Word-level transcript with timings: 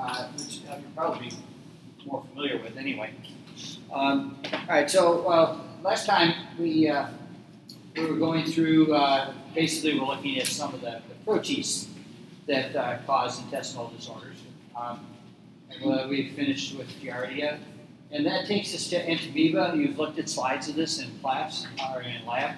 uh, 0.00 0.28
which 0.32 0.60
uh, 0.68 0.76
you're 0.80 0.90
probably 0.96 1.30
more 2.06 2.24
familiar 2.30 2.60
with 2.62 2.76
anyway. 2.76 3.12
Um, 3.92 4.40
all 4.52 4.60
right, 4.68 4.90
so 4.90 5.26
uh, 5.28 5.60
last 5.82 6.06
time 6.06 6.34
we 6.58 6.88
uh, 6.88 7.08
we 7.96 8.06
were 8.06 8.16
going 8.16 8.46
through, 8.46 8.94
uh, 8.94 9.32
basically, 9.54 9.98
we're 9.98 10.06
looking 10.06 10.38
at 10.38 10.46
some 10.46 10.72
of 10.72 10.80
the, 10.80 11.02
the 11.08 11.14
protists 11.24 11.88
that 12.46 12.74
uh, 12.74 12.98
cause 13.06 13.40
intestinal 13.40 13.88
disorders. 13.96 14.38
Um, 14.76 15.06
and 15.70 16.08
we 16.08 16.30
finished 16.30 16.76
with 16.76 16.88
Giardia. 17.00 17.58
And 18.12 18.26
that 18.26 18.46
takes 18.46 18.74
us 18.74 18.88
to 18.90 18.96
entamoeba. 18.96 19.76
You've 19.76 19.98
looked 19.98 20.18
at 20.18 20.28
slides 20.28 20.68
of 20.68 20.74
this 20.74 21.00
in 21.00 21.10
class 21.20 21.66
or 21.94 22.02
in 22.02 22.26
lab. 22.26 22.56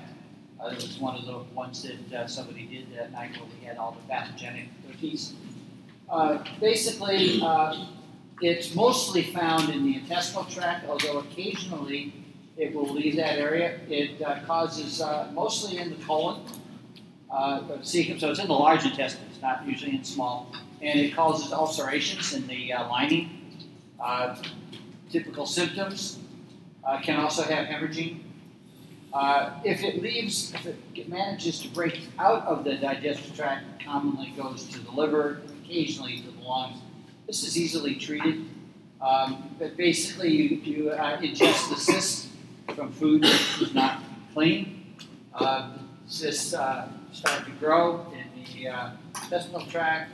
Uh, 0.61 0.69
it 0.69 0.77
was 0.77 0.99
one 0.99 1.17
of 1.17 1.27
the 1.27 1.39
ones 1.55 1.87
that 2.11 2.31
somebody 2.31 2.67
did 2.67 2.95
that 2.97 3.13
night 3.13 3.33
where 3.33 3.49
we 3.59 3.67
had 3.67 3.77
all 3.77 3.93
the 3.93 4.07
pathogenic 4.09 4.69
protists. 4.87 5.35
Uh, 6.13 6.45
basically, 6.61 7.41
uh, 7.43 7.87
it's 8.43 8.75
mostly 8.75 9.23
found 9.23 9.71
in 9.71 9.83
the 9.83 9.97
intestinal 9.97 10.45
tract, 10.45 10.87
although 10.87 11.21
occasionally 11.21 12.13
it 12.59 12.75
will 12.75 12.93
leave 12.93 13.17
that 13.17 13.39
area. 13.39 13.81
It 13.89 14.21
uh, 14.21 14.41
causes 14.45 15.01
uh, 15.01 15.31
mostly 15.33 15.79
in 15.79 15.89
the 15.89 16.05
colon, 16.05 16.43
uh, 17.31 17.63
cecum, 17.81 18.21
so 18.21 18.31
it's 18.31 18.41
in 18.41 18.47
the 18.47 18.53
large 18.53 18.85
intestine, 18.85 19.25
it's 19.31 19.41
not 19.41 19.67
usually 19.67 19.97
in 19.97 20.05
small, 20.05 20.53
and 20.83 21.01
it 21.01 21.15
causes 21.15 21.51
ulcerations 21.51 22.35
in 22.35 22.47
the 22.47 22.75
uh, 22.75 22.87
lining. 22.91 23.65
Uh, 23.99 24.37
typical 25.09 25.47
symptoms 25.47 26.19
uh, 26.85 27.01
can 27.01 27.19
also 27.19 27.43
have 27.43 27.67
hemorrhaging. 27.69 28.21
Uh, 29.15 29.59
if 29.65 29.83
it 29.83 30.03
leaves, 30.03 30.53
if 30.53 30.67
it 30.67 31.09
manages 31.09 31.61
to 31.61 31.69
break 31.69 32.03
out 32.19 32.45
of 32.47 32.65
the 32.65 32.77
digestive 32.77 33.35
tract, 33.35 33.65
it 33.81 33.87
commonly 33.87 34.35
goes 34.37 34.65
to 34.67 34.79
the 34.79 34.91
liver, 34.91 35.41
occasionally 35.73 36.19
to 36.19 36.31
the 36.31 36.43
lungs. 36.43 36.77
This 37.27 37.45
is 37.45 37.57
easily 37.57 37.95
treated, 37.95 38.45
um, 39.01 39.57
but 39.59 39.75
basically 39.77 40.31
you, 40.31 40.57
you 40.59 40.91
ingest 40.91 41.71
the 41.71 41.77
cyst 41.77 42.29
from 42.75 42.93
food 42.93 43.23
that 43.23 43.41
is 43.61 43.75
not 43.75 44.03
clean. 44.35 44.97
Uh, 45.35 45.79
cysts 46.07 46.53
uh, 46.53 46.89
start 47.13 47.47
to 47.47 47.51
grow 47.53 48.07
in 48.13 48.45
the 48.45 48.69
uh, 48.69 48.91
intestinal 49.23 49.65
tract, 49.67 50.13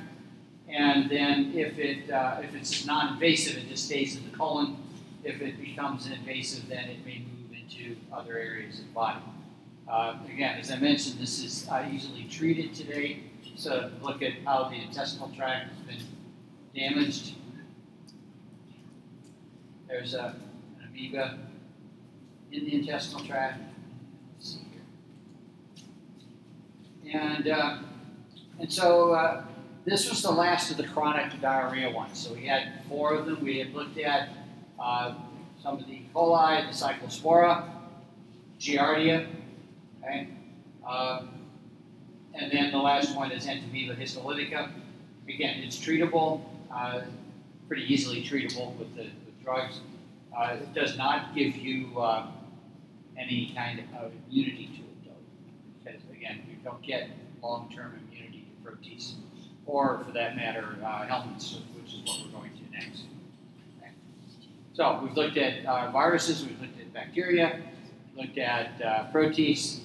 and 0.69 1.11
then 1.11 1.53
if 1.57 1.77
it 1.77 2.09
uh, 2.09 2.41
if 2.41 2.55
it's 2.55 2.87
non-invasive, 2.87 3.57
it 3.57 3.69
just 3.69 3.87
stays 3.87 4.17
in 4.17 4.31
the 4.31 4.37
colon. 4.37 4.77
If 5.25 5.43
it 5.43 5.61
becomes 5.61 6.07
invasive, 6.07 6.69
then 6.69 6.89
it 6.89 7.05
may 7.05 7.19
move 7.19 7.59
into 7.59 7.97
other 8.13 8.39
areas 8.39 8.79
of 8.79 8.87
the 8.87 8.93
body. 8.93 9.21
Uh, 9.89 10.19
again, 10.33 10.59
as 10.61 10.71
I 10.71 10.77
mentioned, 10.77 11.19
this 11.19 11.43
is 11.43 11.67
uh, 11.69 11.85
easily 11.91 12.29
treated 12.31 12.75
today. 12.75 13.25
So 13.59 13.91
look 14.03 14.23
at 14.23 14.35
how 14.45 14.69
the 14.69 14.77
intestinal 14.77 15.33
tract 15.37 15.71
has 15.75 15.97
been 15.97 16.07
damaged. 16.77 17.35
There's 19.89 20.15
a, 20.15 20.37
an 20.79 20.89
amoeba 20.89 21.41
in 22.53 22.67
the 22.67 22.75
intestinal 22.77 23.25
tract. 23.25 23.61
Let's 24.37 24.53
see 24.53 24.61
here. 27.03 27.21
And, 27.21 27.49
uh, 27.49 27.79
and 28.61 28.73
so 28.73 29.15
uh, 29.15 29.43
this 29.85 30.09
was 30.09 30.23
the 30.23 30.31
last 30.31 30.71
of 30.71 30.77
the 30.77 30.87
chronic 30.87 31.41
diarrhea 31.41 31.91
ones. 31.91 32.17
So 32.17 32.35
we 32.35 32.47
had 32.47 32.85
four 32.89 33.15
of 33.15 33.27
them. 33.27 33.43
We 33.43 33.59
had 33.59 33.75
looked 33.75 33.99
at 33.99 34.29
uh, 34.79 35.15
some 35.61 35.79
of 35.79 35.85
the 35.85 35.95
E. 35.95 36.09
coli, 36.15 36.65
the 36.71 36.87
cyclospora, 36.87 37.69
Giardia, 38.61 39.27
okay? 40.01 40.29
Uh, 42.39 42.43
and 42.43 42.53
then 42.53 42.71
the 42.71 42.79
last 42.79 43.17
one 43.17 43.31
is 43.33 43.47
Entamoeba 43.47 43.97
histolytica. 43.97 44.71
Again, 45.29 45.63
it's 45.63 45.77
treatable, 45.77 46.43
uh, 46.73 47.03
pretty 47.67 47.93
easily 47.93 48.23
treatable 48.23 48.77
with 48.77 48.95
the 48.97 49.03
with 49.03 49.45
drugs. 49.45 49.81
Uh, 50.37 50.57
it 50.61 50.75
does 50.75 50.97
not 50.97 51.35
give 51.35 51.57
you 51.57 51.99
uh, 51.99 52.27
any 53.19 53.53
kind 53.55 53.81
of 53.99 54.13
immunity 54.29 54.67
to 54.67 54.81
it, 54.81 55.05
though, 55.05 55.85
because 55.85 56.01
again, 56.13 56.43
you 56.49 56.57
don't 56.65 56.83
get 56.83 57.11
long-term 57.43 58.01
immunity 58.09 58.47
to 58.49 58.65
protists, 58.65 59.15
or 59.67 60.03
for 60.05 60.13
that 60.13 60.37
matter, 60.37 60.77
uh, 60.85 61.07
helminths, 61.07 61.59
which 61.75 61.95
is 61.95 62.01
what 62.05 62.25
we're 62.25 62.41
going 62.41 62.51
to 62.53 62.71
next. 62.73 63.03
Okay. 63.81 63.91
So 64.75 65.01
we've 65.03 65.15
looked 65.17 65.37
at 65.37 65.65
uh, 65.67 65.91
viruses, 65.91 66.47
we've 66.47 66.61
looked 66.61 66.81
at 66.81 66.93
bacteria, 66.93 67.61
looked 68.17 68.39
at 68.39 68.81
uh, 68.83 69.05
protists, 69.11 69.81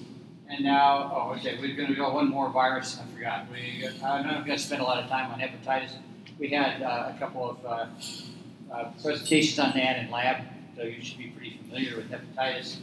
and 0.54 0.64
now, 0.64 1.10
oh, 1.12 1.34
okay, 1.34 1.58
we're 1.60 1.74
going 1.74 1.88
to 1.88 1.94
go 1.94 2.14
one 2.14 2.28
more 2.28 2.48
virus. 2.48 3.00
I 3.00 3.12
forgot. 3.12 3.46
We, 3.50 3.88
I'm 4.04 4.24
not 4.24 4.46
to 4.46 4.58
spend 4.58 4.80
a 4.80 4.84
lot 4.84 5.02
of 5.02 5.10
time 5.10 5.32
on 5.32 5.40
hepatitis. 5.40 5.96
We 6.38 6.48
had 6.48 6.82
uh, 6.82 7.12
a 7.14 7.18
couple 7.18 7.50
of 7.50 7.66
uh, 7.66 7.86
uh, 8.72 8.90
presentations 9.02 9.58
on 9.58 9.72
that 9.74 9.98
in 9.98 10.10
lab, 10.10 10.44
so 10.76 10.82
you 10.82 11.02
should 11.02 11.18
be 11.18 11.28
pretty 11.28 11.58
familiar 11.58 11.96
with 11.96 12.10
hepatitis. 12.10 12.76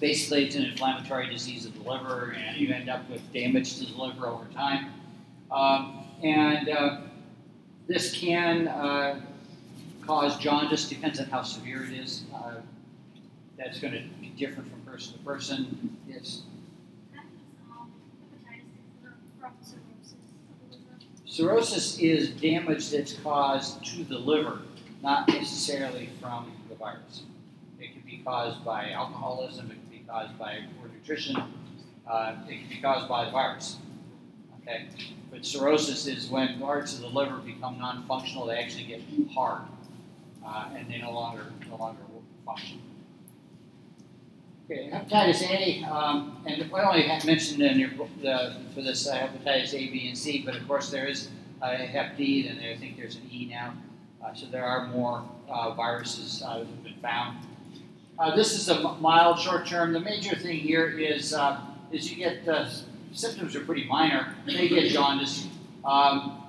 Basically, 0.00 0.46
it's 0.46 0.54
an 0.54 0.64
inflammatory 0.64 1.28
disease 1.28 1.66
of 1.66 1.74
the 1.74 1.90
liver, 1.90 2.36
and 2.38 2.56
you 2.56 2.72
end 2.72 2.88
up 2.88 3.08
with 3.10 3.20
damage 3.32 3.78
to 3.78 3.86
the 3.86 4.00
liver 4.00 4.26
over 4.26 4.46
time. 4.54 4.92
Um, 5.50 6.04
and 6.22 6.68
uh, 6.68 7.00
this 7.88 8.14
can 8.14 8.68
uh, 8.68 9.20
cause 10.06 10.38
jaundice, 10.38 10.88
depends 10.88 11.18
on 11.20 11.26
how 11.26 11.42
severe 11.42 11.84
it 11.84 11.92
is. 11.92 12.24
Uh, 12.34 12.54
that's 13.58 13.80
going 13.80 13.92
to 13.92 14.02
be 14.20 14.28
different 14.28 14.70
from 14.70 14.80
person 14.80 15.14
to 15.14 15.18
person. 15.20 15.93
Yes. 16.14 16.42
Cirrhosis 21.26 21.98
is 21.98 22.30
damage 22.30 22.90
that's 22.90 23.14
caused 23.14 23.84
to 23.86 24.04
the 24.04 24.16
liver, 24.16 24.60
not 25.02 25.26
necessarily 25.26 26.10
from 26.20 26.52
the 26.68 26.76
virus. 26.76 27.24
It 27.80 27.92
can 27.92 28.02
be 28.02 28.22
caused 28.24 28.64
by 28.64 28.90
alcoholism, 28.90 29.72
it 29.72 29.74
can 29.74 29.90
be 29.90 30.04
caused 30.06 30.38
by 30.38 30.60
poor 30.78 30.88
nutrition, 30.88 31.36
uh, 32.06 32.36
it 32.48 32.60
can 32.60 32.68
be 32.68 32.80
caused 32.80 33.08
by 33.08 33.24
the 33.24 33.32
virus. 33.32 33.78
Okay? 34.62 34.86
But 35.32 35.44
cirrhosis 35.44 36.06
is 36.06 36.28
when 36.28 36.60
parts 36.60 36.94
of 36.94 37.00
the 37.00 37.08
liver 37.08 37.38
become 37.38 37.78
non-functional, 37.80 38.46
they 38.46 38.58
actually 38.58 38.84
get 38.84 39.00
hard, 39.34 39.62
uh, 40.46 40.68
and 40.76 40.88
they 40.88 40.98
no 40.98 41.10
longer 41.10 41.46
no 41.68 41.76
longer 41.76 42.02
function. 42.46 42.80
Okay, 44.64 44.88
hepatitis 44.90 45.42
A, 45.42 45.84
um, 45.84 46.42
and 46.46 46.70
I 46.74 46.82
only 46.84 47.06
mentioned 47.26 47.60
in 47.60 47.78
your 47.78 47.90
the, 48.22 48.56
for 48.74 48.80
this 48.80 49.06
uh, 49.06 49.14
hepatitis 49.14 49.74
A, 49.74 49.90
B, 49.90 50.08
and 50.08 50.16
C, 50.16 50.42
but 50.44 50.56
of 50.56 50.66
course 50.66 50.90
there 50.90 51.06
is 51.06 51.28
uh, 51.60 51.76
Hep 51.76 52.16
D, 52.16 52.48
and 52.48 52.58
I 52.60 52.74
think 52.76 52.96
there's 52.96 53.16
an 53.16 53.28
E 53.30 53.46
now. 53.50 53.74
Uh, 54.24 54.32
so 54.32 54.46
there 54.46 54.64
are 54.64 54.86
more 54.86 55.22
uh, 55.50 55.74
viruses 55.74 56.42
uh, 56.42 56.60
that 56.60 56.66
have 56.66 56.82
been 56.82 56.94
found. 57.02 57.46
Uh, 58.18 58.34
this 58.34 58.54
is 58.54 58.70
a 58.70 58.80
mild 58.94 59.38
short 59.38 59.66
term. 59.66 59.92
The 59.92 60.00
major 60.00 60.34
thing 60.34 60.58
here 60.58 60.88
is 60.98 61.36
is 61.92 62.10
you 62.10 62.16
get 62.16 62.46
symptoms 63.12 63.54
are 63.54 63.60
pretty 63.60 63.84
minor. 63.84 64.34
They 64.46 64.68
get 64.68 64.90
jaundice. 64.90 65.46
Um, 65.84 66.42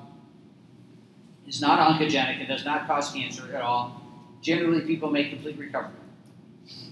it's 1.45 1.59
not 1.59 1.79
oncogenic. 1.79 2.39
It 2.39 2.47
does 2.47 2.63
not 2.63 2.87
cause 2.87 3.11
cancer 3.11 3.53
at 3.53 3.61
all. 3.61 4.01
Generally, 4.41 4.81
people 4.81 5.11
make 5.11 5.31
complete 5.31 5.57
recovery. 5.57 5.91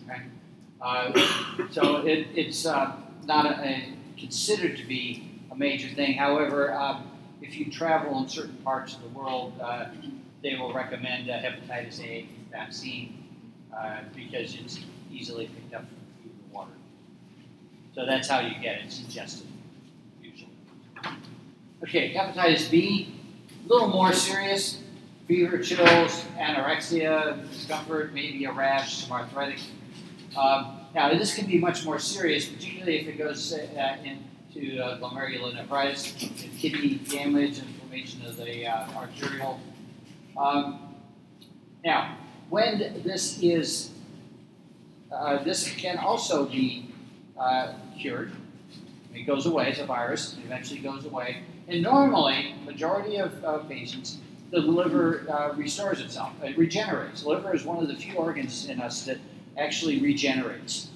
Okay. 0.10 0.24
Uh, 0.84 1.14
so 1.72 2.06
it, 2.06 2.28
it's 2.36 2.66
uh, 2.66 2.94
not 3.26 3.46
a, 3.46 3.66
a, 3.66 3.94
considered 4.18 4.76
to 4.76 4.86
be 4.86 5.30
a 5.50 5.56
major 5.56 5.88
thing. 5.88 6.14
However, 6.14 6.74
um, 6.74 7.10
if 7.42 7.56
you 7.58 7.72
travel 7.72 8.20
in 8.20 8.28
certain 8.28 8.58
parts 8.58 8.94
of 8.96 9.02
the 9.02 9.10
world, 9.10 9.54
uh, 9.62 9.86
they 10.42 10.56
will 10.56 10.74
recommend 10.74 11.30
a 11.30 11.40
hepatitis 11.40 12.02
A 12.02 12.28
vaccine 12.52 13.24
uh, 13.76 14.02
because 14.14 14.56
it's 14.56 14.82
easily 15.10 15.48
picked 15.48 15.74
up 15.74 15.86
from 15.88 15.98
and 16.30 16.52
water. 16.52 16.72
So 17.96 18.06
that's 18.06 18.28
how 18.28 18.42
you 18.42 18.54
get 18.62 18.80
it. 18.80 18.86
It's 18.86 19.00
ingested, 19.00 19.48
usually. 20.22 20.52
Okay, 21.84 22.14
hepatitis 22.14 22.70
B, 22.70 23.16
a 23.66 23.70
little 23.70 23.88
more 23.88 24.12
serious. 24.12 24.80
Fever, 25.28 25.60
chills, 25.60 26.26
anorexia, 26.38 27.50
discomfort, 27.50 28.14
maybe 28.14 28.44
a 28.44 28.52
rash, 28.52 29.06
some 29.06 29.14
arthritic 29.14 29.60
um, 30.36 30.80
now, 30.94 31.10
this 31.10 31.36
can 31.36 31.48
be 31.48 31.58
much 31.58 31.86
more 31.86 31.98
serious, 31.98 32.48
particularly 32.48 33.00
if 33.00 33.08
it 33.08 33.18
goes 33.18 33.54
uh, 33.54 33.98
into 34.04 34.80
uh, 34.80 35.00
glomerulonephritis, 35.00 36.60
kidney 36.60 36.96
damage, 37.10 37.60
inflammation 37.60 38.24
of 38.26 38.38
the 38.38 38.68
uh, 38.68 38.88
arterial. 38.96 39.60
Um, 40.38 40.96
now, 41.84 42.18
when 42.50 43.02
this 43.04 43.42
is, 43.42 43.90
uh, 45.12 45.44
this 45.44 45.74
can 45.76 45.98
also 45.98 46.46
be 46.46 46.92
uh, 47.38 47.74
cured. 48.00 48.32
It 49.16 49.24
goes 49.24 49.48
away 49.48 49.72
as 49.72 49.80
a 49.80 49.86
virus. 49.86 50.38
It 50.38 50.46
eventually 50.46 50.80
goes 50.80 51.06
away. 51.06 51.44
And 51.68 51.82
normally, 51.82 52.56
majority 52.66 53.18
of 53.18 53.68
patients, 53.68 54.18
the 54.52 54.60
liver 54.60 55.26
uh, 55.30 55.54
restores 55.56 56.00
itself. 56.02 56.34
It 56.44 56.56
regenerates. 56.58 57.24
The 57.24 57.30
liver 57.30 57.56
is 57.56 57.64
one 57.64 57.82
of 57.82 57.88
the 57.88 57.96
few 57.96 58.16
organs 58.16 58.70
in 58.70 58.80
us 58.80 59.06
that 59.06 59.18
actually 59.58 60.00
regenerates. 60.02 60.90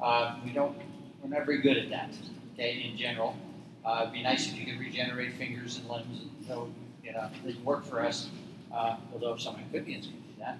Uh, 0.00 0.36
we 0.44 0.52
don't, 0.52 0.76
we're 1.22 1.30
not 1.30 1.46
very 1.46 1.60
good 1.60 1.76
at 1.76 1.88
that, 1.90 2.10
okay, 2.54 2.88
in 2.90 2.96
general. 2.96 3.36
Uh, 3.84 4.00
it'd 4.02 4.12
be 4.12 4.22
nice 4.22 4.46
if 4.46 4.56
you 4.56 4.64
could 4.66 4.78
regenerate 4.78 5.32
fingers 5.34 5.78
and 5.78 5.88
limbs, 5.88 6.20
and 6.48 6.60
would, 6.60 6.72
you 7.04 7.12
know, 7.12 7.30
it'd 7.44 7.64
work 7.64 7.84
for 7.84 8.00
us. 8.00 8.28
uh, 8.72 8.96
although 9.12 9.36
some 9.36 9.56
amphibians 9.56 10.06
can 10.06 10.16
do 10.16 10.28
that. 10.38 10.58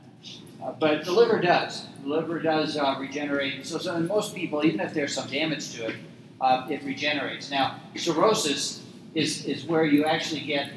Uh, 0.62 0.72
but 0.72 1.04
the 1.04 1.12
liver 1.12 1.40
does. 1.40 1.86
The 2.02 2.08
liver 2.08 2.38
does 2.38 2.76
uh, 2.76 2.96
regenerate. 2.98 3.66
So, 3.66 3.78
so 3.78 3.96
in 3.96 4.06
most 4.06 4.34
people, 4.34 4.64
even 4.64 4.80
if 4.80 4.94
there's 4.94 5.14
some 5.14 5.28
damage 5.28 5.74
to 5.74 5.88
it, 5.88 5.96
uh, 6.40 6.66
it 6.68 6.82
regenerates. 6.84 7.50
Now, 7.50 7.80
cirrhosis 7.96 8.84
is, 9.14 9.44
is 9.46 9.64
where 9.64 9.84
you 9.84 10.04
actually 10.04 10.40
get, 10.40 10.70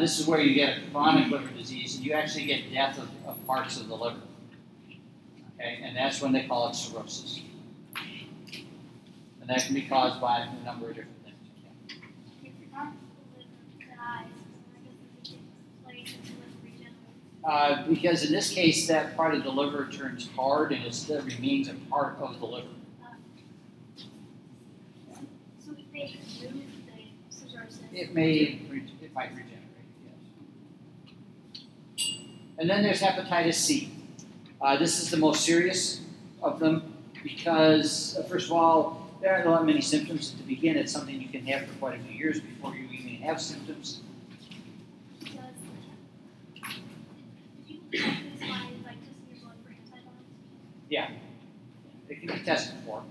this 0.00 0.18
is 0.18 0.26
where 0.26 0.40
you 0.40 0.54
get 0.54 0.78
a 0.78 0.90
chronic 0.90 1.30
liver 1.30 1.48
disease, 1.56 1.96
and 1.96 2.04
you 2.04 2.12
actually 2.12 2.46
get 2.46 2.72
death 2.72 2.98
of, 2.98 3.08
of 3.26 3.46
parts 3.46 3.78
of 3.80 3.88
the 3.88 3.94
liver. 3.94 4.20
Okay, 5.58 5.80
and 5.82 5.96
that's 5.96 6.20
when 6.20 6.32
they 6.32 6.46
call 6.46 6.68
it 6.68 6.74
cirrhosis. 6.74 7.40
And 9.40 9.48
that 9.48 9.64
can 9.64 9.74
be 9.74 9.82
caused 9.82 10.20
by 10.20 10.40
a 10.40 10.64
number 10.64 10.90
of 10.90 10.96
different 10.96 11.24
things. 11.24 11.36
Yeah. 11.62 12.50
If 12.50 12.72
not 12.72 12.92
the 12.92 13.38
liver 13.38 13.48
dies, 13.96 14.26
I 14.74 14.80
guess 14.84 15.32
it 15.32 15.38
place 15.84 16.14
and 16.14 16.24
the 16.26 16.32
liver 16.32 16.58
regenerates. 16.62 16.94
Uh, 17.44 17.88
because 17.88 18.24
in 18.24 18.32
this 18.32 18.50
case, 18.50 18.86
that 18.88 19.16
part 19.16 19.34
of 19.34 19.44
the 19.44 19.50
liver 19.50 19.88
turns 19.90 20.28
hard 20.36 20.72
and 20.72 20.84
it 20.84 20.94
still 20.94 21.22
remains 21.22 21.68
a 21.68 21.74
part 21.88 22.18
of 22.18 22.38
the 22.38 22.46
liver. 22.46 22.66
So 25.64 25.72
if 25.72 25.92
they 25.92 26.18
remove 26.46 26.64
the 27.30 27.34
cirrhosis. 27.34 27.80
It 27.92 28.14
may, 28.14 28.60
it 29.00 29.14
might 29.14 29.30
regenerate, 29.30 29.54
yes. 31.96 32.18
And 32.58 32.68
then 32.68 32.82
there's 32.82 33.00
hepatitis 33.00 33.54
C. 33.54 33.95
Uh, 34.66 34.76
this 34.76 35.00
is 35.00 35.12
the 35.12 35.16
most 35.16 35.44
serious 35.44 36.00
of 36.42 36.58
them 36.58 36.92
because, 37.22 38.16
uh, 38.18 38.24
first 38.24 38.46
of 38.46 38.52
all, 38.52 39.08
there 39.22 39.32
aren't 39.32 39.44
that 39.44 39.64
many 39.64 39.80
symptoms 39.80 40.30
to 40.32 40.42
begin. 40.42 40.76
It's 40.76 40.90
something 40.90 41.22
you 41.22 41.28
can 41.28 41.46
have 41.46 41.68
for 41.68 41.74
quite 41.74 42.00
a 42.00 42.02
few 42.02 42.18
years 42.18 42.40
before 42.40 42.74
you 42.74 42.88
even 42.88 43.22
have 43.22 43.40
symptoms. 43.40 44.00
Antibodies? 50.90 51.10
It 52.08 52.20
can 52.20 52.36
be 52.36 52.44
tested 52.44 52.74
for. 52.84 53.04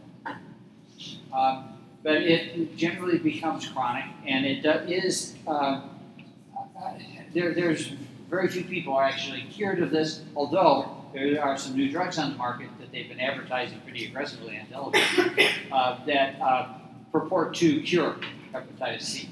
Um, 1.33 1.69
but 2.03 2.17
it 2.17 2.75
generally 2.75 3.17
becomes 3.17 3.65
chronic, 3.65 4.03
and 4.27 4.45
it 4.45 4.61
do- 4.61 4.93
is, 4.93 5.35
uh, 5.47 5.83
uh, 6.53 6.93
there, 7.33 7.53
there's 7.53 7.93
very 8.29 8.49
few 8.49 8.65
people 8.65 8.93
are 8.93 9.05
actually 9.05 9.43
cured 9.43 9.81
of 9.81 9.89
this, 9.89 10.21
although 10.35 10.94
there 11.15 11.43
are 11.43 11.57
some 11.57 11.75
new 11.75 11.89
drugs 11.89 12.17
on 12.19 12.31
the 12.31 12.37
market 12.37 12.69
that 12.79 12.91
they've 12.91 13.07
been 13.07 13.19
advertising 13.19 13.79
pretty 13.81 14.05
aggressively 14.05 14.59
on 14.59 14.67
television 14.67 15.31
uh, 15.71 16.03
that 16.05 16.39
uh, 16.41 16.73
purport 17.11 17.55
to 17.55 17.81
cure 17.81 18.17
hepatitis 18.53 19.01
C. 19.01 19.29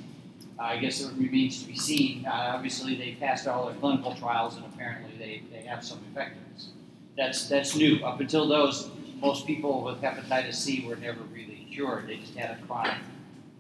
Uh, 0.58 0.64
I 0.64 0.78
guess 0.78 1.02
it 1.02 1.12
remains 1.18 1.62
to 1.62 1.68
be 1.68 1.76
seen. 1.76 2.26
Uh, 2.26 2.54
obviously, 2.56 2.96
they 2.96 3.18
passed 3.20 3.48
all 3.48 3.66
their 3.66 3.76
clinical 3.76 4.16
trials, 4.16 4.56
and 4.56 4.66
apparently 4.66 5.18
they, 5.18 5.44
they 5.52 5.64
have 5.64 5.84
some 5.84 6.00
effectiveness. 6.12 6.70
That's 7.18 7.48
that's 7.50 7.76
new. 7.76 8.04
Up 8.06 8.20
until 8.20 8.48
those, 8.48 8.90
most 9.20 9.46
people 9.46 9.84
with 9.84 10.02
hepatitis 10.02 10.56
C 10.56 10.86
were 10.88 10.96
never 10.96 11.22
really 11.34 11.68
cured. 11.72 12.08
They 12.08 12.18
just 12.18 12.36
had 12.36 12.58
a 12.58 12.66
chronic 12.66 12.98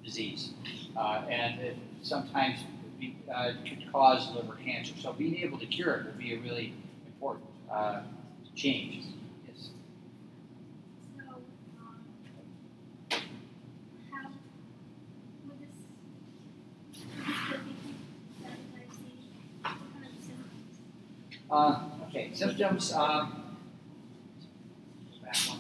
disease, 0.04 0.52
uh, 0.96 1.24
and 1.30 1.60
it 1.60 1.78
sometimes 2.02 2.60
be, 3.00 3.16
could 3.68 3.92
cause 3.92 4.31
liver 4.34 4.58
cancer. 4.64 4.94
So 5.00 5.14
being 5.14 5.38
able 5.38 5.58
to 5.60 5.66
cure 5.66 5.96
it 5.96 6.06
would 6.06 6.18
be 6.18 6.36
a 6.36 6.40
really 6.40 6.74
important 7.06 7.53
uh, 7.74 8.02
change. 8.56 9.06
Yes. 9.48 9.70
So, 11.18 11.22
um, 11.24 11.42
how 14.12 14.28
would 15.48 15.60
this, 15.60 15.60
would 15.60 15.60
this 15.60 15.75
still 17.42 17.60
be 17.66 17.74
hepatitis 17.81 18.94
C? 18.94 19.10
What 19.66 19.92
kind 19.92 20.06
of 20.06 20.12
symptoms? 20.24 20.80
Uh, 21.50 22.08
okay, 22.10 22.30
symptoms. 22.34 22.94
Um, 22.94 23.58
back 25.24 25.38
one. 25.48 25.60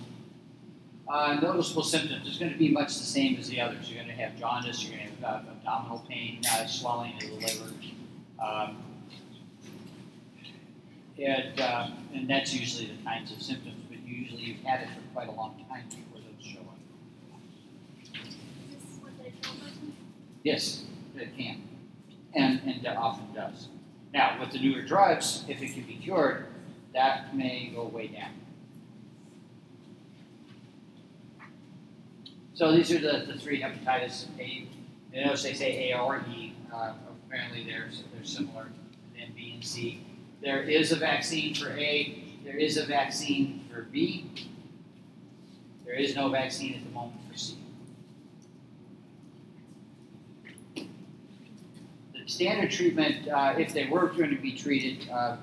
Uh, 1.07 1.39
noticeable 1.41 1.83
symptoms 1.83 2.27
is 2.27 2.37
going 2.37 2.51
to 2.51 2.57
be 2.57 2.69
much 2.69 2.97
the 2.97 3.03
same 3.03 3.37
as 3.37 3.49
the 3.49 3.59
others. 3.59 3.89
You're 3.89 4.03
going 4.03 4.15
to 4.15 4.21
have 4.23 4.39
jaundice. 4.39 4.83
You're 4.83 4.97
going 4.97 5.09
to 5.09 5.25
have 5.25 5.45
uh, 5.45 5.51
abdominal 5.51 6.05
pain, 6.07 6.41
uh, 6.51 6.65
swelling 6.67 7.13
of 7.15 7.21
the 7.21 7.35
liver, 7.35 7.73
um, 8.43 8.77
and 11.19 11.59
uh, 11.59 11.89
and 12.13 12.29
that's 12.29 12.53
usually 12.53 12.87
the 12.87 13.03
kinds 13.03 13.31
of 13.31 13.41
symptoms. 13.41 13.75
But 13.89 13.99
usually 14.05 14.41
you've 14.41 14.63
had 14.63 14.81
it 14.81 14.89
for 14.89 15.01
quite 15.13 15.27
a 15.27 15.31
long 15.31 15.55
time 15.69 15.85
before 15.89 16.19
those 16.19 16.45
show 16.45 16.59
up. 16.61 16.77
Yes, 20.43 20.83
it 21.15 21.37
can, 21.37 21.61
and 22.33 22.59
and 22.65 22.85
it 22.85 22.97
often 22.97 23.33
does. 23.33 23.67
Now, 24.13 24.39
with 24.39 24.51
the 24.51 24.59
newer 24.59 24.81
drugs, 24.81 25.43
if 25.47 25.61
it 25.61 25.73
can 25.73 25.83
be 25.83 25.95
cured, 25.95 26.45
that 26.93 27.35
may 27.35 27.71
go 27.73 27.85
way 27.87 28.07
down. 28.07 28.31
So 32.53 32.71
these 32.71 32.91
are 32.91 32.99
the, 32.99 33.25
the 33.25 33.39
three 33.39 33.59
hepatitis 33.59 34.27
A. 34.39 34.67
You 35.11 35.25
notice 35.25 35.43
they 35.43 35.53
say 35.53 35.91
A 35.91 35.99
or 35.99 36.23
E. 36.29 36.53
Uh, 36.71 36.93
apparently, 37.27 37.63
they're 37.63 37.89
they're 38.13 38.23
similar. 38.23 38.67
Then 39.15 39.31
B 39.35 39.53
and 39.55 39.63
C. 39.65 40.05
There 40.43 40.61
is 40.61 40.91
a 40.91 40.97
vaccine 40.97 41.55
for 41.55 41.69
A. 41.69 42.21
There 42.43 42.57
is 42.57 42.75
a 42.75 42.85
vaccine 42.85 43.65
for 43.71 43.83
B. 43.83 44.29
There 45.85 45.95
is 45.95 46.15
no 46.17 46.27
vaccine 46.27 46.73
at 46.75 46.83
the 46.83 46.89
moment 46.89 47.21
for 47.31 47.37
C. 47.37 47.55
The 50.75 52.27
standard 52.27 52.71
treatment, 52.71 53.29
uh, 53.29 53.55
if 53.57 53.73
they 53.73 53.87
were 53.87 54.07
going 54.07 54.31
to 54.31 54.41
be 54.41 54.51
treated, 54.51 55.09
uh, 55.09 55.37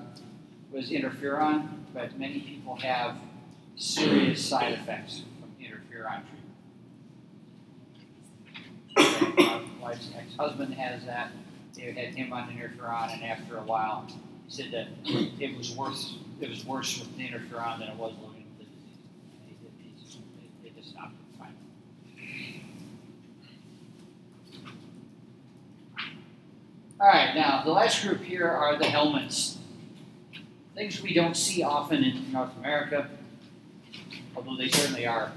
was 0.71 0.91
interferon, 0.91 1.67
but 1.95 2.19
many 2.19 2.39
people 2.41 2.75
have 2.75 3.17
serious 3.77 4.45
side 4.45 4.73
effects 4.73 5.23
from 5.39 5.49
interferon 5.59 6.21
treatment. 8.95 9.39
My 9.39 9.63
wife's 9.81 10.11
ex-husband 10.15 10.75
has 10.75 11.03
that. 11.05 11.31
They 11.75 11.91
had 11.91 12.13
him 12.13 12.31
on 12.31 12.49
interferon, 12.49 13.13
and 13.13 13.23
after 13.23 13.57
a 13.57 13.63
while, 13.63 14.05
said 14.51 14.71
that 14.71 14.87
it 15.39 15.57
was 15.57 15.71
worse. 15.71 16.17
It 16.41 16.49
was 16.49 16.65
worse 16.65 16.99
with 16.99 17.15
the 17.15 17.23
interferon 17.23 17.79
than 17.79 17.87
it 17.87 17.95
was 17.95 18.11
with 18.21 18.33
the 18.59 18.65
disease. 18.65 20.17
They, 20.63 20.69
they, 20.69 20.75
just- 20.75 20.89
stopped 20.89 21.13
it 21.13 21.39
finally. 21.39 22.63
All 26.99 27.07
right, 27.07 27.33
now 27.33 27.63
the 27.63 27.71
last 27.71 28.03
group 28.03 28.21
here 28.21 28.49
are 28.49 28.77
the 28.77 28.85
helminths. 28.85 29.55
Things 30.75 31.01
we 31.01 31.13
don't 31.13 31.37
see 31.37 31.63
often 31.63 32.03
in 32.03 32.31
North 32.31 32.55
America, 32.57 33.09
although 34.35 34.57
they 34.57 34.67
certainly 34.67 35.05
are 35.05 35.31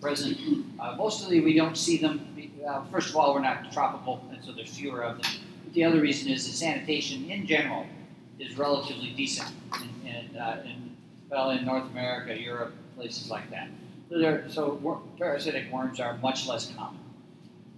present. 0.00 0.38
Uh, 0.80 0.94
mostly 0.96 1.40
we 1.40 1.54
don't 1.54 1.76
see 1.76 1.98
them. 1.98 2.26
Uh, 2.66 2.84
first 2.86 3.10
of 3.10 3.16
all, 3.16 3.34
we're 3.34 3.40
not 3.40 3.70
tropical, 3.70 4.24
and 4.30 4.42
so 4.42 4.52
there's 4.52 4.74
fewer 4.74 5.02
of 5.02 5.20
them. 5.20 5.32
But 5.64 5.74
the 5.74 5.84
other 5.84 6.00
reason 6.00 6.32
is 6.32 6.46
that 6.46 6.52
sanitation 6.52 7.30
in 7.30 7.46
general 7.46 7.86
is 8.38 8.58
relatively 8.58 9.10
decent 9.10 9.50
in, 10.04 10.36
uh, 10.36 10.62
in 10.64 10.96
well 11.30 11.50
in 11.50 11.64
North 11.64 11.90
America, 11.90 12.38
Europe, 12.38 12.74
places 12.96 13.30
like 13.30 13.50
that. 13.50 13.68
So, 14.10 14.18
there, 14.18 14.44
so 14.48 14.74
wor- 14.74 15.02
parasitic 15.18 15.72
worms 15.72 15.98
are 16.00 16.16
much 16.18 16.46
less 16.46 16.70
common. 16.72 17.00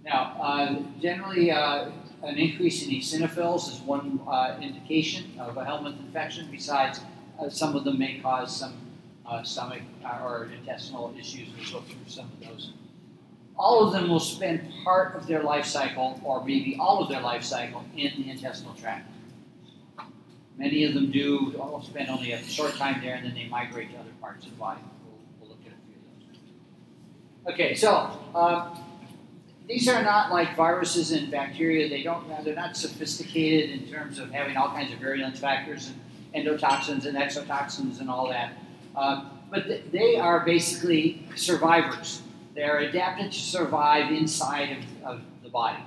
Now, 0.03 0.37
uh, 0.41 0.75
generally, 1.01 1.51
uh, 1.51 1.89
an 2.23 2.37
increase 2.37 2.83
in 2.83 2.89
eosinophils 2.89 3.71
is 3.71 3.79
one 3.81 4.19
uh, 4.27 4.57
indication 4.61 5.39
of 5.39 5.57
a 5.57 5.63
helminth 5.63 5.99
infection. 5.99 6.47
Besides, 6.51 6.99
uh, 7.39 7.49
some 7.49 7.75
of 7.75 7.83
them 7.83 7.99
may 7.99 8.19
cause 8.19 8.55
some 8.55 8.75
uh, 9.25 9.43
stomach 9.43 9.81
or 10.03 10.49
intestinal 10.57 11.13
issues. 11.19 11.49
We'll 11.55 11.81
go 11.81 11.85
through 11.87 12.07
some 12.07 12.25
of 12.25 12.47
those. 12.47 12.71
All 13.57 13.85
of 13.85 13.91
them 13.91 14.09
will 14.09 14.19
spend 14.19 14.61
part 14.83 15.15
of 15.15 15.25
their 15.27 15.43
life 15.43 15.65
cycle, 15.65 16.19
or 16.23 16.43
maybe 16.43 16.77
all 16.79 17.01
of 17.01 17.09
their 17.09 17.21
life 17.21 17.43
cycle, 17.43 17.83
in 17.95 18.11
the 18.17 18.29
intestinal 18.29 18.73
tract. 18.75 19.09
Many 20.57 20.85
of 20.85 20.93
them 20.93 21.11
do 21.11 21.55
all 21.59 21.81
spend 21.83 22.09
only 22.09 22.31
a 22.31 22.41
short 22.43 22.75
time 22.75 23.01
there, 23.01 23.15
and 23.15 23.25
then 23.25 23.35
they 23.35 23.47
migrate 23.47 23.91
to 23.91 23.99
other 23.99 24.09
parts 24.19 24.45
of 24.45 24.51
the 24.51 24.57
body. 24.57 24.81
We'll, 25.05 25.19
we'll 25.39 25.49
look 25.49 25.59
at 25.65 25.73
a 25.73 25.75
few 25.85 25.95
of 25.95 27.45
those. 27.45 27.53
Okay, 27.53 27.75
so. 27.75 28.11
Uh, 28.33 28.75
these 29.67 29.89
are 29.89 30.01
not 30.01 30.31
like 30.31 30.55
viruses 30.55 31.11
and 31.11 31.29
bacteria. 31.29 31.89
They 31.89 32.01
don't. 32.01 32.25
They're 32.45 32.55
not 32.55 32.77
sophisticated 32.77 33.69
in 33.71 33.91
terms 33.91 34.17
of 34.17 34.31
having 34.31 34.55
all 34.55 34.69
kinds 34.69 34.93
of 34.93 34.99
virulence 34.99 35.39
factors 35.39 35.91
and 36.33 36.45
endotoxins 36.45 37.05
and 37.05 37.17
exotoxins 37.17 37.99
and 37.99 38.09
all 38.09 38.29
that. 38.29 38.53
Uh, 38.95 39.25
but 39.51 39.65
th- 39.65 39.83
they 39.91 40.15
are 40.15 40.45
basically 40.45 41.27
survivors. 41.35 42.21
They 42.55 42.63
are 42.63 42.77
adapted 42.77 43.33
to 43.33 43.39
survive 43.39 44.11
inside 44.11 44.77
of, 44.77 45.05
of 45.05 45.21
the 45.43 45.49
body. 45.49 45.83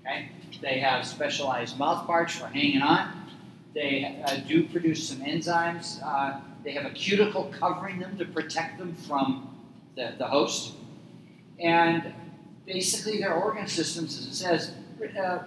Okay. 0.00 0.30
They 0.60 0.80
have 0.80 1.06
specialized 1.06 1.78
mouth 1.78 2.06
parts 2.06 2.34
for 2.36 2.46
hanging 2.46 2.82
on. 2.82 3.25
They 3.76 4.22
uh, 4.24 4.36
do 4.48 4.66
produce 4.68 5.06
some 5.06 5.18
enzymes. 5.18 6.02
Uh, 6.02 6.40
they 6.64 6.72
have 6.72 6.86
a 6.86 6.90
cuticle 6.90 7.52
covering 7.58 7.98
them 7.98 8.16
to 8.16 8.24
protect 8.24 8.78
them 8.78 8.94
from 8.94 9.54
the, 9.96 10.14
the 10.16 10.26
host. 10.26 10.72
And 11.60 12.14
basically 12.64 13.18
their 13.18 13.34
organ 13.34 13.68
systems, 13.68 14.18
as 14.18 14.26
it 14.28 14.34
says, 14.34 14.72
uh, 15.22 15.40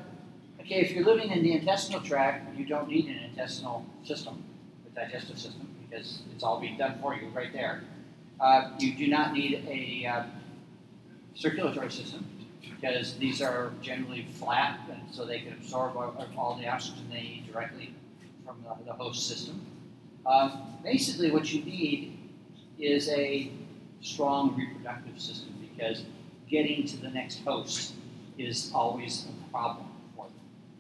Okay, 0.62 0.82
if 0.82 0.92
you're 0.92 1.04
living 1.04 1.32
in 1.32 1.42
the 1.42 1.54
intestinal 1.54 2.02
tract, 2.02 2.56
you 2.56 2.64
don't 2.64 2.88
need 2.88 3.08
an 3.08 3.18
intestinal 3.32 3.84
system, 4.04 4.44
a 4.86 4.94
digestive 4.94 5.40
system, 5.40 5.68
because 5.90 6.22
it's 6.32 6.44
all 6.44 6.60
being 6.60 6.78
done 6.78 7.00
for 7.02 7.16
you 7.16 7.30
right 7.30 7.52
there. 7.52 7.82
Uh, 8.40 8.70
you 8.78 8.94
do 8.94 9.08
not 9.08 9.34
need 9.34 9.66
a 9.68 10.06
uh, 10.06 10.24
circulatory 11.34 11.90
system, 11.90 12.24
because 12.62 13.16
these 13.16 13.42
are 13.42 13.72
generally 13.82 14.28
flat, 14.36 14.80
and 14.92 15.02
so 15.12 15.26
they 15.26 15.40
can 15.40 15.54
absorb 15.54 15.98
all, 15.98 16.16
all 16.38 16.56
the 16.56 16.68
oxygen 16.68 17.10
they 17.10 17.22
need 17.22 17.50
directly 17.52 17.96
from 18.50 18.64
the, 18.64 18.86
the 18.86 18.94
host 18.94 19.28
system. 19.28 19.62
Uh, 20.26 20.50
basically, 20.84 21.32
what 21.32 21.52
you 21.54 21.64
need 21.64 22.18
is 22.80 23.10
a 23.10 23.52
strong 24.02 24.56
reproductive 24.56 25.20
system, 25.20 25.54
because 25.62 26.04
getting 26.50 26.86
to 26.88 26.98
the 26.98 27.10
next 27.10 27.44
host 27.44 27.94
is 28.38 28.72
always 28.74 29.28
a 29.28 29.52
problem 29.52 29.88
for 30.16 30.26
them. 30.28 30.36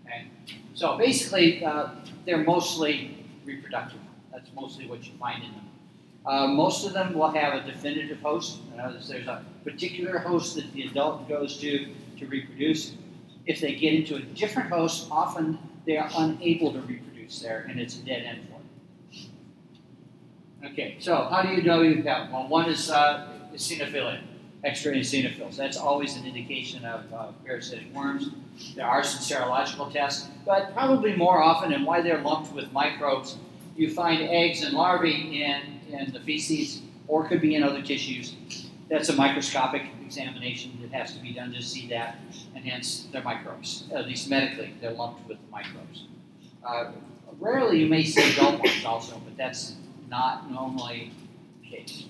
Okay? 0.06 0.28
So 0.74 0.98
basically, 0.98 1.64
uh, 1.64 1.90
they're 2.26 2.44
mostly 2.44 3.26
reproductive. 3.46 4.00
That's 4.32 4.50
mostly 4.56 4.88
what 4.88 5.06
you 5.06 5.12
find 5.20 5.44
in 5.44 5.52
them. 5.52 5.66
Uh, 6.26 6.48
most 6.48 6.86
of 6.86 6.94
them 6.94 7.14
will 7.14 7.32
have 7.32 7.54
a 7.54 7.66
definitive 7.66 8.20
host. 8.22 8.60
There's 8.76 9.10
a 9.12 9.44
particular 9.64 10.20
host 10.20 10.56
that 10.56 10.72
the 10.74 10.84
adult 10.84 11.30
goes 11.30 11.58
to 11.58 11.88
to 12.18 12.28
reproduce. 12.28 12.94
If 13.46 13.62
they 13.62 13.76
get 13.76 13.94
into 13.94 14.16
a 14.16 14.20
different 14.20 14.70
host, 14.70 15.08
often 15.10 15.58
they 15.86 15.98
are 15.98 16.10
unable 16.18 16.74
to 16.74 16.80
reproduce 16.82 17.09
there, 17.38 17.68
and 17.70 17.80
it's 17.80 18.00
a 18.00 18.04
dead 18.04 18.24
end 18.24 18.48
for 18.48 18.54
them. 18.54 18.70
Okay, 20.72 20.98
so 21.00 21.28
how 21.32 21.42
do 21.42 21.50
you 21.50 21.62
know 21.62 21.82
you 21.82 21.98
have 21.98 22.04
got 22.04 22.32
one? 22.32 22.50
One 22.50 22.70
is 22.70 22.90
uh, 22.90 23.28
eosinophilia, 23.54 24.22
extra 24.64 24.94
eosinophils. 24.94 25.56
That's 25.56 25.78
always 25.78 26.18
an 26.18 26.26
indication 26.26 26.84
of 26.84 27.14
uh, 27.14 27.32
parasitic 27.46 27.94
worms. 27.94 28.32
There 28.76 28.86
are 28.86 29.04
some 29.04 29.22
serological 29.22 29.92
tests, 29.92 30.28
but 30.46 30.74
probably 30.74 31.16
more 31.16 31.42
often, 31.42 31.72
and 31.72 31.86
why 31.86 32.02
they're 32.02 32.22
lumped 32.22 32.54
with 32.54 32.72
microbes, 32.74 33.38
you 33.78 33.94
find 33.94 34.22
eggs 34.22 34.64
and 34.64 34.74
larvae 34.74 35.44
in, 35.44 35.94
in 35.94 36.12
the 36.12 36.20
feces, 36.20 36.82
or 37.08 37.28
could 37.28 37.42
be 37.42 37.56
in 37.56 37.64
other 37.64 37.82
tissues. 37.82 38.36
That's 38.90 39.08
a 39.08 39.16
microscopic 39.16 39.84
examination 40.04 40.78
that 40.82 40.92
has 40.92 41.16
to 41.16 41.22
be 41.22 41.32
done 41.32 41.54
to 41.54 41.62
see 41.62 41.88
that, 41.90 42.18
and 42.56 42.66
hence 42.66 43.08
they're 43.14 43.24
microbes. 43.24 43.86
At 43.94 44.08
least 44.08 44.30
medically, 44.30 44.74
they're 44.82 44.92
lumped 44.92 45.30
with 45.30 45.38
microbes. 45.52 46.06
Uh, 46.66 46.92
rarely 47.40 47.80
you 47.80 47.88
may 47.88 48.04
see 48.04 48.32
adult 48.34 48.60
ones 48.60 48.86
also, 48.86 49.20
but 49.24 49.38
that's 49.38 49.76
not 50.10 50.50
normally 50.50 51.12
the 51.62 51.70
case. 51.70 52.06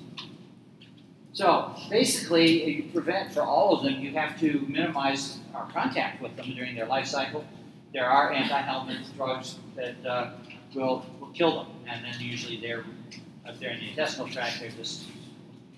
So 1.34 1.74
basically, 1.90 2.70
you 2.70 2.84
prevent 2.92 3.34
for 3.34 3.42
all 3.42 3.76
of 3.76 3.84
them, 3.84 4.02
you 4.02 4.12
have 4.14 4.40
to 4.40 4.66
minimize 4.68 5.38
our 5.54 5.70
contact 5.72 6.22
with 6.22 6.36
them 6.36 6.54
during 6.54 6.76
their 6.76 6.86
life 6.86 7.08
cycle. 7.08 7.46
There 7.94 8.06
are 8.06 8.32
anti-helminth 8.32 9.16
drugs 9.16 9.58
that 9.76 10.06
uh, 10.06 10.32
will, 10.76 11.06
will 11.20 11.30
kill 11.30 11.64
them, 11.64 11.72
and 11.88 12.04
then 12.04 12.16
usually 12.20 12.60
they're 12.60 12.84
if 13.46 13.60
they're 13.60 13.72
in 13.72 13.80
the 13.80 13.90
intestinal 13.90 14.28
tract, 14.28 14.60
they're 14.60 14.70
just 14.70 15.06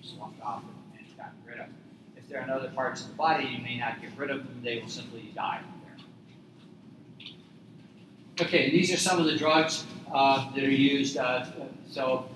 slumped 0.02 0.42
off 0.42 0.62
and 0.98 1.16
gotten 1.16 1.32
rid 1.46 1.58
of. 1.58 1.66
If 2.18 2.28
they're 2.28 2.42
in 2.42 2.50
other 2.50 2.68
parts 2.68 3.00
of 3.02 3.08
the 3.08 3.14
body, 3.14 3.46
you 3.46 3.62
may 3.62 3.78
not 3.78 4.02
get 4.02 4.10
rid 4.16 4.30
of 4.30 4.38
them; 4.38 4.60
they 4.62 4.80
will 4.80 4.88
simply 4.88 5.32
die 5.34 5.62
Okay, 8.40 8.70
these 8.70 8.90
are 8.92 8.96
some 8.96 9.18
of 9.18 9.26
the 9.26 9.36
drugs 9.36 9.84
uh, 10.12 10.50
that 10.54 10.64
are 10.64 10.70
used. 10.70 11.18
Uh, 11.18 11.44
so 11.90 12.28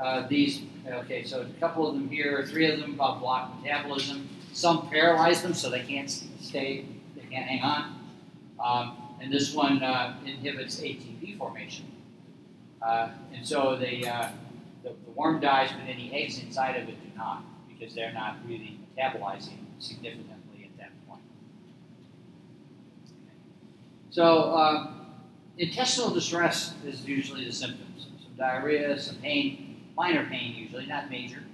uh, 0.00 0.26
these, 0.26 0.62
okay, 0.86 1.24
so 1.24 1.42
a 1.42 1.60
couple 1.60 1.86
of 1.86 1.94
them 1.94 2.08
here, 2.08 2.46
three 2.46 2.70
of 2.70 2.80
them 2.80 2.96
block 2.96 3.62
metabolism. 3.62 4.28
Some 4.54 4.88
paralyze 4.88 5.42
them 5.42 5.52
so 5.52 5.68
they 5.68 5.82
can't 5.82 6.08
stay, 6.08 6.86
they 7.14 7.22
can't 7.22 7.46
hang 7.46 7.62
on. 7.62 7.98
Um, 8.64 8.96
and 9.20 9.30
this 9.30 9.54
one 9.54 9.82
uh, 9.82 10.16
inhibits 10.24 10.80
ATP 10.80 11.36
formation. 11.36 11.84
Uh, 12.80 13.10
and 13.34 13.46
so 13.46 13.76
they, 13.76 14.04
uh, 14.04 14.30
the, 14.82 14.90
the 15.04 15.10
worm 15.14 15.38
dies, 15.38 15.70
but 15.70 15.86
any 15.88 16.12
eggs 16.14 16.38
inside 16.38 16.76
of 16.76 16.88
it 16.88 17.00
do 17.02 17.16
not, 17.16 17.44
because 17.68 17.94
they're 17.94 18.12
not 18.12 18.38
really 18.46 18.78
metabolizing 18.96 19.58
significantly 19.78 20.64
at 20.64 20.78
that 20.78 21.08
point. 21.08 21.22
So, 24.10 25.01
intestinal 25.62 26.10
distress 26.10 26.74
is 26.84 27.06
usually 27.06 27.44
the 27.44 27.52
symptoms. 27.52 28.08
Some 28.20 28.36
diarrhea, 28.36 28.98
some 28.98 29.16
pain, 29.16 29.80
minor 29.96 30.26
pain 30.28 30.56
usually, 30.56 30.86
not 30.86 31.08
major. 31.08 31.44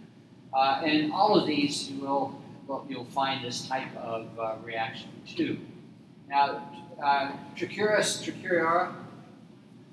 Uh, 0.52 0.80
and 0.82 1.12
all 1.12 1.38
of 1.38 1.46
these 1.46 1.90
you 1.90 2.00
will, 2.00 2.40
you'll 2.88 3.04
find 3.04 3.44
this 3.44 3.68
type 3.68 3.94
of 3.96 4.26
uh, 4.38 4.54
reaction 4.64 5.10
too. 5.26 5.58
Now, 6.28 6.70
uh, 7.02 7.32
Trichuris 7.54 8.24
trichiura, 8.24 8.94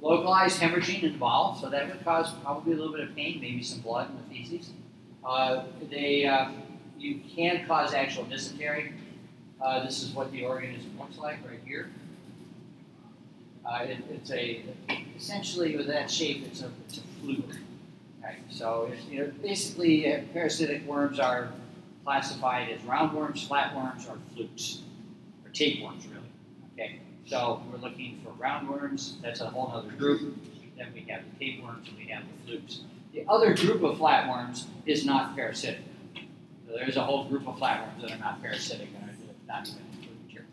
localized 0.01 0.61
hemorrhaging 0.61 1.03
involved, 1.03 1.61
so 1.61 1.69
that 1.69 1.87
would 1.87 2.03
cause 2.05 2.31
probably 2.41 2.71
a 2.71 2.75
little 2.77 2.93
bit 2.93 3.01
of 3.01 3.15
pain, 3.15 3.39
maybe 3.41 3.61
some 3.61 3.81
blood 3.81 4.09
in 4.09 4.15
the 4.15 4.43
feces. 4.43 4.71
Uh, 5.25 5.65
they, 5.89 6.25
uh, 6.25 6.51
you 6.97 7.19
can 7.35 7.67
cause 7.67 7.93
actual 7.93 8.23
dysentery. 8.23 8.93
Uh, 9.61 9.83
this 9.83 10.03
is 10.03 10.11
what 10.11 10.31
the 10.31 10.43
organism 10.43 10.97
looks 10.99 11.17
like 11.17 11.39
right 11.45 11.59
here. 11.65 11.89
Uh, 13.65 13.83
it, 13.83 13.97
it's 14.11 14.31
a 14.31 14.63
essentially 15.15 15.75
with 15.75 15.87
that 15.87 16.09
shape, 16.09 16.45
it's 16.45 16.61
a, 16.61 16.71
it's 16.87 16.97
a 16.97 17.01
fluke. 17.21 17.57
Right? 18.23 18.37
So 18.49 18.91
you 19.09 19.19
know, 19.19 19.31
basically, 19.41 20.11
uh, 20.11 20.21
parasitic 20.33 20.85
worms 20.85 21.19
are 21.19 21.49
classified 22.03 22.69
as 22.69 22.79
roundworms, 22.81 23.47
flatworms, 23.47 24.07
or 24.09 24.17
flukes, 24.33 24.81
or 25.43 25.51
tapeworms, 25.51 26.05
really. 26.07 26.21
Okay. 26.73 26.99
So 27.25 27.63
we're 27.71 27.79
looking 27.79 28.21
for 28.23 28.31
roundworms. 28.41 29.19
That's 29.21 29.41
a 29.41 29.47
whole 29.47 29.71
other 29.73 29.91
group. 29.91 30.37
Then 30.77 30.87
we 30.93 31.01
have 31.09 31.21
the 31.23 31.45
tapeworms 31.45 31.87
and 31.87 31.97
we 31.97 32.05
have 32.07 32.23
the 32.23 32.51
flukes. 32.51 32.81
The 33.13 33.25
other 33.27 33.55
group 33.55 33.81
of 33.81 33.97
flatworms 33.97 34.65
is 34.85 35.05
not 35.05 35.35
parasitic. 35.35 35.81
So 36.67 36.73
there's 36.75 36.97
a 36.97 37.03
whole 37.03 37.25
group 37.25 37.47
of 37.47 37.55
flatworms 37.55 38.01
that 38.01 38.11
are 38.11 38.17
not 38.17 38.41
parasitic 38.41 38.89
and 38.99 39.09
are 39.09 39.13
not 39.47 39.67
even 39.67 39.81
included 39.93 40.17
here. 40.27 40.45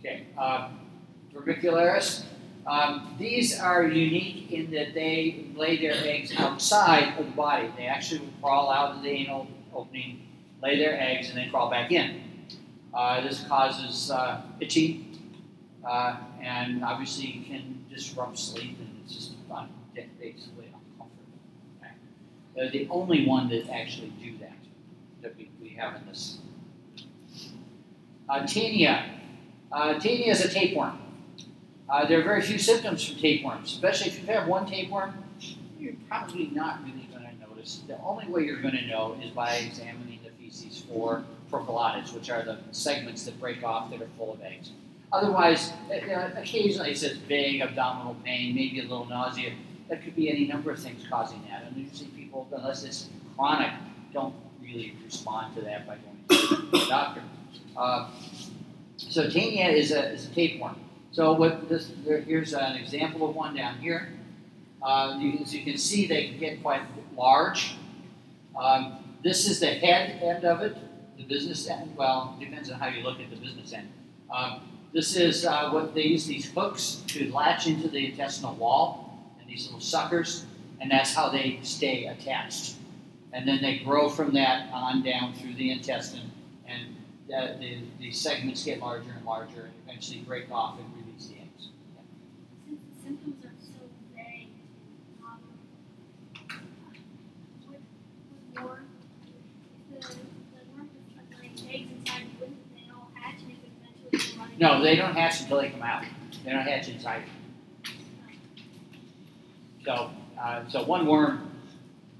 Okay, 0.00 0.26
um, 0.36 0.80
Vermicularis. 1.34 2.24
Um, 2.66 3.16
these 3.18 3.58
are 3.58 3.84
unique 3.84 4.52
in 4.52 4.70
that 4.70 4.94
they 4.94 5.46
lay 5.56 5.80
their 5.80 5.94
eggs 5.94 6.32
outside 6.36 7.18
of 7.18 7.26
the 7.26 7.32
body. 7.32 7.68
They 7.76 7.86
actually 7.86 8.28
crawl 8.40 8.70
out 8.70 8.96
of 8.96 9.02
the 9.02 9.08
anal 9.08 9.48
opening, 9.74 10.28
lay 10.62 10.78
their 10.78 11.00
eggs, 11.00 11.28
and 11.28 11.38
then 11.38 11.50
crawl 11.50 11.70
back 11.70 11.90
in. 11.90 12.22
Uh, 12.94 13.22
this 13.22 13.42
causes 13.48 14.10
uh, 14.10 14.42
itching, 14.60 15.18
uh, 15.84 16.16
and 16.40 16.84
obviously 16.84 17.44
can 17.48 17.84
disrupt 17.92 18.38
sleep, 18.38 18.78
and 18.78 19.00
it's 19.02 19.14
just 19.14 19.32
fun, 19.48 19.68
basically 19.94 20.66
uncomfortable. 20.66 21.38
Okay? 21.80 21.92
They're 22.54 22.70
the 22.70 22.86
only 22.90 23.26
one 23.26 23.48
that 23.48 23.68
actually 23.70 24.12
do 24.22 24.38
that 24.38 24.56
that 25.22 25.36
we, 25.36 25.50
we 25.60 25.70
have 25.70 25.96
in 25.96 26.06
this. 26.06 26.38
Uh, 28.28 28.40
Taenia. 28.42 29.18
Uh, 29.72 29.94
Taenia 29.94 30.28
is 30.28 30.44
a 30.44 30.48
tapeworm. 30.48 31.01
Uh, 31.92 32.06
there 32.06 32.18
are 32.18 32.22
very 32.22 32.40
few 32.40 32.58
symptoms 32.58 33.06
from 33.06 33.16
tapeworms, 33.18 33.70
especially 33.70 34.08
if 34.08 34.18
you 34.18 34.26
have 34.26 34.48
one 34.48 34.64
tapeworm, 34.64 35.12
you're 35.78 35.92
probably 36.08 36.46
not 36.46 36.82
really 36.84 37.06
going 37.12 37.22
to 37.22 37.46
notice. 37.46 37.82
The 37.86 38.00
only 38.00 38.26
way 38.28 38.44
you're 38.44 38.62
going 38.62 38.78
to 38.78 38.86
know 38.86 39.14
is 39.22 39.30
by 39.30 39.56
examining 39.56 40.18
the 40.24 40.30
feces 40.42 40.84
for 40.88 41.22
proglottids, 41.50 42.14
which 42.14 42.30
are 42.30 42.42
the 42.42 42.60
segments 42.70 43.26
that 43.26 43.38
break 43.38 43.62
off 43.62 43.90
that 43.90 44.00
are 44.00 44.08
full 44.16 44.32
of 44.32 44.40
eggs. 44.40 44.70
Otherwise, 45.12 45.70
uh, 45.90 46.30
occasionally 46.34 46.92
it 46.92 46.96
says 46.96 47.18
vague 47.28 47.60
abdominal 47.60 48.16
pain, 48.24 48.54
maybe 48.54 48.78
a 48.78 48.84
little 48.84 49.04
nausea. 49.04 49.52
That 49.90 50.02
could 50.02 50.16
be 50.16 50.30
any 50.30 50.46
number 50.46 50.70
of 50.70 50.78
things 50.78 51.04
causing 51.10 51.42
that. 51.50 51.64
And 51.64 51.76
usually 51.76 52.08
people, 52.12 52.48
unless 52.56 52.84
it's 52.84 53.10
chronic, 53.36 53.72
don't 54.14 54.34
really 54.62 54.96
respond 55.04 55.54
to 55.56 55.60
that 55.60 55.86
by 55.86 55.96
going 55.96 56.46
to 56.48 56.56
the 56.70 56.86
doctor. 56.88 57.22
Uh, 57.76 58.08
so 58.96 59.26
Taenia 59.26 59.74
is 59.74 59.92
a, 59.92 60.12
is 60.12 60.30
a 60.30 60.30
tapeworm. 60.30 60.76
So 61.12 61.34
what 61.34 61.68
this 61.68 61.92
there, 62.06 62.22
here's 62.22 62.54
an 62.54 62.76
example 62.76 63.28
of 63.28 63.36
one 63.36 63.54
down 63.54 63.78
here. 63.78 64.08
Uh, 64.82 65.16
you, 65.20 65.38
as 65.42 65.54
you 65.54 65.62
can 65.62 65.76
see, 65.76 66.06
they 66.06 66.28
can 66.28 66.38
get 66.38 66.62
quite 66.62 66.80
large. 67.14 67.76
Um, 68.58 69.16
this 69.22 69.48
is 69.48 69.60
the 69.60 69.66
head 69.66 70.22
end 70.22 70.44
of 70.44 70.62
it, 70.62 70.76
the 71.18 71.24
business 71.24 71.68
end. 71.68 71.94
Well, 71.96 72.36
it 72.40 72.46
depends 72.46 72.70
on 72.70 72.80
how 72.80 72.88
you 72.88 73.02
look 73.02 73.20
at 73.20 73.30
the 73.30 73.36
business 73.36 73.72
end. 73.72 73.88
Um, 74.34 74.62
this 74.92 75.14
is 75.14 75.44
uh, 75.44 75.70
what 75.70 75.94
they 75.94 76.02
use 76.02 76.26
these 76.26 76.50
hooks 76.50 77.02
to 77.08 77.30
latch 77.30 77.66
into 77.66 77.88
the 77.88 78.10
intestinal 78.10 78.54
wall, 78.54 79.34
and 79.38 79.48
these 79.48 79.66
little 79.66 79.80
suckers, 79.80 80.46
and 80.80 80.90
that's 80.90 81.14
how 81.14 81.28
they 81.28 81.60
stay 81.62 82.06
attached. 82.06 82.76
And 83.34 83.46
then 83.46 83.60
they 83.62 83.78
grow 83.78 84.08
from 84.08 84.32
that 84.34 84.72
on 84.72 85.02
down 85.02 85.34
through 85.34 85.54
the 85.54 85.70
intestine, 85.70 86.30
and 86.66 86.96
the, 87.28 87.56
the, 87.60 87.78
the 88.00 88.10
segments 88.12 88.64
get 88.64 88.80
larger 88.80 89.12
and 89.16 89.24
larger, 89.24 89.62
and 89.62 89.72
eventually 89.86 90.20
break 90.20 90.50
off 90.50 90.78
and 90.78 90.86
release 91.06 91.28
the 91.28 91.36
eggs. 91.36 91.68
Since 92.66 92.82
the 92.82 92.91
worm, 93.04 93.18
worm 98.62 98.86
No, 104.58 104.82
they 104.82 104.96
don't 104.96 105.14
hatch 105.14 105.40
until 105.40 105.60
they 105.60 105.70
come 105.70 105.82
out. 105.82 106.04
They 106.44 106.52
don't 106.52 106.62
hatch 106.62 106.88
inside. 106.88 107.22
So, 109.84 110.10
uh, 110.40 110.68
so 110.68 110.84
one 110.84 111.06
worm. 111.06 111.50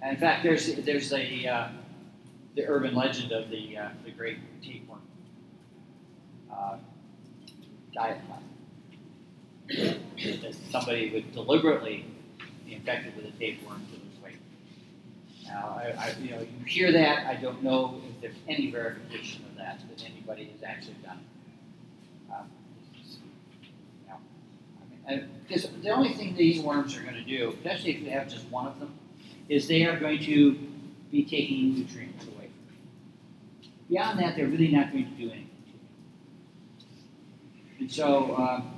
In 0.03 0.17
fact, 0.17 0.43
there's 0.43 0.75
there's 0.77 1.11
the 1.11 1.49
uh, 1.49 1.69
the 2.57 2.67
urban 2.67 2.95
legend 2.95 3.31
of 3.31 3.51
the 3.51 3.79
uh, 3.79 3.89
the 4.05 4.11
great 4.11 4.39
tapeworm 4.63 5.03
uh, 6.53 6.79
diet. 7.95 8.21
That 10.23 10.55
somebody 10.71 11.11
would 11.11 11.33
deliberately 11.33 12.05
be 12.65 12.75
infected 12.75 13.17
with 13.17 13.27
a 13.27 13.31
tapeworm 13.39 13.85
to 13.87 13.93
lose 13.93 14.23
weight. 14.23 14.37
Now, 15.47 15.81
I, 15.81 15.95
I, 15.99 16.15
you 16.21 16.31
know, 16.31 16.41
you 16.41 16.65
hear 16.67 16.93
that. 16.93 17.27
I 17.27 17.35
don't 17.35 17.63
know 17.63 18.01
if 18.09 18.21
there's 18.21 18.35
any 18.49 18.71
verification 18.71 19.45
of 19.51 19.57
that 19.57 19.81
that 19.89 20.05
anybody 20.05 20.45
has 20.53 20.63
actually 20.63 20.97
done. 21.03 21.21
Um, 22.33 22.51
you 25.09 25.17
know, 25.17 25.25
because 25.47 25.69
the 25.83 25.91
only 25.91 26.15
thing 26.15 26.35
these 26.37 26.63
worms 26.63 26.97
are 26.97 27.03
going 27.03 27.15
to 27.15 27.25
do, 27.25 27.55
especially 27.59 27.97
if 27.97 28.03
you 28.03 28.11
have 28.11 28.29
just 28.29 28.49
one 28.51 28.67
of 28.67 28.79
them, 28.79 28.95
is 29.49 29.67
they 29.69 29.85
are 29.85 29.99
going 29.99 30.21
to 30.21 30.59
be 31.11 31.25
taking 31.25 31.75
nutrients 31.75 32.25
away. 32.27 32.49
Beyond 33.89 34.21
that, 34.21 34.37
they're 34.37 34.47
really 34.47 34.69
not 34.69 34.93
going 34.93 35.05
to 35.05 35.11
do 35.11 35.25
anything. 35.25 35.49
And 37.79 37.91
so, 37.91 38.37
um, 38.37 38.72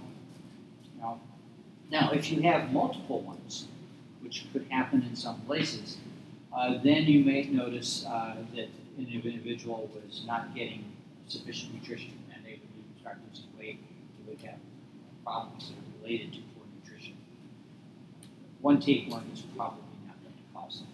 now 1.91 2.11
if 2.13 2.31
you 2.31 2.43
have 2.43 2.73
multiple 2.73 3.21
ones, 3.21 3.69
which 4.23 4.47
could 4.53 4.67
happen 4.71 5.03
in 5.03 5.17
some 5.17 5.41
places, 5.43 5.99
uh, 6.57 6.79
then 6.83 7.05
you 7.05 7.25
may 7.25 7.45
notice 7.45 8.05
uh, 8.07 8.37
that 8.55 8.69
an 8.97 9.09
individual 9.11 9.91
was 9.95 10.25
not 10.27 10.55
getting 10.55 10.85
sufficient 11.27 11.75
nutrition 11.75 12.13
and 12.35 12.45
they 12.45 12.53
would 12.53 13.01
start 13.01 13.19
losing 13.29 13.51
weight. 13.59 13.81
They 14.25 14.33
would 14.33 14.41
have 14.43 14.59
problems 15.25 15.71
that 15.71 15.77
are 15.77 16.03
related 16.03 16.33
to 16.35 16.39
poor 16.55 16.65
nutrition. 16.81 17.15
One 18.61 18.81
tapeworm 18.81 19.25
is 19.33 19.41
probably 19.57 19.83
not 20.07 20.17
going 20.23 20.35
to 20.35 20.43
cause 20.55 20.83
that. 20.83 20.89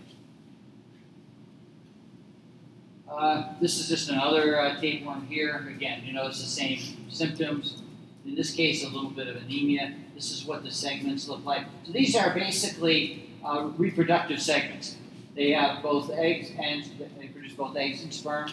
Uh, 3.12 3.52
this 3.60 3.78
is 3.78 3.88
just 3.88 4.08
another 4.08 4.58
uh, 4.58 4.80
tapeworm 4.80 5.26
here. 5.26 5.68
Again, 5.68 6.04
you 6.04 6.12
notice 6.12 6.40
the 6.40 6.48
same 6.48 6.78
symptoms. 7.10 7.82
In 8.24 8.34
this 8.34 8.52
case, 8.52 8.84
a 8.84 8.88
little 8.88 9.10
bit 9.10 9.26
of 9.26 9.36
anemia. 9.36 9.94
This 10.20 10.32
is 10.32 10.44
what 10.44 10.62
the 10.62 10.70
segments 10.70 11.28
look 11.28 11.46
like. 11.46 11.64
So 11.86 11.92
these 11.92 12.14
are 12.14 12.34
basically 12.34 13.30
uh, 13.42 13.70
reproductive 13.78 14.42
segments. 14.42 14.96
They 15.34 15.52
have 15.52 15.82
both 15.82 16.10
eggs 16.10 16.52
and 16.58 16.84
they 17.18 17.28
produce 17.28 17.54
both 17.54 17.74
eggs 17.74 18.02
and 18.02 18.12
sperm. 18.12 18.50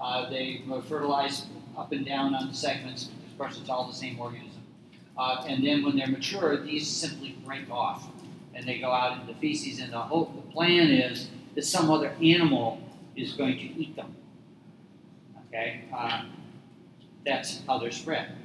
Uh, 0.00 0.30
they 0.30 0.64
fertilize 0.88 1.44
up 1.76 1.92
and 1.92 2.06
down 2.06 2.34
on 2.34 2.48
the 2.48 2.54
segments. 2.54 3.10
Of 3.30 3.36
course, 3.36 3.58
it's 3.60 3.68
all 3.68 3.86
the 3.86 3.92
same 3.92 4.18
organism. 4.18 4.62
Uh, 5.18 5.44
and 5.46 5.62
then 5.62 5.84
when 5.84 5.94
they're 5.94 6.06
mature, 6.06 6.56
these 6.56 6.88
simply 6.88 7.36
break 7.44 7.70
off 7.70 8.08
and 8.54 8.66
they 8.66 8.78
go 8.78 8.90
out 8.90 9.20
into 9.20 9.34
feces. 9.34 9.78
And 9.78 9.92
the 9.92 9.98
whole 9.98 10.32
the 10.34 10.52
plan 10.52 10.88
is 10.88 11.28
that 11.54 11.66
some 11.66 11.90
other 11.90 12.16
animal 12.22 12.80
is 13.14 13.34
going 13.34 13.58
to 13.58 13.64
eat 13.64 13.94
them. 13.94 14.16
Okay, 15.48 15.84
uh, 15.94 16.24
that's 17.26 17.60
how 17.66 17.76
they're 17.76 17.90
spread. 17.90 18.38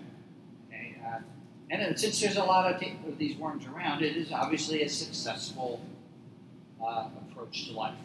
Okay, 0.67 0.98
uh, 1.08 1.20
and 1.69 2.00
since 2.00 2.19
there's 2.22 2.38
a 2.38 2.43
lot 2.43 2.72
of, 2.72 2.79
t- 2.79 2.98
of 3.07 3.17
these 3.17 3.38
worms 3.38 3.65
around, 3.65 4.03
it 4.03 4.15
is 4.15 4.31
obviously 4.31 4.84
a 4.84 4.89
successful 4.89 5.81
uh, 6.84 7.07
approach 7.29 7.67
to 7.67 7.74
life. 7.74 7.95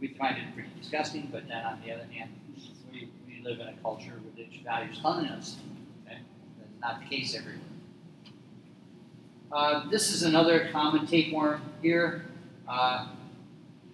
We 0.00 0.08
find 0.08 0.36
it 0.36 0.54
pretty 0.54 0.68
disgusting, 0.78 1.28
but 1.32 1.48
then 1.48 1.64
on 1.64 1.80
the 1.84 1.92
other 1.92 2.04
hand, 2.12 2.30
we, 2.92 3.08
we 3.26 3.42
live 3.42 3.58
in 3.60 3.68
a 3.68 3.74
culture 3.82 4.12
which 4.36 4.60
values 4.62 4.98
cleanliness. 5.00 5.56
Okay? 6.06 6.18
That's 6.58 6.80
not 6.80 7.00
the 7.00 7.06
case 7.16 7.34
everywhere. 7.34 7.60
Uh, 9.50 9.88
this 9.88 10.12
is 10.12 10.24
another 10.24 10.68
common 10.72 11.06
tapeworm 11.06 11.62
here. 11.80 12.24
Uh, 12.68 13.06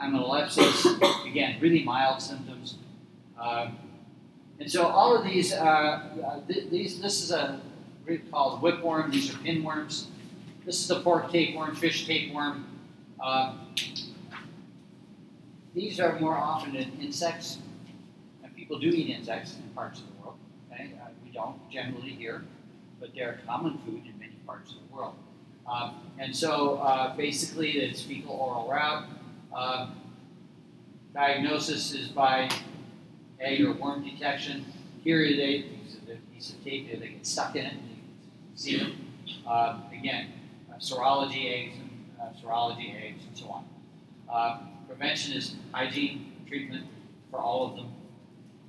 Hymenolepis, 0.00 1.26
again, 1.26 1.60
really 1.60 1.84
mild 1.84 2.22
symptoms. 2.22 2.76
Uh, 3.38 3.70
and 4.60 4.70
so 4.70 4.86
all 4.86 5.16
of 5.16 5.24
these, 5.24 5.54
uh, 5.54 5.56
uh, 5.64 6.40
th- 6.46 6.70
these, 6.70 7.00
this 7.00 7.22
is 7.22 7.30
a 7.30 7.60
group 8.04 8.30
called 8.30 8.60
whipworm. 8.60 9.10
These 9.10 9.30
are 9.34 9.38
pinworms. 9.38 10.06
This 10.66 10.78
is 10.80 10.86
the 10.86 11.00
pork 11.00 11.32
tapeworm, 11.32 11.74
fish 11.74 12.06
tapeworm. 12.06 12.66
Uh, 13.18 13.54
these 15.74 15.98
are 15.98 16.18
more 16.20 16.36
often 16.36 16.76
in 16.76 16.92
insects, 17.00 17.58
and 18.44 18.54
people 18.54 18.78
do 18.78 18.88
eat 18.88 19.08
insects 19.08 19.56
in 19.56 19.62
parts 19.70 20.00
of 20.00 20.06
the 20.08 20.22
world. 20.22 20.38
Okay? 20.70 20.92
Uh, 21.02 21.08
we 21.24 21.30
don't 21.30 21.56
generally 21.70 22.10
here, 22.10 22.44
but 23.00 23.14
they're 23.14 23.40
common 23.46 23.78
food 23.78 24.02
in 24.04 24.18
many 24.18 24.34
parts 24.46 24.72
of 24.72 24.78
the 24.86 24.94
world. 24.94 25.14
Um, 25.66 25.94
and 26.18 26.36
so 26.36 26.76
uh, 26.76 27.16
basically, 27.16 27.78
it's 27.78 28.02
fecal 28.02 28.34
oral 28.34 28.68
route. 28.68 29.06
Uh, 29.54 29.90
diagnosis 31.14 31.94
is 31.94 32.08
by 32.08 32.50
egg 33.40 33.62
or 33.62 33.72
worm 33.72 34.04
detection. 34.04 34.64
Here 35.02 35.18
they 35.18 35.64
use 35.82 35.96
a 36.08 36.16
piece 36.34 36.50
of 36.50 36.62
tape, 36.64 37.00
they 37.00 37.08
get 37.08 37.26
stuck 37.26 37.56
in 37.56 37.64
it, 37.64 37.72
and 37.72 37.82
you 37.88 37.96
can 37.96 38.56
see 38.56 38.78
them. 38.78 39.06
Uh, 39.46 39.80
again, 39.92 40.32
uh, 40.70 40.76
serology 40.76 41.50
eggs 41.52 41.76
and 41.78 41.90
uh, 42.20 42.26
serology 42.40 42.94
eggs 43.02 43.24
and 43.26 43.36
so 43.36 43.46
on. 43.46 43.64
Uh, 44.30 44.58
prevention 44.86 45.34
is 45.36 45.56
hygiene 45.72 46.32
treatment 46.46 46.86
for 47.30 47.40
all 47.40 47.70
of 47.70 47.76
them. 47.76 47.92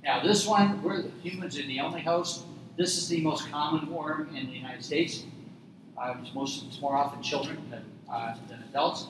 Now, 0.04 0.22
this 0.22 0.46
one, 0.46 0.82
we're 0.82 1.02
humans 1.22 1.58
are 1.58 1.66
the 1.66 1.80
only 1.80 2.00
host. 2.00 2.44
This 2.76 2.96
is 2.96 3.08
the 3.08 3.20
most 3.20 3.50
common 3.50 3.90
worm 3.90 4.34
in 4.34 4.46
the 4.46 4.52
United 4.52 4.84
States. 4.84 5.24
Uh, 5.96 6.14
it's, 6.20 6.34
most, 6.34 6.64
it's 6.66 6.80
more 6.80 6.96
often 6.96 7.22
children 7.22 7.58
than, 7.70 7.84
uh, 8.10 8.34
than 8.48 8.64
adults. 8.70 9.06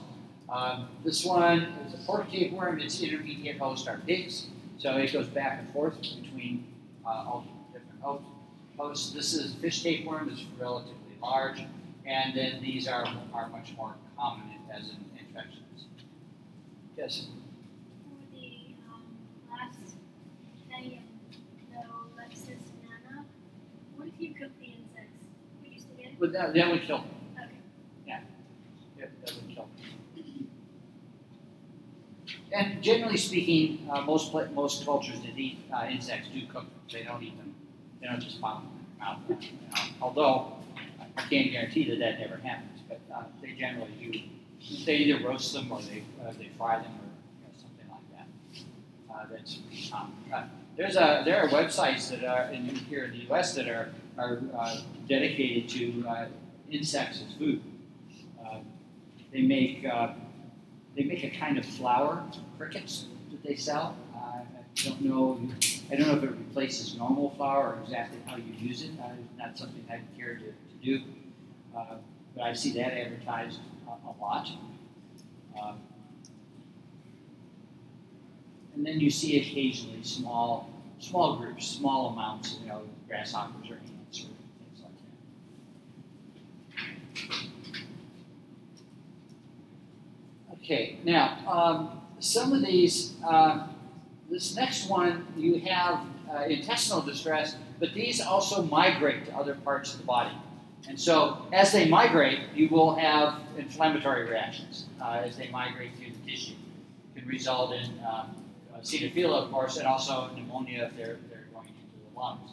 Um, 0.49 0.89
this 1.05 1.25
one 1.25 1.63
is 1.87 1.95
a 1.95 2.05
pork 2.05 2.31
tapeworm. 2.31 2.81
Its 2.81 3.01
intermediate 3.01 3.59
host 3.59 3.89
are 3.89 3.99
pigs, 4.07 4.49
so 4.83 4.97
it 4.97 5.13
goes 5.13 5.29
back 5.29 5.61
and 5.61 5.73
forth 5.73 5.97
between 6.01 6.67
uh, 7.07 7.09
all 7.09 7.47
different 7.73 8.01
hosts. 8.01 8.27
hosts. 8.77 9.13
This 9.13 9.33
is 9.33 9.55
fish 9.55 9.81
tapeworm. 9.85 10.29
is 10.29 10.45
relatively 10.59 11.15
large, 11.23 11.65
and 12.05 12.35
then 12.37 12.61
these 12.61 12.89
are 12.89 13.07
are 13.33 13.49
much 13.51 13.73
more 13.77 13.95
common 14.19 14.51
as 14.75 14.89
in 14.91 14.97
infections. 15.25 15.85
Yes. 16.97 17.27
For 18.03 18.37
the 18.37 18.75
um, 18.93 19.05
last 19.49 19.79
day 20.69 20.99
and 20.99 21.05
the 21.71 22.89
Nana, 22.89 23.25
what 23.95 24.09
if 24.09 24.15
you 24.19 24.35
cook 24.35 24.51
the 24.59 24.67
insects? 24.67 25.27
Would 25.63 25.73
you 25.73 25.79
still 25.79 25.95
get 25.97 26.07
it? 26.07 26.19
But 26.19 26.33
that, 26.33 26.55
that 26.55 26.71
would 26.73 26.83
kill. 26.83 26.99
them. 26.99 27.07
Okay. 28.05 28.19
Yeah, 28.99 29.07
that 29.25 29.33
would 29.33 29.55
kill. 29.55 29.69
them. 29.77 29.93
And 32.53 32.83
generally 32.83 33.17
speaking, 33.17 33.89
uh, 33.91 34.03
most 34.03 34.33
most 34.55 34.85
cultures 34.85 35.21
that 35.21 35.39
eat 35.39 35.59
uh, 35.73 35.87
insects 35.91 36.29
do 36.29 36.41
cook 36.47 36.65
them. 36.65 36.71
They 36.93 37.03
don't 37.05 37.23
eat 37.23 37.37
them. 37.39 37.55
They 38.01 38.07
don't 38.09 38.21
just 38.21 38.41
pop 38.41 38.63
them 38.63 38.83
mouth. 39.03 39.19
You 39.29 39.37
know, 39.37 39.83
although 40.01 40.53
I 41.17 41.23
can't 41.29 41.51
guarantee 41.51 41.89
that 41.91 41.99
that 41.99 42.21
never 42.21 42.37
happens, 42.37 42.81
but 42.89 43.01
uh, 43.15 43.25
they 43.41 43.53
generally 43.53 43.93
do. 44.01 44.21
They 44.85 44.97
either 44.97 45.27
roast 45.27 45.53
them 45.53 45.73
or 45.73 45.81
they 45.83 46.05
uh, 46.25 46.33
they 46.39 46.51
fry 46.57 46.77
them 46.77 46.93
or 46.93 47.09
you 47.39 47.43
know, 47.43 47.53
something 47.57 47.89
like 47.91 48.07
that. 48.17 49.13
Uh, 49.13 49.27
that's. 49.31 49.59
Uh, 50.33 50.45
there's 50.77 50.97
a 50.97 51.23
there 51.25 51.43
are 51.43 51.49
websites 51.49 52.11
that 52.11 52.25
are 52.25 52.53
in 52.53 52.67
here 52.67 53.05
in 53.05 53.11
the 53.13 53.25
U.S. 53.29 53.55
that 53.55 53.69
are 53.69 53.91
are 54.19 54.41
uh, 54.57 54.81
dedicated 55.09 55.69
to 55.71 56.09
uh, 56.09 56.27
insects 56.71 57.23
as 57.27 57.35
food. 57.37 57.63
Uh, 58.45 58.59
they 59.33 59.43
make 59.43 59.85
uh, 59.85 60.13
they 60.97 61.05
make 61.05 61.25
a 61.25 61.31
kind 61.31 61.59
of 61.59 61.65
flour, 61.65 62.25
crickets 62.59 63.07
that 63.31 63.43
they 63.43 63.57
sell. 63.57 63.97
Uh, 64.15 64.19
I 64.19 64.45
don't 64.85 65.01
know. 65.03 65.41
I 65.91 65.97
don't 65.97 66.09
know 66.09 66.17
if 66.17 66.23
it 66.23 66.31
replaces 66.31 66.97
normal 66.97 67.31
flour 67.31 67.75
or 67.75 67.83
exactly 67.83 68.19
how 68.27 68.37
you 68.37 68.53
use 68.59 68.83
it. 68.83 68.91
Uh, 69.03 69.09
not 69.39 69.59
something 69.59 69.85
I 69.91 70.01
care 70.17 70.35
to, 70.35 70.45
to 70.45 70.53
do. 70.83 71.03
Uh, 71.77 71.97
but 72.35 72.43
I 72.43 72.53
see 72.53 72.73
that 72.75 72.93
advertised 72.93 73.61
a, 73.87 73.91
a 73.91 74.13
lot. 74.21 74.49
Um, 75.61 75.79
and 78.75 78.87
then 78.87 79.01
you 79.01 79.11
see 79.11 79.39
occasionally 79.39 80.03
small 80.03 80.71
small 80.99 81.37
groups, 81.37 81.67
small 81.67 82.11
amounts, 82.11 82.59
you 82.63 82.69
know, 82.69 82.83
grasshoppers 83.09 83.69
or 83.71 83.75
ants 83.75 84.21
or 84.21 84.29
things 84.59 84.83
like 84.83 84.93
that. 87.43 87.49
Okay, 90.63 90.99
now 91.05 91.39
um, 91.49 92.01
some 92.21 92.53
of 92.53 92.63
these, 92.63 93.15
uh, 93.27 93.67
this 94.31 94.55
next 94.55 94.89
one, 94.89 95.27
you 95.37 95.59
have 95.61 96.07
uh, 96.33 96.45
intestinal 96.45 97.03
distress, 97.03 97.57
but 97.79 97.93
these 97.95 98.21
also 98.21 98.63
migrate 98.63 99.27
to 99.27 99.37
other 99.37 99.55
parts 99.57 99.93
of 99.93 100.01
the 100.01 100.07
body. 100.07 100.35
And 100.89 100.99
so, 100.99 101.47
as 101.53 101.73
they 101.73 101.89
migrate, 101.89 102.41
you 102.55 102.69
will 102.69 102.95
have 102.97 103.41
inflammatory 103.57 104.29
reactions 104.29 104.87
uh, 105.01 105.23
as 105.25 105.37
they 105.37 105.49
migrate 105.49 105.91
through 105.97 106.13
the 106.13 106.31
tissue. 106.31 106.55
It 107.15 107.21
can 107.21 107.29
result 107.29 107.73
in 107.73 107.91
um, 108.01 108.35
uh, 108.75 108.79
of 108.79 109.51
course, 109.53 109.77
and 109.77 109.87
also 109.87 110.31
pneumonia 110.35 110.91
if 110.91 110.97
they're, 110.97 111.19
they're 111.31 111.47
going 111.53 111.69
into 111.69 112.11
the 112.13 112.19
lungs. 112.19 112.51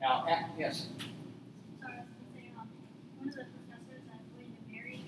Now, 0.00 0.26
yes, 0.58 0.86
Sorry, 1.80 1.92
I 1.92 2.02
was 2.02 2.10
gonna 2.10 2.34
say, 2.34 2.50
um, 2.58 2.66
one 3.18 3.28
of 3.28 3.34
the 3.34 3.46
professors 3.46 4.02
at 4.10 4.20
William 4.34 4.58
and 4.58 4.74
Mary, 4.74 5.04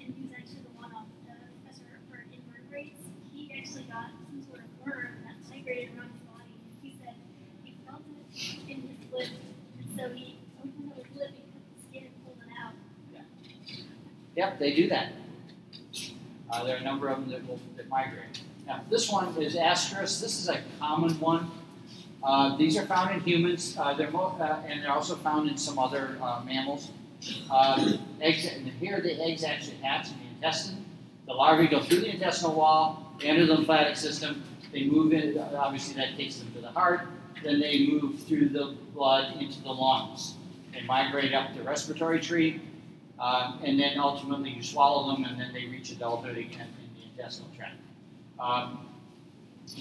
and 0.00 0.12
he 0.12 0.22
was 0.28 0.32
actually 0.36 0.60
the 0.68 0.76
one, 0.76 0.92
um, 0.92 1.06
the 1.24 1.32
professor 1.64 1.88
for 2.10 2.24
invertebrates, 2.28 3.00
he 3.32 3.48
actually 3.56 3.84
got 3.84 4.12
some 4.28 4.44
sort 4.44 4.60
of 4.60 4.68
worm 4.84 5.20
that 5.70 5.76
migrated 5.76 5.98
around 5.98 6.10
his 6.10 6.20
body. 6.28 6.50
He 6.82 6.94
said 7.02 7.14
he 7.64 7.76
felt 7.86 8.02
it 8.02 8.70
in 8.70 8.82
his 8.82 9.30
so 9.96 10.08
he 10.14 10.36
opened 10.58 10.92
up 10.92 11.06
his 11.06 11.16
lip, 11.16 11.30
he 11.34 11.42
cut 11.42 11.62
the 11.66 11.88
skin 11.88 12.04
and 12.04 12.24
pulled 12.24 12.36
it 12.38 12.52
out. 12.62 12.72
Yep, 14.36 14.58
they 14.58 14.74
do 14.74 14.88
that. 14.88 15.12
Uh, 16.50 16.64
there 16.64 16.76
are 16.76 16.80
a 16.80 16.84
number 16.84 17.08
of 17.08 17.20
them 17.20 17.30
that 17.30 17.46
will 17.46 17.60
that 17.76 17.88
migrate. 17.88 18.42
Now, 18.66 18.82
this 18.90 19.10
one 19.10 19.36
is 19.40 19.56
Ascaris. 19.56 20.20
This 20.20 20.38
is 20.38 20.48
a 20.48 20.60
common 20.78 21.18
one. 21.20 21.50
Uh, 22.22 22.56
these 22.56 22.76
are 22.76 22.86
found 22.86 23.14
in 23.14 23.20
humans. 23.20 23.76
Uh, 23.78 23.94
they're 23.94 24.10
mo- 24.10 24.36
uh, 24.40 24.62
and 24.66 24.82
they're 24.82 24.92
also 24.92 25.16
found 25.16 25.48
in 25.48 25.56
some 25.56 25.78
other 25.78 26.18
uh, 26.20 26.42
mammals. 26.44 26.90
Uh, 27.50 27.96
eggs, 28.20 28.46
and 28.46 28.66
here 28.68 29.00
the 29.00 29.20
eggs 29.22 29.44
actually 29.44 29.76
hatch 29.76 30.08
in 30.08 30.18
the 30.18 30.34
intestine. 30.36 30.84
The 31.26 31.34
larvae 31.34 31.68
go 31.68 31.82
through 31.82 32.00
the 32.00 32.10
intestinal 32.10 32.54
wall, 32.54 33.14
enter 33.22 33.46
the 33.46 33.54
lymphatic 33.54 33.96
system. 33.96 34.42
They 34.72 34.84
move 34.84 35.12
in. 35.12 35.38
Obviously, 35.38 35.94
that 35.94 36.16
takes 36.16 36.36
them 36.38 36.52
to 36.52 36.60
the 36.60 36.70
heart. 36.70 37.02
Then 37.42 37.60
they 37.60 37.86
move 37.86 38.20
through 38.24 38.50
the 38.50 38.76
blood 38.94 39.36
into 39.40 39.60
the 39.62 39.70
lungs. 39.70 40.34
They 40.72 40.82
migrate 40.82 41.32
up 41.34 41.54
the 41.54 41.62
respiratory 41.62 42.20
tree. 42.20 42.60
Um, 43.18 43.60
and 43.64 43.78
then 43.78 43.98
ultimately 43.98 44.50
you 44.50 44.62
swallow 44.62 45.14
them, 45.14 45.24
and 45.24 45.38
then 45.38 45.52
they 45.52 45.66
reach 45.66 45.90
adulthood 45.90 46.38
again 46.38 46.68
in 46.82 47.00
the 47.00 47.22
intestinal 47.22 47.50
tract. 47.54 47.76
Um, 48.38 48.86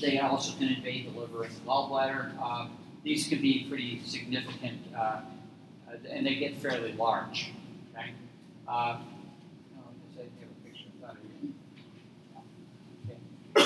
they 0.02 0.19
also 0.19 0.58
can 0.58 0.67
invade 0.67 1.13
the 1.13 1.19
liver 1.19 1.43
and 1.43 1.56
the 1.56 1.60
gallbladder. 1.62 2.38
Um, 2.41 2.78
these 3.04 3.28
can 3.28 3.41
be 3.41 3.65
pretty 3.69 4.02
significant, 4.06 4.80
uh, 4.93 4.99
uh, 4.99 5.21
and 6.10 6.25
they 6.25 6.36
get 6.36 6.56
fairly 6.58 6.91
large. 6.93 7.52
Okay. 7.93 8.10
Um, 8.67 9.06
oh, 9.78 9.88
I 9.88 10.15
guess 10.15 10.19
I 10.19 10.21
have 10.41 10.49
a 10.52 10.67
picture 10.67 10.89
of 10.95 11.08
that 11.08 11.15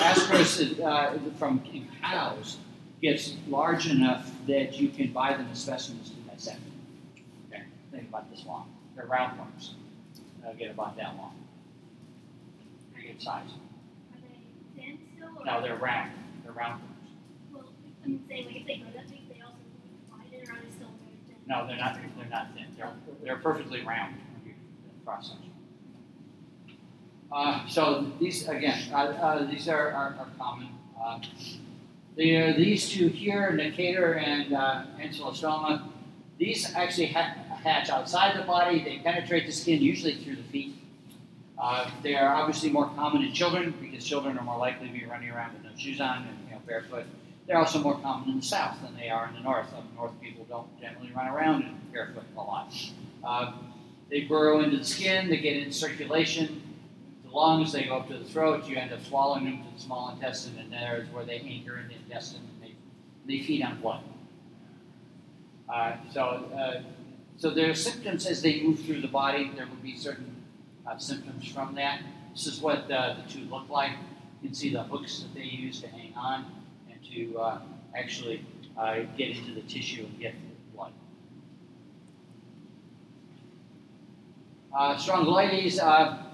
Ascaris 0.01 0.79
uh, 0.81 1.17
from 1.37 1.61
in 1.73 1.87
cows 2.01 2.57
gets 3.01 3.35
large 3.47 3.87
enough 3.89 4.31
that 4.47 4.79
you 4.79 4.89
can 4.89 5.11
buy 5.11 5.33
them 5.33 5.47
as 5.51 5.59
specimens 5.59 6.09
to 6.09 6.15
dissect. 6.31 6.59
Okay. 7.51 7.63
Think 7.91 8.09
about 8.09 8.29
this 8.31 8.45
long. 8.45 8.73
They're 8.95 9.05
round 9.05 9.37
worms. 9.39 9.75
They'll 10.41 10.53
get 10.53 10.71
about 10.71 10.95
that 10.97 11.15
long. 11.17 11.35
Pretty 12.93 13.09
good 13.09 13.21
size. 13.21 13.43
Are 14.13 14.17
they 14.75 14.81
thin 14.81 14.99
still? 15.15 15.29
Or 15.39 15.45
No, 15.45 15.61
they're 15.61 15.75
round. 15.77 16.11
They're 16.43 16.53
round 16.53 16.81
worms. 16.81 17.11
Well, 17.51 17.73
I'm 18.03 18.23
saying, 18.27 18.45
like, 18.47 18.55
if 18.57 18.67
they 18.67 18.77
grow 18.77 18.91
that 18.95 19.09
big, 19.09 19.27
they 19.29 19.41
also 19.41 19.57
widen, 20.11 20.49
or 20.49 20.53
are 20.53 20.61
they 20.61 20.71
still 20.71 20.87
very 20.99 21.17
thin? 21.27 21.35
No, 21.47 21.67
they're 21.67 21.77
not. 21.77 21.97
They're 22.17 22.29
not 22.29 22.53
thin. 22.55 22.65
They're 22.77 22.93
they're 23.23 23.37
perfectly 23.37 23.81
round 23.85 24.15
cross 25.05 25.29
section. 25.31 25.52
Uh, 27.33 27.67
so 27.67 28.05
these 28.19 28.47
again, 28.47 28.79
uh, 28.93 28.97
uh, 28.97 29.45
these 29.49 29.67
are, 29.67 29.91
are, 29.91 30.15
are 30.19 30.27
common. 30.37 30.67
Uh, 31.03 31.19
they 32.15 32.35
are 32.35 32.53
these 32.53 32.89
two 32.89 33.07
here, 33.07 33.51
Necator 33.51 34.21
and 34.21 34.53
uh, 34.53 34.83
Ancylostoma. 34.99 35.89
These 36.37 36.75
actually 36.75 37.07
ha- 37.07 37.35
hatch 37.63 37.89
outside 37.89 38.39
the 38.39 38.43
body. 38.43 38.83
They 38.83 38.99
penetrate 38.99 39.47
the 39.47 39.51
skin, 39.51 39.81
usually 39.81 40.23
through 40.23 40.35
the 40.35 40.43
feet. 40.43 40.75
Uh, 41.57 41.89
they 42.03 42.15
are 42.15 42.35
obviously 42.35 42.69
more 42.69 42.89
common 42.89 43.23
in 43.23 43.33
children 43.33 43.73
because 43.81 44.03
children 44.03 44.37
are 44.37 44.43
more 44.43 44.59
likely 44.59 44.87
to 44.87 44.93
be 44.93 45.05
running 45.05 45.29
around 45.29 45.53
with 45.53 45.63
no 45.63 45.69
shoes 45.75 45.99
on 46.01 46.27
and 46.27 46.37
you 46.45 46.53
know, 46.53 46.61
barefoot. 46.67 47.05
They're 47.47 47.57
also 47.57 47.79
more 47.79 47.97
common 47.99 48.29
in 48.29 48.35
the 48.37 48.45
south 48.45 48.77
than 48.81 48.95
they 48.95 49.09
are 49.09 49.27
in 49.27 49.33
the 49.33 49.41
north. 49.41 49.67
North, 49.95 50.11
people 50.21 50.45
don't 50.47 50.67
generally 50.79 51.11
run 51.15 51.27
around 51.27 51.63
in 51.63 51.75
barefoot 51.91 52.23
a 52.37 52.41
lot. 52.41 52.73
Uh, 53.23 53.53
they 54.09 54.21
burrow 54.21 54.59
into 54.61 54.77
the 54.77 54.85
skin. 54.85 55.29
They 55.29 55.37
get 55.37 55.57
into 55.57 55.73
circulation. 55.73 56.72
Lungs. 57.33 57.71
They 57.71 57.85
go 57.85 57.97
up 57.97 58.07
to 58.09 58.17
the 58.17 58.25
throat. 58.25 58.65
You 58.65 58.77
end 58.77 58.93
up 58.93 59.03
swallowing 59.03 59.45
them 59.45 59.63
to 59.63 59.73
the 59.73 59.79
small 59.79 60.11
intestine, 60.11 60.57
and 60.59 60.71
there 60.71 61.01
is 61.01 61.09
where 61.09 61.25
they 61.25 61.39
anchor 61.39 61.79
in 61.79 61.87
the 61.87 61.95
intestine. 61.95 62.41
And 62.41 62.61
they 62.61 62.75
they 63.25 63.43
feed 63.43 63.63
on 63.63 63.81
blood. 63.81 64.03
Uh, 65.73 65.95
so, 66.11 66.21
uh, 66.21 66.81
so 67.37 67.49
there 67.49 67.69
are 67.69 67.75
symptoms 67.75 68.25
as 68.27 68.41
they 68.41 68.61
move 68.61 68.79
through 68.81 69.01
the 69.01 69.07
body. 69.07 69.51
There 69.55 69.65
will 69.65 69.75
be 69.77 69.97
certain 69.97 70.35
uh, 70.85 70.97
symptoms 70.97 71.47
from 71.47 71.75
that. 71.75 72.01
This 72.33 72.47
is 72.47 72.61
what 72.61 72.91
uh, 72.91 73.15
the 73.15 73.31
two 73.31 73.45
look 73.45 73.69
like. 73.69 73.91
You 74.41 74.49
can 74.49 74.55
see 74.55 74.73
the 74.73 74.83
hooks 74.83 75.19
that 75.19 75.33
they 75.33 75.45
use 75.45 75.81
to 75.81 75.87
hang 75.87 76.13
on 76.15 76.45
and 76.91 76.99
to 77.11 77.39
uh, 77.39 77.59
actually 77.95 78.45
uh, 78.77 78.99
get 79.17 79.29
into 79.29 79.53
the 79.53 79.61
tissue 79.61 80.05
and 80.05 80.19
get 80.19 80.33
the 80.33 80.77
blood. 80.77 80.91
Strongyloides. 84.99 85.79
Th- 85.79 86.32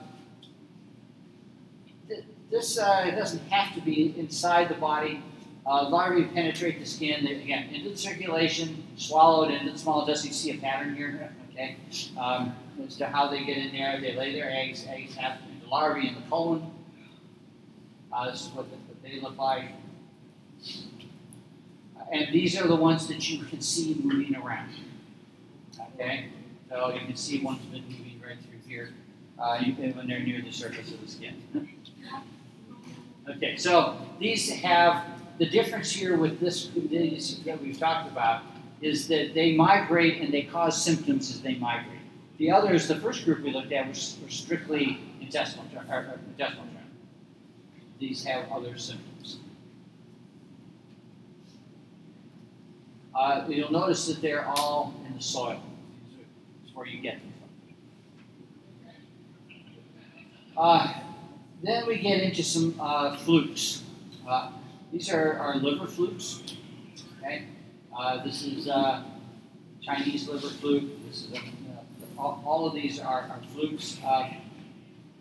this 2.52 2.78
uh, 2.80 3.12
doesn't 3.12 3.48
have 3.50 3.76
to 3.76 3.82
be 3.82 4.14
inside 4.18 4.70
the 4.70 4.76
body. 4.76 5.24
Uh, 5.66 5.88
larvae 5.90 6.24
penetrate 6.24 6.80
the 6.80 6.86
skin, 6.86 7.24
they, 7.24 7.36
again, 7.42 7.70
into 7.70 7.90
the 7.90 7.98
circulation, 7.98 8.84
swallowed 8.98 9.52
into 9.52 9.72
the 9.72 9.78
small 9.78 10.02
intestine. 10.02 10.30
You 10.30 10.34
see 10.34 10.52
a 10.52 10.58
pattern 10.58 10.96
here, 10.96 11.32
okay, 11.52 11.78
um, 12.20 12.56
as 12.86 12.96
to 12.98 13.06
how 13.08 13.28
they 13.30 13.44
get 13.46 13.58
in 13.58 13.72
there. 13.72 14.00
They 14.02 14.16
lay 14.16 14.34
their 14.34 14.50
eggs. 14.50 14.86
Eggs 14.90 15.16
have 15.16 15.40
the 15.62 15.68
larvae 15.70 16.08
in 16.08 16.16
the 16.16 16.22
colon. 16.30 16.72
Uh, 18.12 18.32
this 18.32 18.42
is 18.42 18.48
what, 18.50 18.70
the, 18.72 18.78
what 18.78 19.04
they 19.04 19.20
look 19.22 19.38
like. 19.38 19.66
Uh, 22.00 22.04
and 22.12 22.34
these 22.34 22.60
are 22.60 22.68
the 22.68 22.76
ones 22.76 23.08
that 23.08 23.30
you 23.30 23.44
can 23.46 23.62
see 23.62 23.96
moving 24.04 24.36
around. 24.36 24.70
Okay, 25.96 26.30
so 26.70 26.94
you 26.94 27.06
can 27.06 27.16
see 27.16 27.44
one's 27.44 27.64
been 27.66 27.84
moving 27.84 28.20
right 28.26 28.38
through 28.40 28.60
here 28.68 28.90
uh, 29.38 29.60
you- 29.64 29.74
when 29.94 30.08
they're 30.08 30.20
near 30.20 30.42
the 30.42 30.52
surface 30.52 30.92
of 30.92 31.02
the 31.02 31.08
skin. 31.08 31.36
Okay, 33.30 33.56
so 33.58 33.98
these 34.20 34.50
have 34.50 35.06
the 35.38 35.46
difference 35.46 35.92
here 35.92 36.18
with 36.18 36.40
this 36.40 36.70
these 36.76 37.40
that 37.44 37.62
we've 37.62 37.78
talked 37.78 38.12
about 38.12 38.42
is 38.82 39.08
that 39.08 39.34
they 39.34 39.56
migrate 39.56 40.22
and 40.22 40.34
they 40.34 40.44
cause 40.44 40.82
symptoms 40.84 41.30
as 41.30 41.42
they 41.42 41.56
migrate. 41.56 42.00
The 42.38 42.50
others, 42.52 42.88
the 42.88 42.96
first 42.96 43.26
group 43.26 43.42
we 43.44 43.52
looked 43.52 43.72
at, 43.72 43.88
was 43.88 44.18
were 44.24 44.30
strictly 44.30 45.00
intestinal 45.22 45.66
or, 45.76 45.84
or 45.94 46.20
intestinal. 46.28 46.66
These 48.00 48.24
have 48.24 48.50
other 48.50 48.78
symptoms. 48.78 49.40
Uh, 53.14 53.46
you'll 53.50 53.72
notice 53.72 54.08
that 54.08 54.22
they're 54.22 54.46
all 54.46 54.94
in 55.06 55.16
the 55.16 55.22
soil. 55.22 55.62
That's 56.64 56.74
where 56.74 56.86
you 56.86 57.02
get 57.02 57.20
them 57.20 57.34
from. 60.56 60.58
Uh, 60.58 60.94
then 61.62 61.86
we 61.88 61.98
get 61.98 62.22
into 62.22 62.44
some 62.44 62.76
uh, 62.80 63.18
flukes. 63.18 63.84
Uh, 64.28 64.52
these 64.92 65.10
are, 65.10 65.34
our 65.34 65.56
liver 65.56 65.88
flukes. 65.88 66.42
Okay, 67.18 67.46
uh, 67.98 68.24
this 68.24 68.44
is 68.44 68.68
uh, 68.68 69.04
Chinese 69.82 70.28
liver 70.28 70.48
fluke. 70.48 70.86
This 71.08 71.24
is 71.24 71.34
uh, 71.34 71.40
all, 72.18 72.42
all 72.46 72.68
of 72.68 72.74
these 72.74 73.00
are, 73.00 73.22
are 73.22 73.42
flukes. 73.54 73.98
Uh, 74.06 74.30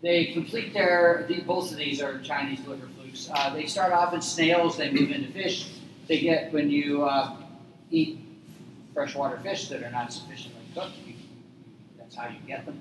they 0.01 0.27
complete 0.27 0.73
their 0.73 1.25
the, 1.27 1.41
both 1.41 1.71
of 1.71 1.77
these 1.77 2.01
are 2.01 2.19
Chinese 2.21 2.65
liver 2.65 2.87
flukes. 2.95 3.29
They 3.53 3.65
start 3.65 3.91
off 3.91 4.13
in 4.13 4.21
snails. 4.21 4.77
They 4.77 4.91
move 4.91 5.11
into 5.11 5.31
fish. 5.33 5.69
They 6.07 6.19
get 6.21 6.53
when 6.53 6.69
you 6.69 7.09
eat 7.91 8.19
freshwater 8.93 9.37
fish 9.39 9.67
that 9.69 9.83
are 9.83 9.91
not 9.91 10.13
sufficiently 10.13 10.61
cooked. 10.73 10.93
You, 11.05 11.15
that's 11.97 12.15
how 12.15 12.27
you 12.29 12.39
get 12.47 12.65
them. 12.65 12.79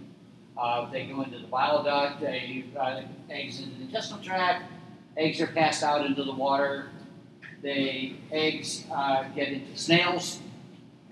Uh, 0.58 0.90
they 0.90 1.06
go 1.06 1.22
into 1.22 1.38
the 1.38 1.46
bile 1.46 1.82
duct. 1.82 2.20
They 2.20 2.64
uh, 2.78 3.02
eggs 3.30 3.60
into 3.60 3.76
the 3.76 3.82
intestinal 3.84 4.22
tract. 4.22 4.64
Eggs 5.16 5.40
are 5.40 5.46
passed 5.46 5.82
out 5.82 6.04
into 6.04 6.24
the 6.24 6.34
water. 6.34 6.88
They 7.62 8.16
eggs 8.32 8.84
uh, 8.92 9.24
get 9.34 9.48
into 9.48 9.76
snails, 9.76 10.40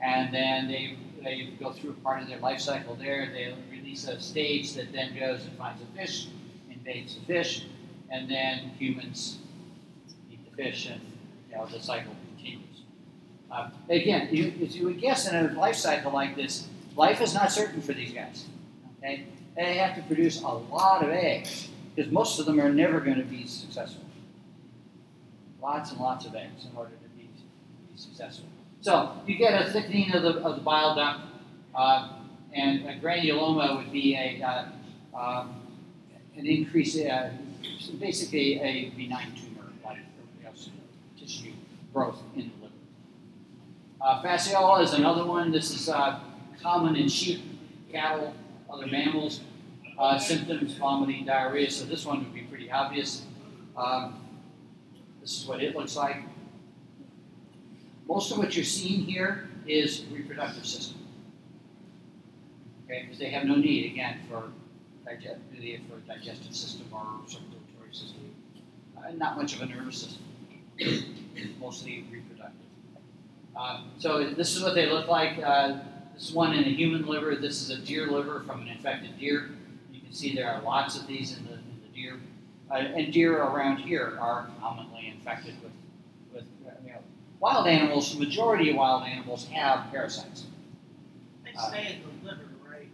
and 0.02 0.32
then 0.34 0.68
they 0.68 0.96
they 1.22 1.50
go 1.58 1.72
through 1.72 1.94
part 2.04 2.22
of 2.22 2.28
their 2.28 2.38
life 2.38 2.60
cycle 2.60 2.94
there. 2.94 3.30
They 3.32 3.54
release 3.70 4.06
a 4.06 4.20
stage 4.20 4.74
that 4.74 4.92
then 4.92 5.16
goes 5.18 5.44
and 5.44 5.56
finds 5.56 5.82
a 5.82 5.86
fish, 5.98 6.28
invades 6.70 7.16
the 7.16 7.24
fish, 7.24 7.66
and 8.10 8.30
then 8.30 8.70
humans 8.78 9.38
eat 10.30 10.38
the 10.48 10.56
fish, 10.56 10.86
and 10.86 11.00
you 11.50 11.56
know, 11.56 11.66
the 11.66 11.80
cycle 11.80 12.14
continues. 12.36 12.82
Uh, 13.50 13.70
again, 13.88 14.28
you, 14.30 14.52
as 14.64 14.76
you 14.76 14.86
would 14.86 15.00
guess 15.00 15.28
in 15.28 15.34
a 15.34 15.52
life 15.52 15.76
cycle 15.76 16.12
like 16.12 16.36
this, 16.36 16.68
life 16.96 17.20
is 17.20 17.34
not 17.34 17.50
certain 17.50 17.80
for 17.80 17.92
these 17.92 18.12
guys. 18.12 18.44
Okay, 18.98 19.26
they 19.56 19.78
have 19.78 19.96
to 19.96 20.02
produce 20.02 20.42
a 20.42 20.48
lot 20.48 21.02
of 21.02 21.10
eggs 21.10 21.68
because 21.94 22.12
most 22.12 22.38
of 22.38 22.46
them 22.46 22.60
are 22.60 22.68
never 22.68 23.00
going 23.00 23.16
to 23.16 23.24
be 23.24 23.46
successful. 23.46 24.04
Lots 25.60 25.90
and 25.90 26.00
lots 26.00 26.26
of 26.26 26.34
eggs 26.34 26.66
in 26.70 26.76
order 26.76 26.92
to 26.92 27.08
be, 27.16 27.22
be 27.22 27.96
successful. 27.96 28.46
So 28.82 29.12
you 29.26 29.36
get 29.36 29.66
a 29.66 29.72
thickening 29.72 30.12
of 30.12 30.22
the, 30.22 30.34
of 30.42 30.56
the 30.56 30.62
bile 30.62 30.94
duct, 30.94 31.20
uh, 31.74 32.10
and 32.52 32.86
a 32.86 33.00
granuloma 33.00 33.76
would 33.78 33.92
be 33.92 34.14
a 34.14 34.42
uh, 34.44 35.18
um, 35.18 35.62
an 36.36 36.46
increase, 36.46 36.98
uh, 36.98 37.32
basically 37.98 38.60
a 38.60 38.90
benign 38.90 39.34
tumor 39.34 39.70
like 39.84 39.98
know, 40.44 40.52
tissue 41.18 41.52
growth 41.92 42.22
in 42.34 42.50
the 42.60 42.66
liver. 42.66 42.74
Uh, 44.00 44.22
fasciola 44.22 44.82
is 44.82 44.92
another 44.92 45.24
one. 45.24 45.50
This 45.50 45.70
is 45.70 45.88
uh, 45.88 46.20
common 46.62 46.96
in 46.96 47.08
sheep, 47.08 47.42
cattle, 47.90 48.34
other 48.70 48.86
mammals. 48.86 49.40
Uh, 49.98 50.18
symptoms, 50.18 50.74
vomiting, 50.74 51.24
diarrhea. 51.24 51.70
So 51.70 51.86
this 51.86 52.04
one 52.04 52.18
would 52.18 52.34
be 52.34 52.42
pretty 52.42 52.70
obvious. 52.70 53.22
Um, 53.76 54.20
this 55.22 55.40
is 55.40 55.46
what 55.46 55.62
it 55.62 55.74
looks 55.74 55.96
like. 55.96 56.16
Most 58.06 58.30
of 58.30 58.38
what 58.38 58.54
you're 58.54 58.64
seeing 58.64 59.00
here 59.00 59.48
is 59.66 60.04
reproductive 60.12 60.66
system. 60.66 60.98
Okay, 62.84 63.02
because 63.02 63.18
they 63.18 63.30
have 63.30 63.44
no 63.44 63.56
need 63.56 63.90
again 63.92 64.20
for 64.28 64.44
digest, 65.04 65.40
for 65.88 65.98
digestive 66.06 66.54
system 66.54 66.86
or 66.92 67.04
circulatory 67.26 67.92
system. 67.92 68.34
Uh, 68.96 69.10
not 69.12 69.36
much 69.36 69.56
of 69.56 69.62
a 69.62 69.66
nervous 69.66 69.98
system. 69.98 70.22
Mostly 71.60 72.04
reproductive. 72.12 72.60
Uh, 73.58 73.82
so 73.98 74.30
this 74.30 74.54
is 74.54 74.62
what 74.62 74.74
they 74.74 74.86
look 74.86 75.08
like. 75.08 75.38
This 76.16 76.30
is 76.30 76.34
one 76.34 76.54
in 76.54 76.64
a 76.64 76.70
human 76.70 77.06
liver. 77.06 77.36
This 77.36 77.60
is 77.60 77.70
a 77.70 77.76
deer 77.76 78.06
liver 78.06 78.40
from 78.40 78.62
an 78.62 78.68
infected 78.68 79.18
deer. 79.20 79.50
You 79.92 80.00
can 80.00 80.12
see 80.14 80.34
there 80.34 80.50
are 80.50 80.62
lots 80.62 80.96
of 80.96 81.06
these 81.06 81.36
in 81.36 81.44
the, 81.44 81.52
in 81.52 81.80
the 81.82 81.94
deer. 81.94 82.18
Uh, 82.70 82.74
and 82.98 83.12
deer 83.12 83.36
around 83.36 83.76
here 83.78 84.16
are 84.18 84.48
commonly 84.58 85.12
infected 85.14 85.54
with, 85.62 85.72
with 86.32 86.44
uh, 86.66 86.70
you 86.86 86.92
know, 86.92 87.00
wild 87.38 87.66
animals. 87.66 88.14
The 88.14 88.24
majority 88.24 88.70
of 88.70 88.76
wild 88.76 89.04
animals 89.04 89.46
have 89.48 89.90
parasites. 89.90 90.46
They 91.44 91.52
stay 91.52 91.96
in 91.96 92.24
the 92.24 92.30
liver, 92.30 92.48
right? 92.66 92.88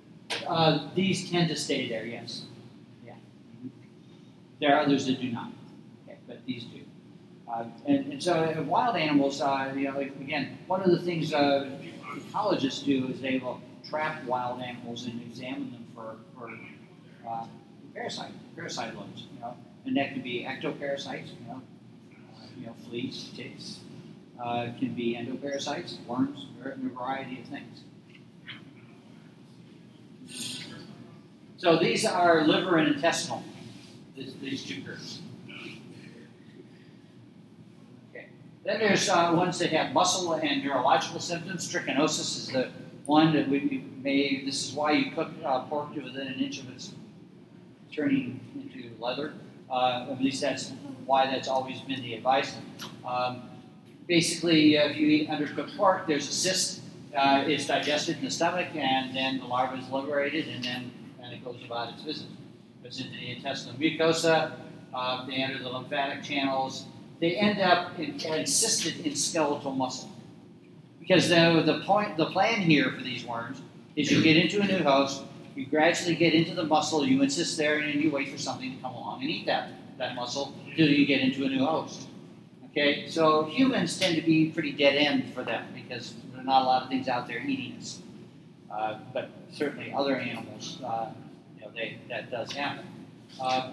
Uh, 0.48 0.88
these 0.96 1.30
tend 1.30 1.48
to 1.50 1.56
stay 1.56 1.88
there, 1.88 2.04
yes. 2.04 2.42
Yeah. 3.06 3.14
There 4.61 4.74
are 4.74 4.80
others 4.80 5.06
that 5.06 5.20
do 5.20 5.30
not, 5.30 5.52
okay, 6.08 6.18
but 6.26 6.44
these 6.44 6.64
do. 6.64 6.80
Uh, 7.48 7.66
and, 7.87 8.14
and 8.14 8.22
so 8.22 8.35
uh, 8.35 8.62
wild 8.62 8.96
animals, 8.96 9.40
uh, 9.40 9.72
you 9.76 9.85
know, 9.85 10.00
again, 10.00 10.58
one 10.66 10.82
of 10.82 10.90
the 10.90 10.98
things 10.98 11.32
uh, 11.32 11.70
ecologists 12.14 12.85
do 12.85 13.09
is 13.09 13.20
they 13.20 13.38
will 13.38 13.61
trap 13.88 14.25
wild 14.25 14.61
animals 14.61 15.07
and 15.07 15.20
examine 15.22 15.72
them 15.72 15.87
for, 15.94 16.16
for 16.37 16.51
uh, 17.29 17.46
parasite, 17.94 18.33
parasite 18.55 18.94
loads, 18.94 19.27
you 19.35 19.40
know, 19.40 19.57
and 19.85 19.96
that 19.96 20.12
can 20.12 20.22
be 20.22 20.46
ectoparasites, 20.48 21.29
you 21.40 21.46
know, 21.48 21.62
uh, 22.12 22.46
you 22.59 22.66
know, 22.66 22.75
fleas, 22.88 23.31
ticks, 23.37 23.81
uh, 24.42 24.68
can 24.79 24.94
be 24.94 25.16
endoparasites, 25.16 26.05
worms, 26.07 26.46
a 26.64 26.77
variety 26.88 27.40
of 27.40 27.46
things. 27.46 27.83
So 31.57 31.79
these 31.79 32.05
are 32.05 32.44
liver 32.44 32.77
and 32.79 32.94
intestinal, 32.94 33.44
these, 34.16 34.35
these 34.40 34.64
two 34.64 34.81
groups. 34.83 35.20
Okay. 38.11 38.27
Then 38.64 38.79
there's 38.79 39.09
uh, 39.09 39.33
ones 39.35 39.59
that 39.59 39.70
have 39.70 39.92
muscle 39.92 40.35
and 40.35 40.64
neurological 40.64 41.18
symptoms. 41.18 41.72
Trichinosis 41.72 42.20
is 42.20 42.46
the 42.48 42.70
one 43.07 43.33
that 43.33 43.48
we 43.48 43.85
may, 44.03 44.44
this 44.44 44.68
is 44.68 44.75
why 44.75 44.92
you 44.92 45.11
cook 45.11 45.31
uh, 45.44 45.61
pork 45.62 45.94
to 45.94 46.01
within 46.01 46.29
an 46.29 46.38
inch 46.38 46.61
of 46.61 46.70
its 46.70 46.92
turning 47.92 48.40
into 48.55 48.90
leather. 49.01 49.35
Uh, 49.70 50.07
at 50.11 50.20
least 50.20 50.40
that's 50.40 50.72
why 51.07 51.27
that's 51.27 51.48
always 51.48 51.81
been 51.81 52.01
the 52.03 52.14
advice. 52.14 52.55
Um, 53.07 53.42
basically, 54.07 54.77
if 54.77 54.96
you 54.96 55.07
eat 55.09 55.29
undercooked 55.29 55.77
pork, 55.77 56.07
there's 56.07 56.29
a 56.29 56.33
cyst. 56.33 56.81
Uh, 57.16 57.44
it's 57.46 57.66
digested 57.66 58.18
in 58.18 58.25
the 58.25 58.31
stomach, 58.31 58.68
and 58.75 59.14
then 59.14 59.38
the 59.38 59.44
larva 59.44 59.77
is 59.77 59.88
liberated, 59.90 60.48
and 60.48 60.64
then 60.64 60.92
and 61.22 61.33
it 61.33 61.44
goes 61.44 61.59
about 61.64 61.92
its 61.92 62.03
business. 62.03 62.31
It 62.81 62.85
goes 62.85 63.01
into 63.01 63.12
the 63.12 63.33
intestinal 63.33 63.79
mucosa. 63.79 64.53
Uh, 64.94 65.27
they 65.27 65.35
enter 65.35 65.62
the 65.62 65.68
lymphatic 65.68 66.22
channels. 66.22 66.87
They 67.20 67.37
end 67.37 67.61
up 67.61 67.98
in, 67.98 68.14
encysted 68.14 69.05
in 69.05 69.14
skeletal 69.14 69.72
muscle. 69.72 70.11
Because 70.98 71.29
the, 71.29 71.62
the 71.64 71.83
point, 71.85 72.16
the 72.16 72.27
plan 72.27 72.61
here 72.61 72.90
for 72.92 73.03
these 73.03 73.25
worms 73.25 73.61
is 73.96 74.11
you 74.11 74.22
get 74.22 74.37
into 74.37 74.61
a 74.61 74.66
new 74.66 74.83
host, 74.83 75.22
you 75.55 75.66
gradually 75.66 76.14
get 76.14 76.35
into 76.35 76.55
the 76.55 76.64
muscle, 76.64 77.07
you 77.07 77.18
encyst 77.20 77.57
there, 77.57 77.79
and 77.79 78.01
you 78.03 78.11
wait 78.11 78.29
for 78.29 78.38
something 78.38 78.77
to 78.77 78.83
come 78.83 78.94
along 78.94 79.20
and 79.20 79.31
eat 79.31 79.46
that, 79.46 79.70
that 79.98 80.14
muscle 80.14 80.55
until 80.66 80.88
you 80.88 81.05
get 81.05 81.20
into 81.20 81.44
a 81.44 81.48
new 81.48 81.64
host. 81.64 82.09
Okay, 82.70 83.07
so 83.09 83.44
humans 83.44 83.98
tend 83.98 84.16
to 84.16 84.22
be 84.22 84.51
pretty 84.51 84.72
dead 84.72 84.94
end 84.94 85.35
for 85.35 85.44
them 85.44 85.66
because 85.75 86.14
there 86.33 86.40
are 86.40 86.44
not 86.44 86.62
a 86.62 86.64
lot 86.64 86.83
of 86.85 86.88
things 86.88 87.07
out 87.07 87.27
there 87.27 87.38
eating 87.38 87.77
us. 87.79 88.01
Uh, 88.70 88.98
but 89.12 89.29
certainly 89.53 89.92
other 89.92 90.16
animals, 90.16 90.81
uh, 90.83 91.11
you 91.55 91.61
know, 91.61 91.70
they, 91.75 91.98
that 92.09 92.31
does 92.31 92.51
happen. 92.53 92.87
Uh, 93.38 93.72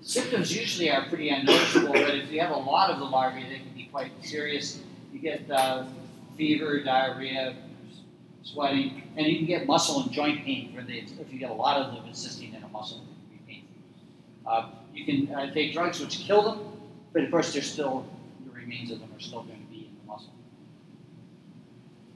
symptoms 0.00 0.54
usually 0.56 0.90
are 0.90 1.06
pretty 1.08 1.28
unnoticeable, 1.28 1.92
but 1.92 2.14
if 2.14 2.30
you 2.30 2.40
have 2.40 2.50
a 2.50 2.56
lot 2.56 2.90
of 2.90 2.98
the 2.98 3.04
larvae, 3.04 3.42
they 3.42 3.58
can 3.58 3.72
be 3.74 3.88
quite 3.92 4.12
serious. 4.22 4.80
You 5.12 5.18
get 5.18 5.50
uh, 5.50 5.86
fever, 6.36 6.82
diarrhea, 6.82 7.56
sweating, 8.42 9.02
and 9.16 9.26
you 9.26 9.36
can 9.38 9.46
get 9.46 9.66
muscle 9.66 10.02
and 10.02 10.12
joint 10.12 10.44
pain 10.44 10.68
if 11.28 11.32
you 11.32 11.38
get 11.38 11.50
a 11.50 11.54
lot 11.54 11.76
of 11.76 11.94
them 11.94 12.04
encysting 12.04 12.56
in 12.56 12.62
a 12.62 12.68
muscle, 12.68 12.98
it 12.98 13.36
can 13.36 13.46
be 13.46 13.52
painful. 13.52 13.70
Uh, 14.46 14.70
you 14.94 15.04
can 15.04 15.34
uh, 15.34 15.52
take 15.52 15.72
drugs 15.72 16.00
which 16.00 16.20
kill 16.20 16.42
them, 16.42 16.60
but 17.12 17.22
of 17.22 17.30
course, 17.30 17.52
still 17.62 18.06
the 18.46 18.50
remains 18.50 18.90
of 18.90 19.00
them 19.00 19.10
are 19.14 19.20
still 19.20 19.42
going 19.42 19.60
to 19.60 19.70
be 19.70 19.90
in 19.90 19.96
the 20.00 20.10
muscle. 20.10 20.32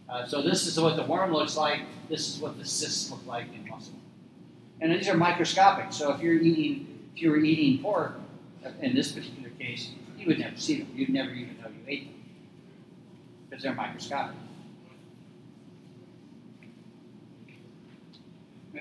Uh, 0.08 0.26
so 0.26 0.42
this 0.42 0.66
is 0.66 0.80
what 0.80 0.96
the 0.96 1.04
worm 1.04 1.32
looks 1.32 1.56
like. 1.56 1.80
This 2.08 2.34
is 2.34 2.40
what 2.40 2.58
the 2.58 2.64
cysts 2.64 3.10
look 3.10 3.24
like 3.26 3.46
in 3.54 3.68
muscle. 3.68 3.94
And 4.80 4.92
these 4.92 5.08
are 5.08 5.16
microscopic. 5.16 5.92
So 5.92 6.12
if 6.12 6.20
you're 6.20 6.40
eating, 6.40 6.91
if 7.14 7.22
you 7.22 7.30
were 7.30 7.38
eating 7.38 7.82
pork, 7.82 8.14
in 8.80 8.94
this 8.94 9.12
particular 9.12 9.50
case, 9.50 9.90
you 10.16 10.26
would 10.26 10.38
never 10.38 10.56
see 10.56 10.78
them. 10.78 10.88
You'd 10.94 11.10
never 11.10 11.30
even 11.30 11.56
know 11.60 11.68
you 11.68 11.82
ate 11.88 12.04
them 12.06 12.22
because 13.48 13.62
they're 13.62 13.74
microscopic. 13.74 14.36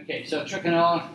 Okay, 0.01 0.25
so 0.25 0.43
trichinella. 0.45 1.09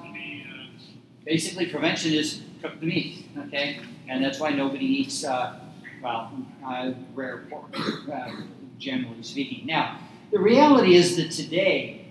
Basically, 1.25 1.67
prevention 1.67 2.13
is 2.13 2.43
cook 2.63 2.79
the 2.79 2.87
meat. 2.87 3.27
Okay, 3.47 3.81
and 4.09 4.23
that's 4.23 4.39
why 4.39 4.51
nobody 4.51 4.85
eats 4.85 5.25
uh, 5.25 5.59
well 6.03 6.33
uh, 6.65 6.93
rare 7.15 7.47
pork, 7.51 7.75
uh, 8.13 8.31
generally 8.79 9.23
speaking. 9.23 9.67
Now, 9.67 9.99
the 10.31 10.39
reality 10.39 10.95
is 10.95 11.17
that 11.17 11.31
today, 11.31 12.07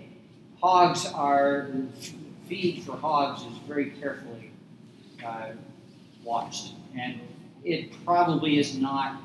hogs 0.60 1.06
are 1.06 1.68
feed 2.48 2.82
for 2.84 2.96
hogs 2.96 3.42
is 3.42 3.58
very 3.66 3.90
carefully 3.90 4.45
uh, 5.26 5.52
watched, 6.22 6.72
and 6.98 7.20
it 7.64 7.92
probably 8.04 8.58
is 8.58 8.78
not 8.78 9.20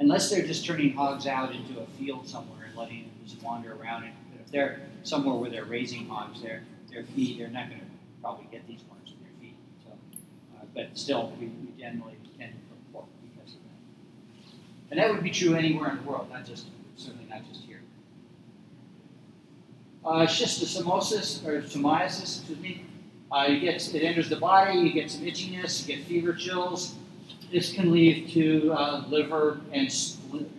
unless 0.00 0.30
they're 0.30 0.46
just 0.46 0.66
turning 0.66 0.92
hogs 0.92 1.26
out 1.26 1.54
into 1.54 1.80
a 1.80 1.86
field 1.98 2.28
somewhere 2.28 2.64
and 2.66 2.76
letting 2.76 3.02
them 3.02 3.10
just 3.24 3.42
wander 3.42 3.72
around. 3.74 4.02
But 4.32 4.40
if 4.44 4.50
they're 4.50 4.80
somewhere 5.02 5.34
where 5.36 5.50
they're 5.50 5.64
raising 5.64 6.08
hogs, 6.08 6.42
their 6.42 6.62
their 6.90 7.04
feed, 7.04 7.40
they're 7.40 7.48
not 7.48 7.68
going 7.68 7.80
to 7.80 7.86
probably 8.20 8.46
get 8.50 8.66
these 8.66 8.80
worms 8.90 9.12
in 9.12 9.22
their 9.22 9.32
feed. 9.40 9.54
So, 9.84 9.90
uh, 10.56 10.64
but 10.74 10.96
still, 10.98 11.32
we, 11.38 11.46
we 11.46 11.80
generally 11.80 12.14
tend 12.38 12.52
to 12.52 12.58
cook 12.68 12.92
pork 12.92 13.06
because 13.22 13.54
of 13.54 13.60
that. 13.60 14.90
And 14.90 15.00
that 15.00 15.10
would 15.12 15.22
be 15.22 15.30
true 15.30 15.54
anywhere 15.54 15.90
in 15.90 15.96
the 15.96 16.02
world, 16.02 16.30
not 16.30 16.44
just 16.44 16.66
certainly 16.96 17.26
not 17.28 17.46
just 17.48 17.64
here. 17.64 17.80
Uh, 20.04 20.26
schistosomosis 20.26 21.46
or 21.46 21.62
somiasis, 21.62 22.40
excuse 22.40 22.58
me. 22.58 22.84
Uh, 23.32 23.46
you 23.48 23.60
get 23.60 23.94
it 23.94 24.02
enters 24.02 24.28
the 24.28 24.36
body. 24.36 24.78
You 24.78 24.92
get 24.92 25.10
some 25.10 25.22
itchiness. 25.22 25.86
You 25.86 25.96
get 25.96 26.06
fever 26.06 26.32
chills. 26.32 26.94
This 27.52 27.72
can 27.72 27.92
lead 27.92 28.30
to 28.30 28.72
uh, 28.72 29.04
liver 29.08 29.60
and, 29.72 29.88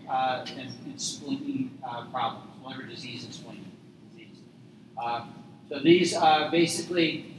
uh, 0.10 0.46
and, 0.58 0.72
and 0.86 1.02
spleen 1.02 1.78
uh, 1.88 2.06
problems, 2.06 2.48
liver 2.66 2.84
disease 2.84 3.26
and 3.26 3.34
spleen 3.34 3.72
disease. 4.12 4.38
Uh, 4.98 5.26
so 5.70 5.80
these 5.80 6.16
uh, 6.16 6.50
basically 6.52 7.36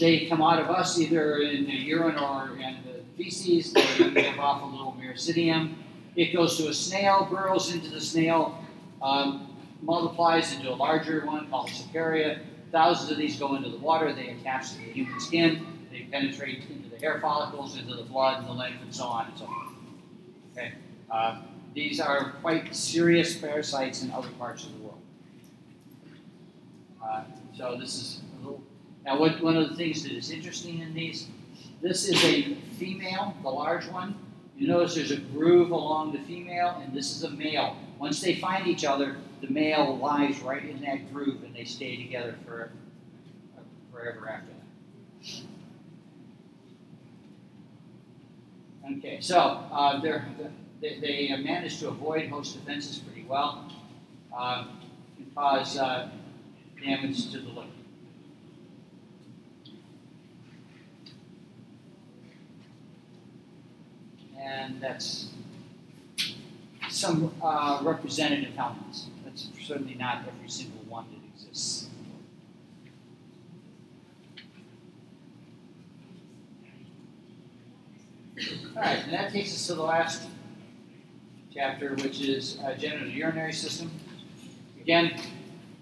they 0.00 0.26
come 0.26 0.42
out 0.42 0.58
of 0.58 0.70
us 0.70 0.98
either 0.98 1.38
in 1.38 1.66
the 1.66 1.72
urine 1.72 2.18
or 2.18 2.56
in 2.58 2.78
the 2.84 3.22
feces. 3.22 3.72
They 3.72 4.10
give 4.10 4.38
off 4.38 4.62
a 4.62 4.66
little 4.66 4.96
miracidium. 4.98 5.74
It 6.16 6.32
goes 6.32 6.56
to 6.58 6.68
a 6.68 6.74
snail, 6.74 7.28
burrows 7.30 7.72
into 7.72 7.90
the 7.90 8.00
snail, 8.00 8.64
um, 9.02 9.54
multiplies 9.82 10.54
into 10.54 10.70
a 10.72 10.74
larger 10.74 11.26
one 11.26 11.50
called 11.50 11.68
Cercaria. 11.68 12.40
Thousands 12.74 13.12
of 13.12 13.18
these 13.18 13.36
go 13.36 13.54
into 13.54 13.68
the 13.68 13.78
water. 13.78 14.12
They 14.12 14.30
attach 14.30 14.72
to 14.72 14.78
the 14.78 14.82
human 14.86 15.20
skin. 15.20 15.64
They 15.92 16.08
penetrate 16.10 16.64
into 16.68 16.88
the 16.88 16.98
hair 16.98 17.20
follicles, 17.20 17.78
into 17.78 17.94
the 17.94 18.02
blood, 18.02 18.40
and 18.40 18.48
the 18.48 18.52
lymph, 18.52 18.82
and 18.82 18.92
so 18.92 19.04
on 19.04 19.28
and 19.28 19.38
so 19.38 19.46
forth. 19.46 19.68
Okay. 20.52 20.72
Uh, 21.08 21.42
these 21.72 22.00
are 22.00 22.32
quite 22.42 22.74
serious 22.74 23.36
parasites 23.36 24.02
in 24.02 24.10
other 24.10 24.28
parts 24.40 24.64
of 24.64 24.72
the 24.72 24.78
world. 24.80 24.98
Uh, 27.00 27.22
so 27.56 27.76
this 27.78 27.94
is 27.94 28.22
a 28.34 28.44
little. 28.44 28.60
Now, 29.04 29.20
what, 29.20 29.40
one 29.40 29.56
of 29.56 29.68
the 29.68 29.76
things 29.76 30.02
that 30.02 30.10
is 30.10 30.32
interesting 30.32 30.80
in 30.80 30.94
these, 30.94 31.28
this 31.80 32.08
is 32.08 32.24
a 32.24 32.56
female, 32.76 33.36
the 33.44 33.50
large 33.50 33.86
one. 33.86 34.16
You 34.58 34.66
notice 34.66 34.96
there's 34.96 35.12
a 35.12 35.18
groove 35.18 35.70
along 35.70 36.10
the 36.10 36.18
female, 36.22 36.82
and 36.84 36.92
this 36.92 37.14
is 37.14 37.22
a 37.22 37.30
male. 37.30 37.76
Once 38.00 38.20
they 38.20 38.34
find 38.34 38.66
each 38.66 38.84
other, 38.84 39.18
the 39.46 39.52
male 39.52 39.96
lies 39.98 40.40
right 40.40 40.64
in 40.64 40.80
that 40.82 41.12
groove, 41.12 41.42
and 41.42 41.54
they 41.54 41.64
stay 41.64 41.96
together 41.96 42.36
for 42.46 42.70
forever 43.92 44.28
after 44.28 44.48
that. 48.86 48.98
Okay, 48.98 49.20
so 49.20 49.38
uh, 49.38 50.00
they, 50.80 50.98
they 51.00 51.26
have 51.26 51.40
managed 51.40 51.80
to 51.80 51.88
avoid 51.88 52.28
host 52.28 52.54
defenses 52.54 52.98
pretty 52.98 53.26
well, 53.26 53.70
uh, 54.36 54.64
can 55.16 55.30
cause 55.34 55.78
uh, 55.78 56.08
damage 56.82 57.30
to 57.32 57.38
the 57.38 57.48
liver. 57.48 57.68
And 64.38 64.80
that's 64.80 65.28
some 66.90 67.34
uh, 67.42 67.80
representative 67.82 68.52
helminths. 68.54 69.06
Certainly 69.64 69.94
not 69.94 70.24
every 70.28 70.50
single 70.50 70.82
one 70.90 71.06
that 71.10 71.42
exists. 71.42 71.88
All 78.76 78.82
right, 78.82 78.98
and 79.04 79.12
that 79.14 79.32
takes 79.32 79.54
us 79.54 79.66
to 79.68 79.74
the 79.74 79.82
last 79.82 80.28
chapter, 81.54 81.94
which 81.94 82.20
is 82.20 82.58
uh, 82.62 82.74
genital 82.74 83.08
urinary 83.08 83.54
system. 83.54 83.90
Again, 84.78 85.18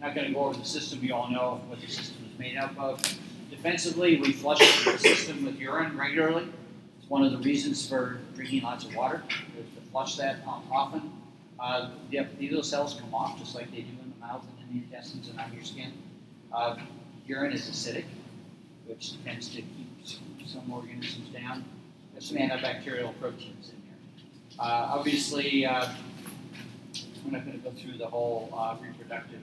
not 0.00 0.14
going 0.14 0.28
to 0.28 0.32
go 0.32 0.44
over 0.44 0.58
the 0.58 0.64
system. 0.64 1.00
You 1.02 1.14
all 1.14 1.28
know 1.28 1.60
what 1.66 1.80
the 1.80 1.88
system 1.88 2.24
is 2.32 2.38
made 2.38 2.56
up 2.56 2.78
of. 2.78 3.02
Defensively, 3.50 4.20
we 4.20 4.32
flush 4.32 4.60
the 4.84 4.96
system 4.96 5.44
with 5.44 5.58
urine 5.58 5.98
regularly. 5.98 6.46
It's 7.00 7.10
one 7.10 7.24
of 7.24 7.32
the 7.32 7.38
reasons 7.38 7.88
for 7.88 8.20
drinking 8.36 8.62
lots 8.62 8.84
of 8.84 8.94
water, 8.94 9.24
to 9.28 9.90
flush 9.90 10.14
that 10.18 10.36
often. 10.46 11.21
Uh, 11.62 11.90
the 12.10 12.18
epithelial 12.18 12.62
cells 12.62 12.94
come 13.00 13.14
off 13.14 13.38
just 13.38 13.54
like 13.54 13.70
they 13.70 13.82
do 13.82 13.92
in 14.02 14.12
the 14.18 14.26
mouth 14.26 14.44
and 14.44 14.68
in 14.68 14.80
the 14.80 14.84
intestines 14.84 15.28
and 15.28 15.38
on 15.38 15.52
your 15.52 15.62
skin. 15.62 15.92
Uh, 16.52 16.76
urine 17.24 17.52
is 17.52 17.70
acidic, 17.70 18.04
which 18.86 19.22
tends 19.22 19.48
to 19.48 19.62
keep 19.62 19.88
some 20.44 20.72
organisms 20.72 21.28
down. 21.28 21.64
There's 22.12 22.28
some 22.28 22.38
antibacterial 22.38 23.14
proteins 23.20 23.70
in 23.70 23.76
there. 23.86 24.58
Uh, 24.58 24.96
obviously, 24.98 25.64
uh, 25.64 25.88
we're 27.24 27.30
not 27.30 27.46
going 27.46 27.56
to 27.62 27.64
go 27.64 27.70
through 27.70 27.96
the 27.96 28.08
whole 28.08 28.52
uh, 28.52 28.76
reproductive. 28.82 29.38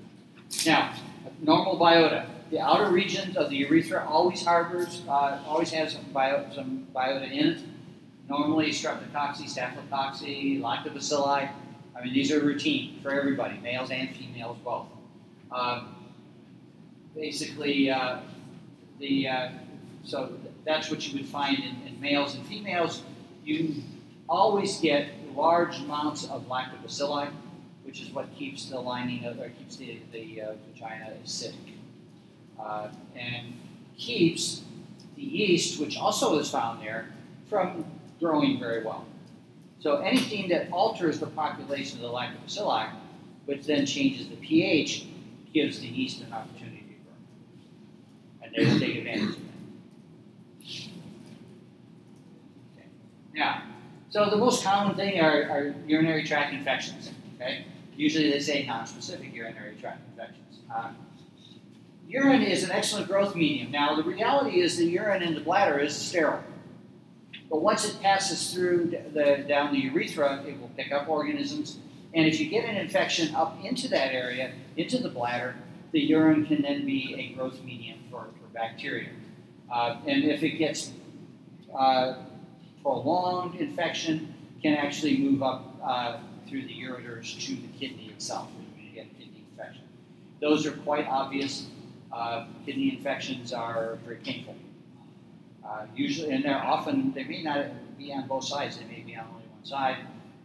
Now, 0.66 0.94
normal 1.42 1.80
biota. 1.80 2.26
The 2.52 2.60
outer 2.60 2.92
regions 2.92 3.38
of 3.38 3.50
the 3.50 3.56
urethra 3.58 4.06
always 4.06 4.44
harbors, 4.44 5.04
uh, 5.08 5.40
always 5.48 5.72
has 5.72 5.94
some, 5.94 6.04
bio, 6.12 6.46
some 6.54 6.86
biota 6.94 7.32
in 7.32 7.48
it. 7.48 7.60
Normally, 8.28 8.72
streptococcus, 8.72 9.48
staphylococcus, 9.48 10.22
lactobacilli. 10.22 11.50
I 12.00 12.04
mean, 12.04 12.14
these 12.14 12.32
are 12.32 12.40
routine 12.40 13.00
for 13.02 13.12
everybody, 13.12 13.58
males 13.60 13.92
and 13.92 14.16
females 14.16 14.58
both. 14.64 14.88
Um, 15.52 15.96
basically, 17.14 17.90
uh, 17.90 18.20
the 19.00 19.28
uh, 19.28 19.50
so 20.04 20.32
that's 20.66 20.90
what 20.90 21.06
you 21.08 21.20
would 21.20 21.28
find 21.28 21.58
in, 21.58 21.88
in, 21.88 22.00
males 22.00 22.36
and 22.36 22.46
females. 22.46 23.04
You 23.44 23.76
always 24.30 24.80
get 24.80 25.10
large 25.36 25.80
amounts 25.80 26.30
of 26.30 26.48
lactobacilli, 26.48 27.32
which 27.84 28.02
is 28.02 28.12
what 28.12 28.34
keeps 28.36 28.70
the 28.70 28.80
lining 28.80 29.26
of, 29.26 29.40
or 29.40 29.50
keeps 29.50 29.76
the, 29.76 30.00
the 30.12 30.42
uh, 30.42 30.54
vagina 30.72 31.12
acidic, 31.24 31.56
uh, 32.60 32.88
and 33.16 33.54
keeps 33.98 34.62
the 35.16 35.22
yeast, 35.24 35.82
which 35.82 35.98
also 35.98 36.38
is 36.40 36.50
found 36.50 36.82
there, 36.82 37.10
from 37.50 37.84
growing 38.20 38.60
very 38.60 38.86
well. 38.86 39.06
So 39.80 39.98
anything 39.98 40.50
that 40.50 40.70
alters 40.72 41.20
the 41.20 41.28
population 41.28 42.04
of 42.04 42.12
the 42.12 42.16
lactobacilli, 42.16 42.90
which 43.46 43.66
then 43.66 43.86
changes 43.86 44.28
the 44.28 44.36
pH, 44.36 45.06
gives 45.54 45.80
the 45.80 45.88
yeast 45.88 46.22
an 46.22 46.34
opportunity 46.34 46.86
to 46.88 46.94
grow. 47.06 47.14
And 48.44 48.54
they 48.54 48.86
take 48.86 48.98
advantage 48.98 49.36
of 49.36 49.36
that. 49.36 49.50
Okay. 52.78 52.88
Now, 53.34 53.64
so 54.10 54.30
the 54.30 54.38
most 54.38 54.64
common 54.64 54.96
thing 54.96 55.22
are, 55.22 55.44
are 55.50 55.76
urinary 55.88 56.26
tract 56.26 56.54
infections. 56.54 57.12
Okay? 57.36 57.66
Usually 57.96 58.32
they 58.32 58.40
say 58.40 58.66
non-specific 58.66 59.34
urinary 59.34 59.76
tract 59.80 60.02
infections. 60.12 60.60
Uh, 60.74 60.92
urine 62.08 62.42
is 62.42 62.64
an 62.64 62.72
excellent 62.72 63.08
growth 63.08 63.36
medium. 63.36 63.72
Now, 63.72 63.96
the 63.96 64.04
reality 64.04 64.62
is 64.62 64.78
the 64.78 64.86
urine 64.86 65.22
in 65.22 65.36
the 65.36 65.42
bladder 65.42 65.80
is 65.80 65.96
sterile. 65.96 66.44
But 67.50 67.62
once 67.62 67.86
it 67.86 68.00
passes 68.02 68.54
through 68.54 68.96
the, 69.14 69.44
down 69.48 69.74
the 69.74 69.80
urethra, 69.80 70.44
it 70.48 70.60
will 70.60 70.70
pick 70.78 70.92
up 70.92 71.10
organisms. 71.10 71.78
And 72.14 72.26
if 72.26 72.40
you 72.40 72.50
get 72.50 72.66
an 72.66 72.76
infection 72.76 73.34
up 73.36 73.58
into 73.64 73.88
that 73.90 74.14
area, 74.14 74.52
into 74.78 74.98
the 75.00 75.10
bladder, 75.10 75.56
the 75.92 76.00
urine 76.00 76.46
can 76.46 76.62
then 76.62 76.86
be 76.86 77.16
a 77.18 77.36
growth 77.36 77.62
medium 77.64 78.00
for, 78.12 78.28
for 78.40 78.54
bacteria. 78.54 79.10
Uh, 79.72 79.98
and 80.06 80.24
if 80.24 80.44
it 80.44 80.58
gets 80.58 80.92
uh, 81.76 82.16
prolonged 82.84 83.56
infection, 83.60 84.34
can 84.62 84.76
actually 84.76 85.18
move 85.18 85.42
up 85.42 85.76
uh, 85.84 86.18
through 86.48 86.64
the 86.64 86.74
ureters 86.74 87.40
to 87.46 87.56
the 87.56 87.68
kidney 87.80 88.10
itself, 88.10 88.50
and 88.58 88.86
you 88.86 88.92
get 88.94 89.10
kidney 89.18 89.44
infection. 89.52 89.84
Those 90.42 90.66
are 90.66 90.72
quite 90.72 91.08
obvious. 91.08 91.68
Uh, 92.12 92.48
kidney 92.66 92.96
infections 92.96 93.54
are 93.54 93.98
very 94.04 94.18
painful. 94.18 94.56
Uh, 95.70 95.86
usually, 95.96 96.32
and 96.32 96.44
they're 96.44 96.64
often, 96.64 97.14
they 97.14 97.24
may 97.24 97.44
not 97.44 97.68
be 97.98 98.12
on 98.12 98.28
both 98.28 98.44
sides, 98.44 98.80
they 98.80 98.86
may 98.86 99.02
be 99.02 99.16
on 99.16 99.28
only 99.28 99.46
one 99.48 99.64
side. 99.64 99.98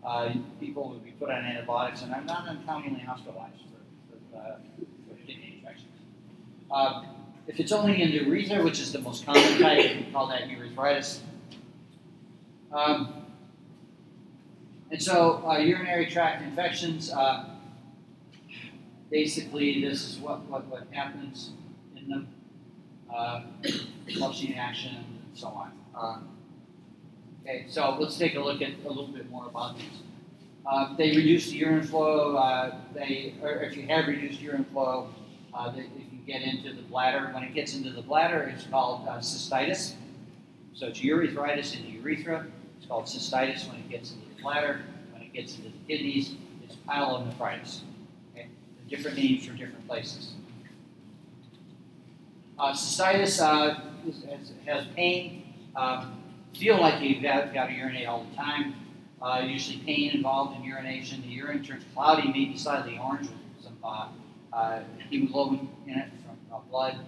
Uh, 0.05 0.35
people 0.61 0.91
would 0.91 1.03
be 1.03 1.13
put 1.13 1.31
on 1.31 1.43
antibiotics 1.43 2.03
and 2.03 2.13
are 2.13 2.23
not 2.25 2.47
uncommonly 2.47 3.01
hospitalized 3.01 3.63
for, 4.11 4.37
for, 4.37 4.39
uh, 4.39 4.57
for 5.09 5.15
kidney 5.27 5.55
infections. 5.57 5.89
Uh, 6.71 7.05
if 7.47 7.59
it's 7.59 7.73
only 7.73 8.03
in 8.03 8.11
the 8.11 8.19
urethra, 8.25 8.63
which 8.63 8.79
is 8.81 8.93
the 8.93 8.99
most 8.99 9.25
common 9.25 9.59
type, 9.59 9.97
we 9.97 10.13
call 10.13 10.27
that 10.27 10.43
urethritis. 10.43 11.21
Um, 12.71 13.25
and 14.91 15.03
so, 15.03 15.43
uh, 15.47 15.57
urinary 15.57 16.07
tract 16.07 16.43
infections, 16.43 17.11
uh, 17.11 17.47
basically, 19.11 19.81
this 19.81 20.07
is 20.07 20.19
what, 20.19 20.43
what, 20.51 20.67
what 20.67 20.87
happens 20.91 21.53
in 21.97 22.09
them 22.09 22.29
flushing 24.13 24.57
action, 24.57 25.13
so 25.35 25.49
on. 25.49 25.73
Um, 25.94 26.29
okay, 27.42 27.66
so 27.68 27.97
let's 27.99 28.16
take 28.16 28.37
a 28.37 28.40
look 28.40 28.62
at 28.62 28.70
a 28.85 28.88
little 28.88 29.09
bit 29.09 29.31
more 29.31 29.47
about 29.47 29.77
these. 29.77 29.87
Uh, 30.66 30.97
they 30.97 31.14
reduce 31.14 31.51
the 31.51 31.57
urine 31.57 31.83
flow. 31.83 32.37
Uh, 32.37 32.77
they, 32.94 33.35
or 33.42 33.62
if 33.62 33.77
you 33.77 33.87
have 33.87 34.07
reduced 34.07 34.40
urine 34.40 34.64
flow, 34.64 35.09
uh, 35.53 35.70
they, 35.70 35.83
they, 35.83 36.05
can 36.09 36.23
get 36.27 36.42
into 36.42 36.73
the 36.73 36.83
bladder. 36.83 37.31
When 37.35 37.42
it 37.42 37.53
gets 37.55 37.75
into 37.75 37.90
the 37.90 38.01
bladder, 38.01 38.42
it's 38.55 38.64
called 38.64 39.07
uh, 39.07 39.18
cystitis. 39.18 39.94
So 40.73 40.87
it's 40.87 41.01
urethritis 41.01 41.77
in 41.77 41.85
the 41.85 41.90
urethra. 41.99 42.47
It's 42.79 42.87
called 42.87 43.05
cystitis 43.05 43.68
when 43.68 43.79
it 43.79 43.90
gets 43.90 44.12
into 44.12 44.25
the 44.35 44.42
bladder. 44.42 44.83
When 45.12 45.23
it 45.23 45.33
gets 45.35 45.57
into 45.57 45.68
the 45.68 45.79
kidneys, 45.87 46.35
it's 46.64 46.77
pyelonephritis. 46.88 47.81
Okay? 48.33 48.49
Different 48.88 49.18
names 49.18 49.47
for 49.47 49.53
different 49.53 49.87
places. 49.87 50.33
Uh, 52.59 52.73
cystitis 52.73 53.40
uh, 54.07 54.37
has, 54.37 54.53
has, 54.67 54.87
pain. 54.95 55.43
Uh, 55.75 56.11
feel 56.55 56.81
like 56.81 57.03
you've 57.03 57.23
got, 57.23 57.55
got, 57.55 57.67
to 57.67 57.73
urinate 57.73 58.07
all 58.07 58.25
the 58.25 58.37
time. 58.37 58.75
Uh, 59.21 59.43
usually 59.47 59.79
pain 59.79 60.11
involved 60.11 60.57
in 60.57 60.64
urination. 60.64 61.23
The 61.23 61.29
urine 61.29 61.64
turns 61.64 61.85
cloudy, 61.95 62.29
maybe 62.29 62.57
slightly 62.57 62.99
orange 62.99 63.29
with 63.29 63.64
some 63.64 63.77
uh, 63.83 64.09
uh, 64.53 64.81
hemoglobin 65.09 65.69
in 65.87 65.95
it 65.95 66.09
from 66.51 66.62
blood. 66.71 66.99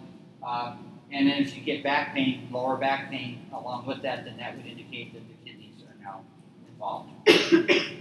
and 1.13 1.29
then 1.29 1.43
if 1.43 1.57
you 1.57 1.63
get 1.63 1.85
back 1.85 2.15
pain, 2.15 2.49
lower 2.51 2.77
back 2.77 3.11
pain 3.11 3.47
along 3.53 3.87
with 3.87 4.03
that, 4.03 4.25
then 4.25 4.39
that 4.39 4.57
would 4.57 4.67
indicate 4.67 5.13
that 5.13 5.23
the 5.29 5.51
kidneys 5.51 5.83
are 5.83 6.03
now 6.03 6.23
involved. 6.69 7.11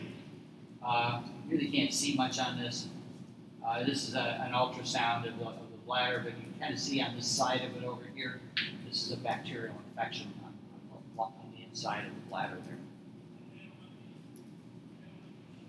really 1.50 1.68
can't 1.68 1.94
see 1.94 2.16
much 2.16 2.40
on 2.40 2.58
this. 2.58 2.88
this 3.86 4.08
is 4.08 4.16
a, 4.16 4.42
an 4.46 4.54
ultrasound 4.54 5.28
of 5.28 5.38
the, 5.38 5.46
of 5.46 5.72
the 5.72 5.78
bladder, 5.86 6.22
but 6.24 6.36
you 6.38 6.44
can 6.44 6.60
kind 6.60 6.74
of 6.74 6.80
see 6.80 7.02
on 7.02 7.16
the 7.16 7.22
side 7.22 7.62
of 7.62 7.76
it 7.76 7.84
over 7.84 8.04
here, 8.16 8.40
this 8.96 9.08
is 9.08 9.12
a 9.12 9.18
bacterial 9.18 9.76
infection 9.90 10.34
on, 10.42 10.54
on, 11.26 11.34
the 11.54 11.66
inside 11.66 12.06
of 12.06 12.16
the 12.16 12.30
bladder 12.30 12.56
there. 12.66 12.78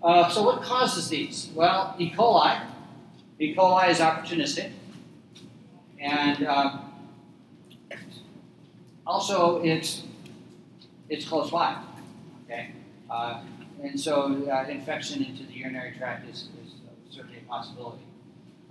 Uh, 0.01 0.29
so 0.29 0.43
what 0.43 0.61
causes 0.61 1.09
these? 1.09 1.49
Well, 1.53 1.93
E. 1.99 2.09
coli. 2.09 2.57
E. 3.37 3.53
coli 3.53 3.89
is 3.89 3.99
opportunistic. 3.99 4.71
And 5.99 6.47
um, 6.47 6.93
also 9.05 9.61
it's 9.61 10.03
it's 11.09 11.27
close 11.27 11.51
by. 11.51 11.83
Okay? 12.45 12.71
Uh, 13.09 13.41
and 13.83 13.99
so 13.99 14.47
uh, 14.49 14.69
infection 14.69 15.21
into 15.21 15.43
the 15.43 15.51
urinary 15.51 15.93
tract 15.97 16.29
is, 16.29 16.47
is 16.65 16.75
certainly 17.09 17.39
a 17.39 17.49
possibility. 17.49 18.03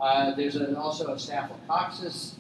Uh, 0.01 0.35
there's 0.35 0.57
a, 0.57 0.79
also 0.79 1.13
a 1.13 1.19
staphylococcus, 1.19 2.37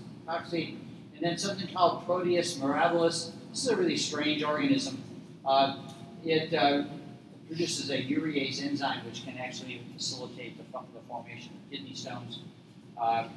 and 1.16 1.24
then 1.24 1.38
something 1.38 1.68
called 1.72 2.04
Proteus 2.04 2.56
mirabilis. 2.58 3.32
This 3.50 3.64
is 3.64 3.68
a 3.68 3.76
really 3.76 3.96
strange 3.96 4.42
organism. 4.42 5.02
Uh, 5.44 5.76
it 6.24 6.52
uh, 6.52 6.84
produces 7.46 7.90
a 7.90 7.96
urease 7.96 8.62
enzyme 8.62 9.04
which 9.06 9.24
can 9.24 9.38
actually 9.38 9.80
facilitate 9.94 10.58
the, 10.58 10.78
the 10.94 11.00
formation 11.08 11.52
of 11.54 11.70
kidney 11.70 11.94
stones. 11.94 12.40
Uh, 13.00 13.28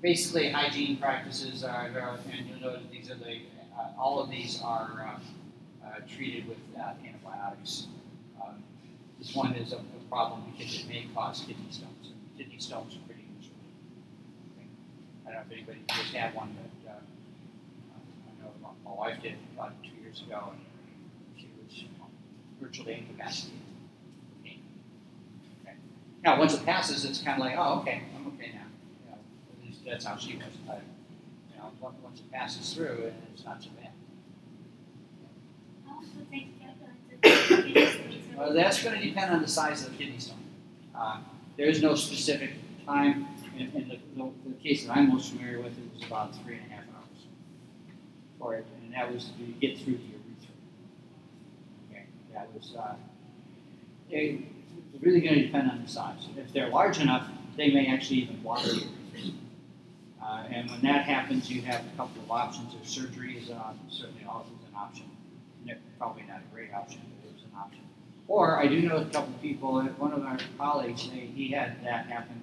basically, 0.00 0.50
hygiene 0.50 0.96
practices 0.98 1.64
are, 1.64 1.86
and 1.86 2.48
you'll 2.48 2.60
notice 2.60 2.82
these 2.90 3.10
are 3.10 3.16
the, 3.16 3.40
uh, 3.76 3.98
all 3.98 4.20
of 4.20 4.30
these 4.30 4.60
are 4.62 5.20
treated 6.08 6.48
with 6.48 6.58
antibiotics. 6.76 7.86
Um, 8.42 8.62
This 9.18 9.34
one 9.36 9.54
is 9.54 9.72
a, 9.72 9.76
a 9.76 10.02
problem 10.10 10.42
because 10.50 10.80
it 10.80 10.88
may 10.88 11.06
cause 11.14 11.44
kidney 11.46 11.70
stones. 11.70 12.12
Kidney 12.36 12.58
stones 12.58 12.96
are 12.96 13.06
pretty 13.06 13.22
usual. 13.38 13.54
Okay. 14.58 14.66
I 15.32 15.36
don't 15.36 15.48
know 15.48 15.54
if 15.56 15.58
anybody 15.58 15.78
just 15.88 16.14
had 16.14 16.34
one, 16.34 16.54
but 16.84 16.90
uh, 16.90 16.94
I 16.94 18.44
know 18.44 18.50
my, 18.60 18.90
my 18.90 18.96
wife 18.96 19.22
did 19.22 19.34
about 19.54 19.72
two 19.82 20.02
years 20.02 20.20
ago, 20.20 20.52
and 20.52 20.60
she 21.38 21.48
was 21.56 21.84
virtually 22.60 22.94
incapacitated. 23.08 23.58
Okay. 24.40 24.58
Okay. 25.62 25.76
Now, 26.22 26.38
once 26.38 26.52
it 26.54 26.66
passes, 26.66 27.04
it's 27.06 27.22
kind 27.22 27.40
of 27.40 27.46
like, 27.46 27.56
oh, 27.56 27.80
okay, 27.80 28.02
I'm 28.14 28.26
okay 28.34 28.52
now. 28.52 28.66
You 29.04 29.10
know, 29.10 29.18
at 29.58 29.66
least 29.66 29.80
that's 29.86 30.04
how 30.04 30.16
she 30.16 30.36
was. 30.36 30.44
But, 30.66 30.82
you 31.50 31.58
know, 31.58 31.72
once 31.80 32.20
it 32.20 32.30
passes 32.30 32.74
through, 32.74 33.12
it's 33.32 33.44
not 33.44 33.62
so 33.62 33.70
bad. 33.80 33.90
How 35.86 35.94
long 35.94 36.04
does 36.04 36.10
it 36.20 36.30
take 36.30 36.58
to 36.58 36.64
get 36.66 36.78
the 37.22 37.62
kidney 37.62 37.90
stones? 37.90 38.36
Well, 38.36 38.52
that's 38.52 38.82
going 38.82 39.00
to 39.00 39.06
depend 39.06 39.32
on 39.32 39.40
the 39.40 39.48
size 39.48 39.82
of 39.86 39.92
the 39.92 39.96
kidney 39.96 40.18
stone. 40.18 40.44
Uh, 40.94 41.20
there 41.56 41.68
is 41.68 41.80
no 41.80 41.94
specific 41.94 42.50
time. 42.84 43.28
In 43.56 43.70
the, 43.88 43.98
the, 44.16 44.30
the 44.46 44.54
case 44.62 44.86
that 44.86 44.96
I'm 44.96 45.10
most 45.10 45.32
familiar 45.32 45.60
with, 45.60 45.72
it 45.72 45.94
was 45.94 46.04
about 46.04 46.34
three 46.42 46.56
and 46.56 46.66
a 46.70 46.74
half 46.74 46.84
hours 46.94 47.26
for 48.38 48.54
it, 48.54 48.66
and 48.82 48.92
that 48.94 49.12
was 49.12 49.26
to 49.26 49.44
get 49.60 49.78
through 49.78 49.94
the 49.94 50.04
urethra. 50.04 50.54
Okay, 51.90 52.04
that 52.32 52.52
was. 52.54 52.74
Uh, 52.78 52.94
it, 54.10 54.40
it's 54.94 55.02
really 55.02 55.20
going 55.20 55.34
to 55.34 55.46
depend 55.46 55.70
on 55.70 55.82
the 55.82 55.88
size. 55.88 56.26
If 56.36 56.52
they're 56.52 56.68
large 56.70 56.98
enough, 56.98 57.28
they 57.56 57.70
may 57.70 57.86
actually 57.86 58.18
even 58.18 58.40
block 58.40 58.62
the 58.62 58.68
urethra. 58.68 58.90
Uh, 60.22 60.44
and 60.50 60.70
when 60.70 60.80
that 60.82 61.04
happens, 61.04 61.50
you 61.50 61.62
have 61.62 61.80
a 61.80 61.96
couple 61.96 62.22
of 62.22 62.30
options. 62.30 62.74
There's 62.74 62.88
surgery 62.88 63.38
is 63.38 63.48
an 63.50 63.56
option, 63.56 63.86
certainly 63.90 64.24
also 64.24 64.48
is 64.48 64.68
an 64.68 64.76
option. 64.76 65.06
Probably 65.98 66.22
not 66.22 66.38
a 66.38 66.54
great 66.54 66.72
option, 66.72 67.00
but 67.20 67.28
it 67.28 67.34
was 67.34 67.42
an 67.44 67.50
option. 67.56 67.80
Or 68.26 68.58
I 68.58 68.66
do 68.66 68.82
know 68.82 68.96
a 68.96 69.04
couple 69.04 69.34
of 69.34 69.40
people, 69.40 69.76
uh, 69.76 69.84
one 69.98 70.12
of 70.12 70.24
our 70.24 70.38
colleagues, 70.58 71.08
they, 71.10 71.20
he 71.20 71.50
had 71.52 71.84
that 71.84 72.06
happen, 72.06 72.32
and 72.32 72.42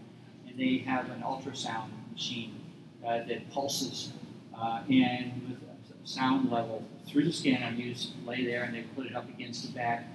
they 0.60 0.78
have 0.80 1.10
an 1.10 1.22
ultrasound 1.22 1.89
machine 2.12 2.60
uh, 3.05 3.24
that 3.28 3.49
pulses 3.51 4.12
uh, 4.55 4.82
and 4.89 5.32
with 5.47 5.57
a 6.03 6.07
sound 6.07 6.51
level 6.51 6.84
through 7.07 7.26
the 7.26 7.34
skin, 7.34 7.57
you 7.78 7.93
just 7.93 8.12
lay 8.26 8.45
there 8.45 8.64
and 8.64 8.76
they 8.76 8.82
put 8.95 9.05
it 9.05 9.16
up 9.16 9.28
against 9.30 9.66
the 9.66 9.74
back, 9.74 10.05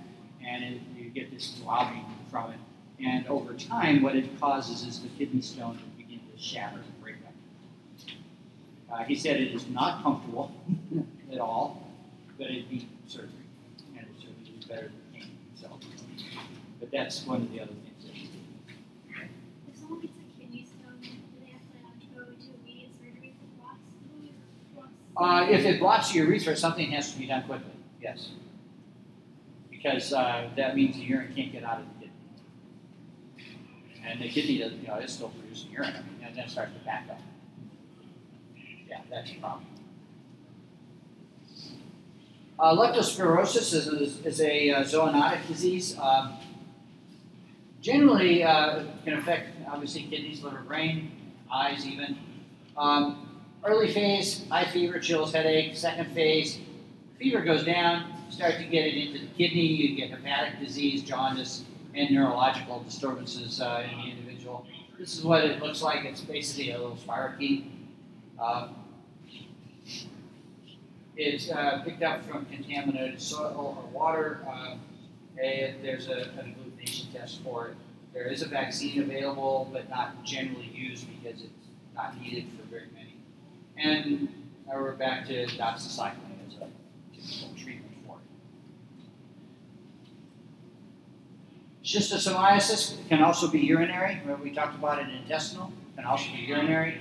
and 0.46 0.62
it, 0.62 0.80
you 0.96 1.10
get 1.10 1.30
this 1.32 1.58
throbbing 1.62 2.04
from 2.30 2.52
it. 2.52 2.58
And 3.04 3.26
over 3.26 3.54
time, 3.54 4.02
what 4.02 4.14
it 4.14 4.38
causes 4.40 4.86
is 4.86 5.00
the 5.00 5.08
kidney 5.08 5.42
stone 5.42 5.78
to 5.78 5.84
begin 5.96 6.20
to 6.32 6.40
shatter 6.40 6.76
and 6.76 7.02
break 7.02 7.16
up. 7.26 7.32
Uh, 8.92 9.04
he 9.04 9.16
said 9.16 9.40
it 9.40 9.52
is 9.52 9.66
not 9.68 10.02
comfortable 10.02 10.52
at 11.32 11.38
all, 11.40 11.90
but 12.38 12.46
it'd 12.46 12.70
be 12.70 12.88
surgery, 13.08 13.30
and 13.96 14.06
it 14.06 14.14
certainly 14.18 14.50
be 14.50 14.66
better 14.68 14.82
than 14.82 15.02
pain. 15.12 15.30
So, 15.60 15.68
but 16.78 16.90
that's 16.92 17.26
one 17.26 17.42
of 17.42 17.50
the 17.52 17.60
other 17.60 17.72
things. 17.72 18.04
That 18.04 18.12
we 18.14 18.20
do. 18.22 18.38
If 19.68 19.76
someone 19.78 20.00
gets 20.00 20.14
a 20.14 20.40
kidney 20.40 20.64
stone, 20.64 21.00
do 21.02 21.10
they 21.40 21.50
have 21.50 21.66
to 21.66 21.78
have 21.82 21.98
to 21.98 22.06
go 22.14 22.20
to 22.22 22.48
immediate 22.62 22.92
surgery 22.94 23.34
for 23.34 23.48
blocks? 23.58 23.82
blocks? 24.74 25.03
Uh, 25.16 25.46
if 25.48 25.64
it 25.64 25.78
blocks 25.78 26.12
the 26.12 26.18
urethra, 26.18 26.56
something 26.56 26.90
has 26.90 27.12
to 27.12 27.18
be 27.18 27.26
done 27.26 27.42
quickly. 27.44 27.70
Yes, 28.02 28.30
because 29.70 30.12
uh, 30.12 30.48
that 30.56 30.74
means 30.74 30.96
the 30.96 31.02
urine 31.02 31.32
can't 31.34 31.52
get 31.52 31.62
out 31.64 31.80
of 31.80 31.86
the 32.00 32.06
kidney, 32.06 33.60
and 34.04 34.20
the 34.20 34.28
kidney 34.28 34.58
doesn't, 34.58 34.80
you 34.80 34.88
know, 34.88 35.06
still 35.06 35.28
producing 35.28 35.70
urine, 35.70 35.90
I 35.90 36.00
mean, 36.00 36.26
and 36.26 36.36
then 36.36 36.48
starts 36.48 36.72
to 36.72 36.84
back 36.84 37.06
up. 37.10 37.20
Yeah, 38.88 39.00
that's 39.10 39.30
a 39.30 39.34
problem. 39.34 39.66
Uh, 42.58 42.92
is, 43.72 43.72
is, 43.72 44.24
is 44.24 44.40
a 44.40 44.70
uh, 44.70 44.82
zoonotic 44.84 45.46
disease. 45.48 45.98
Um, 45.98 46.34
generally, 47.80 48.44
uh, 48.44 48.84
can 49.04 49.14
affect 49.14 49.48
obviously 49.68 50.02
kidneys, 50.02 50.42
liver, 50.42 50.62
brain, 50.66 51.10
eyes, 51.52 51.84
even. 51.86 52.16
Um, 52.76 53.33
early 53.64 53.92
phase, 53.92 54.46
high 54.48 54.66
fever, 54.66 54.98
chills, 54.98 55.32
headache. 55.32 55.76
Second 55.76 56.10
phase, 56.12 56.58
fever 57.18 57.40
goes 57.40 57.64
down, 57.64 58.12
start 58.30 58.56
to 58.56 58.64
get 58.64 58.86
it 58.86 58.94
into 58.94 59.20
the 59.20 59.32
kidney. 59.32 59.66
You 59.66 59.96
get 59.96 60.10
hepatic 60.10 60.60
disease, 60.60 61.02
jaundice, 61.02 61.64
and 61.94 62.10
neurological 62.10 62.82
disturbances 62.82 63.60
uh, 63.60 63.86
in 63.90 63.98
the 63.98 64.10
individual. 64.10 64.66
This 64.98 65.16
is 65.18 65.24
what 65.24 65.44
it 65.44 65.62
looks 65.62 65.82
like. 65.82 66.04
It's 66.04 66.20
basically 66.20 66.72
a 66.72 66.78
little 66.78 66.96
spirochete. 66.96 67.66
Uh, 68.38 68.68
it's 71.16 71.50
uh, 71.50 71.82
picked 71.84 72.02
up 72.02 72.24
from 72.24 72.44
contaminated 72.46 73.20
soil 73.20 73.78
or 73.78 73.98
water. 73.98 74.40
Uh, 74.48 74.76
and 75.42 75.82
there's 75.82 76.08
a, 76.08 76.30
an 76.38 76.54
agglutination 76.54 77.12
test 77.12 77.42
for 77.42 77.68
it. 77.68 77.76
There 78.12 78.26
is 78.26 78.42
a 78.42 78.48
vaccine 78.48 79.02
available, 79.02 79.68
but 79.72 79.88
not 79.88 80.22
generally 80.24 80.70
used 80.72 81.06
because 81.08 81.42
it's 81.42 81.50
not 81.96 82.20
needed 82.20 82.46
for 82.56 82.66
very 82.68 82.86
many. 82.94 83.03
And 83.76 84.28
now 84.66 84.80
we're 84.80 84.92
back 84.92 85.26
to 85.26 85.46
doxycycline 85.46 86.14
as 86.46 86.54
a 86.54 86.68
typical 87.12 87.54
treatment 87.56 87.92
for 88.06 88.18
it. 88.18 88.24
Schistosomiasis 91.84 93.08
can 93.08 93.22
also 93.22 93.48
be 93.48 93.60
urinary. 93.60 94.20
We 94.42 94.50
talked 94.52 94.76
about 94.76 95.00
it 95.00 95.08
in 95.08 95.16
intestinal, 95.16 95.72
can 95.96 96.04
also 96.04 96.30
be 96.32 96.38
urinary. 96.38 96.98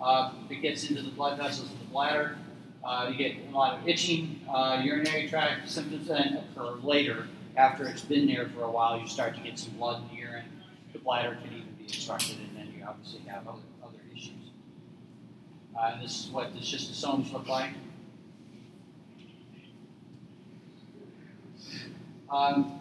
Uh, 0.00 0.32
it 0.50 0.60
gets 0.62 0.88
into 0.88 1.02
the 1.02 1.10
blood 1.10 1.38
vessels 1.38 1.70
of 1.72 1.78
the 1.78 1.86
bladder. 1.86 2.36
Uh, 2.84 3.10
you 3.10 3.16
get 3.16 3.36
a 3.48 3.50
lot 3.54 3.78
of 3.78 3.88
itching, 3.88 4.40
uh, 4.48 4.80
urinary 4.84 5.28
tract 5.28 5.68
symptoms 5.68 6.08
that 6.08 6.44
occur 6.56 6.74
later 6.82 7.26
after 7.56 7.86
it's 7.88 8.02
been 8.02 8.26
there 8.26 8.48
for 8.50 8.62
a 8.62 8.70
while. 8.70 8.98
You 8.98 9.08
start 9.08 9.34
to 9.34 9.40
get 9.40 9.58
some 9.58 9.72
blood 9.72 10.02
in 10.02 10.08
the 10.16 10.22
urine. 10.22 10.44
The 10.92 11.00
bladder 11.00 11.36
can 11.42 11.52
even 11.52 11.72
be 11.76 11.84
obstructed, 11.84 12.38
and 12.38 12.56
then 12.56 12.72
you 12.76 12.84
obviously 12.86 13.20
have 13.26 13.46
other. 13.48 13.58
Uh, 15.78 16.00
this 16.02 16.24
is 16.24 16.30
what 16.30 16.52
the 16.54 16.58
schistosomes 16.58 17.32
look 17.32 17.48
like. 17.48 17.70
Um, 22.30 22.80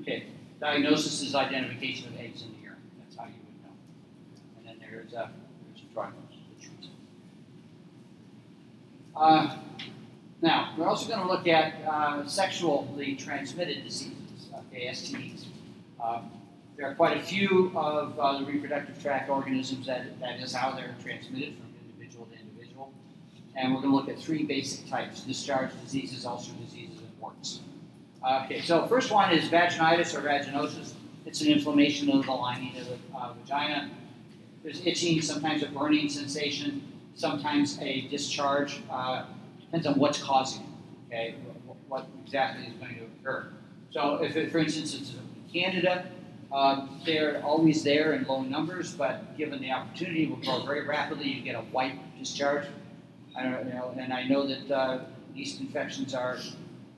okay, 0.00 0.24
diagnosis 0.60 1.22
is 1.22 1.34
identification 1.34 2.08
of 2.08 2.18
eggs 2.18 2.42
in 2.42 2.52
the 2.54 2.62
urine. 2.64 2.78
That's 2.98 3.16
how 3.16 3.26
you 3.26 3.34
would 3.46 3.62
know. 3.62 3.76
And 4.58 4.66
then 4.66 4.76
there's 4.80 5.12
a, 5.12 5.30
there's 5.64 5.84
a 5.88 5.94
drug 5.94 6.12
it. 6.62 6.88
Uh, 9.14 9.56
now, 10.42 10.74
we're 10.76 10.88
also 10.88 11.08
going 11.08 11.20
to 11.20 11.32
look 11.32 11.46
at 11.46 11.74
uh, 11.86 12.26
sexually 12.26 13.14
transmitted 13.14 13.84
diseases, 13.84 14.48
okay, 14.54 14.88
STDs. 14.88 15.44
Um, 16.02 16.30
there 16.76 16.90
are 16.90 16.94
quite 16.94 17.16
a 17.16 17.22
few 17.22 17.72
of 17.74 18.18
uh, 18.18 18.38
the 18.40 18.44
reproductive 18.44 19.00
tract 19.00 19.30
organisms 19.30 19.86
that, 19.86 20.20
that 20.20 20.40
is 20.40 20.52
how 20.52 20.72
they're 20.72 20.94
transmitted 21.02 21.54
from. 21.56 21.65
And 23.56 23.74
we're 23.74 23.80
going 23.80 23.92
to 23.92 23.96
look 23.96 24.08
at 24.08 24.18
three 24.18 24.42
basic 24.42 24.88
types 24.88 25.22
discharge 25.22 25.70
diseases, 25.82 26.26
ulcer 26.26 26.52
diseases, 26.64 26.98
and 26.98 27.20
warts. 27.20 27.60
Uh, 28.22 28.42
okay, 28.44 28.60
so 28.60 28.86
first 28.86 29.10
one 29.10 29.32
is 29.32 29.48
vaginitis 29.48 30.14
or 30.14 30.20
vaginosis. 30.20 30.92
It's 31.24 31.40
an 31.40 31.48
inflammation 31.48 32.10
of 32.10 32.26
the 32.26 32.32
lining 32.32 32.76
of 32.78 32.86
the 32.86 32.98
uh, 33.16 33.32
vagina. 33.34 33.90
There's 34.62 34.84
itching, 34.84 35.22
sometimes 35.22 35.62
a 35.62 35.68
burning 35.68 36.08
sensation, 36.08 36.82
sometimes 37.14 37.78
a 37.80 38.02
discharge. 38.08 38.80
Uh, 38.90 39.24
depends 39.60 39.86
on 39.86 39.94
what's 39.94 40.22
causing 40.22 40.62
it. 40.62 41.14
Okay, 41.14 41.34
what, 41.88 42.06
exactly 42.24 42.66
is 42.66 42.74
going 42.74 42.94
to 42.96 43.02
occur. 43.04 43.48
So, 43.90 44.16
if 44.16 44.36
it, 44.36 44.50
for 44.50 44.58
instance 44.58 44.94
it's 44.94 45.14
candida, 45.52 46.06
uh, 46.52 46.86
they're 47.04 47.42
always 47.44 47.82
there 47.82 48.12
in 48.14 48.24
low 48.24 48.42
numbers, 48.42 48.92
but 48.92 49.36
given 49.36 49.60
the 49.60 49.70
opportunity, 49.70 50.26
will 50.26 50.36
grow 50.36 50.64
very 50.64 50.86
rapidly. 50.86 51.28
You 51.28 51.42
get 51.42 51.54
a 51.54 51.62
white 51.62 51.98
discharge. 52.18 52.66
I 53.36 53.42
don't 53.42 53.68
know, 53.68 53.94
and 53.98 54.12
I 54.12 54.24
know 54.24 54.46
that 54.46 54.70
uh, 54.70 55.00
yeast 55.34 55.60
infections 55.60 56.14
are, 56.14 56.38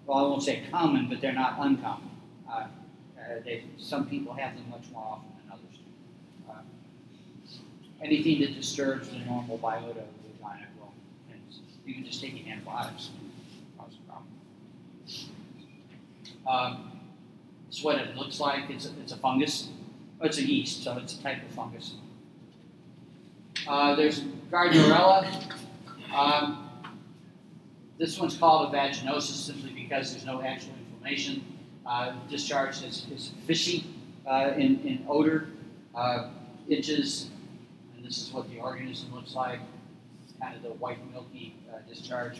well, 0.06 0.18
I 0.18 0.22
won't 0.22 0.42
say 0.42 0.62
common, 0.70 1.08
but 1.08 1.20
they're 1.20 1.32
not 1.32 1.56
uncommon. 1.58 2.10
Uh, 2.48 2.52
uh, 2.52 2.66
they, 3.44 3.64
some 3.76 4.06
people 4.06 4.32
have 4.34 4.54
them 4.54 4.70
much 4.70 4.84
more 4.92 5.02
often 5.02 5.28
than 5.36 5.52
others 5.52 5.78
do. 5.78 6.50
Uh, 6.50 8.04
anything 8.04 8.40
that 8.40 8.54
disturbs 8.54 9.08
the 9.08 9.18
normal 9.18 9.58
biota 9.58 9.90
of 9.90 9.94
the 9.96 10.30
vagina 10.36 10.66
will, 10.78 10.92
and 11.30 11.40
even 11.86 12.04
just 12.04 12.20
taking 12.20 12.48
antibiotics 12.48 13.10
cause 13.76 13.94
a 14.06 14.10
problem. 14.10 14.32
Um, 16.46 16.92
it's 17.68 17.82
what 17.82 17.96
it 17.96 18.16
looks 18.16 18.38
like. 18.38 18.70
It's 18.70 18.86
a, 18.86 18.90
it's 19.02 19.12
a 19.12 19.16
fungus. 19.16 19.68
Oh, 20.20 20.26
it's 20.26 20.38
a 20.38 20.46
yeast, 20.46 20.84
so 20.84 20.96
it's 20.98 21.18
a 21.18 21.22
type 21.22 21.42
of 21.42 21.50
fungus. 21.50 21.94
Uh, 23.66 23.96
there's 23.96 24.20
Gardnerella. 24.50 25.26
Um, 26.14 26.70
this 27.98 28.18
one's 28.18 28.36
called 28.36 28.72
a 28.72 28.76
vaginosis 28.76 29.44
simply 29.46 29.72
because 29.72 30.12
there's 30.12 30.24
no 30.24 30.42
actual 30.42 30.72
inflammation. 30.78 31.44
Uh, 31.84 32.14
discharge 32.28 32.82
is, 32.82 33.06
is 33.12 33.32
fishy 33.46 33.86
uh, 34.26 34.52
in, 34.56 34.80
in 34.80 35.04
odor, 35.08 35.48
uh, 35.94 36.28
itches, 36.68 37.30
and 37.96 38.04
this 38.04 38.18
is 38.18 38.32
what 38.32 38.48
the 38.50 38.58
organism 38.58 39.12
looks 39.14 39.34
like. 39.34 39.60
It's 40.24 40.34
kind 40.40 40.54
of 40.54 40.62
the 40.62 40.74
white 40.74 40.98
milky 41.12 41.54
uh, 41.72 41.78
discharge. 41.88 42.38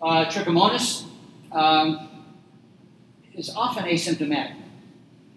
Uh, 0.00 0.24
trichomonas. 0.26 1.04
Um, 1.52 2.08
is 3.34 3.50
often 3.54 3.84
asymptomatic. 3.84 4.56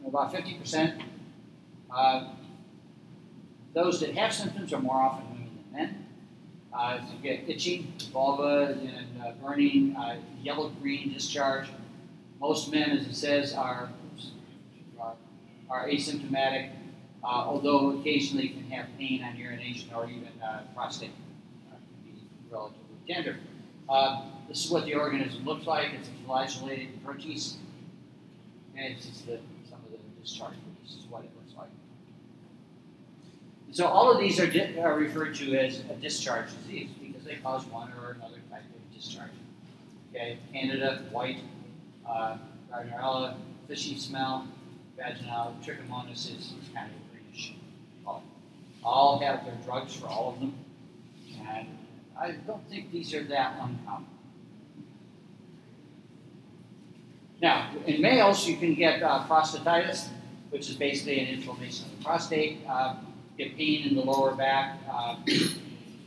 About 0.06 0.34
50%. 0.34 1.02
Uh, 1.90 2.28
those 3.74 4.00
that 4.02 4.16
have 4.16 4.34
symptoms 4.34 4.72
are 4.74 4.80
more 4.80 4.96
often 4.96 5.26
women 5.30 5.50
than 5.72 5.80
men. 5.80 6.05
Uh, 6.76 7.00
you 7.10 7.24
get 7.24 7.50
itching, 7.50 7.94
vulva, 8.12 8.78
and 8.82 9.22
uh, 9.22 9.32
burning, 9.42 9.96
uh, 9.96 10.18
yellow 10.42 10.70
green 10.82 11.14
discharge. 11.14 11.70
Most 12.42 12.70
men, 12.70 12.92
as 12.92 13.08
it 13.08 13.16
says, 13.16 13.54
are, 13.54 13.90
are, 15.00 15.16
are 15.70 15.88
asymptomatic, 15.88 16.72
uh, 17.24 17.28
although 17.28 17.98
occasionally 18.00 18.50
can 18.50 18.70
have 18.72 18.88
pain 18.98 19.24
on 19.24 19.38
urination 19.38 19.90
or 19.94 20.10
even 20.10 20.28
uh, 20.44 20.64
prostate 20.76 21.12
uh, 21.72 21.76
can 21.76 22.14
be 22.14 22.22
relatively 22.52 22.98
tender. 23.08 23.38
This 24.50 24.66
is 24.66 24.72
what 24.72 24.86
the 24.86 24.94
organism 24.96 25.46
looks 25.46 25.66
like. 25.66 25.92
It's 25.94 26.10
a 26.10 26.26
flagellated 26.26 27.04
protist. 27.04 27.56
And 28.78 28.94
it's 28.94 29.06
just 29.06 29.26
the, 29.26 29.40
some 29.70 29.80
of 29.80 29.92
the 29.92 29.98
discharge. 30.22 30.56
This 30.84 30.98
is 30.98 31.06
what 31.10 31.24
it. 31.24 31.35
So 33.76 33.88
all 33.88 34.10
of 34.10 34.22
these 34.22 34.40
are, 34.40 34.48
di- 34.48 34.80
are 34.80 34.96
referred 34.98 35.36
to 35.36 35.54
as 35.58 35.82
a 35.90 35.96
discharge 35.96 36.48
disease 36.62 36.92
because 36.98 37.26
they 37.26 37.36
cause 37.36 37.66
one 37.66 37.92
or 38.02 38.12
another 38.12 38.40
type 38.50 38.64
of 38.64 38.96
discharge. 38.96 39.32
Okay, 40.12 40.38
Candida, 40.54 41.04
white, 41.12 41.40
uh, 42.08 42.38
Gardnerella, 42.72 43.36
fishy 43.68 44.00
smell, 44.00 44.48
vaginal, 44.96 45.58
trichomonas 45.62 46.34
is, 46.34 46.54
kind 46.74 46.90
of 46.90 47.12
greenish. 47.12 47.54
All 48.82 49.20
have 49.20 49.44
their 49.44 49.58
drugs 49.66 49.94
for 49.94 50.08
all 50.08 50.32
of 50.32 50.40
them, 50.40 50.54
and 51.46 51.68
I 52.18 52.32
don't 52.48 52.66
think 52.70 52.94
these 52.94 53.14
are 53.14 53.24
that 53.24 53.58
uncommon. 53.60 54.08
Now, 57.42 57.72
in 57.86 58.02
males, 58.02 58.48
you 58.48 58.56
can 58.56 58.74
get 58.74 59.04
uh, 59.04 59.26
prostatitis, 59.28 60.08
which 60.50 60.70
is 60.70 60.78
basically 60.78 61.20
an 61.20 61.28
inflammation 61.34 61.88
of 61.88 61.98
the 61.98 62.06
prostate. 62.06 62.60
Uh, 62.70 62.96
get 63.38 63.56
pain 63.58 63.88
in 63.88 63.96
the 63.96 64.02
lower 64.02 64.34
back. 64.36 64.80
Uh, 64.90 65.18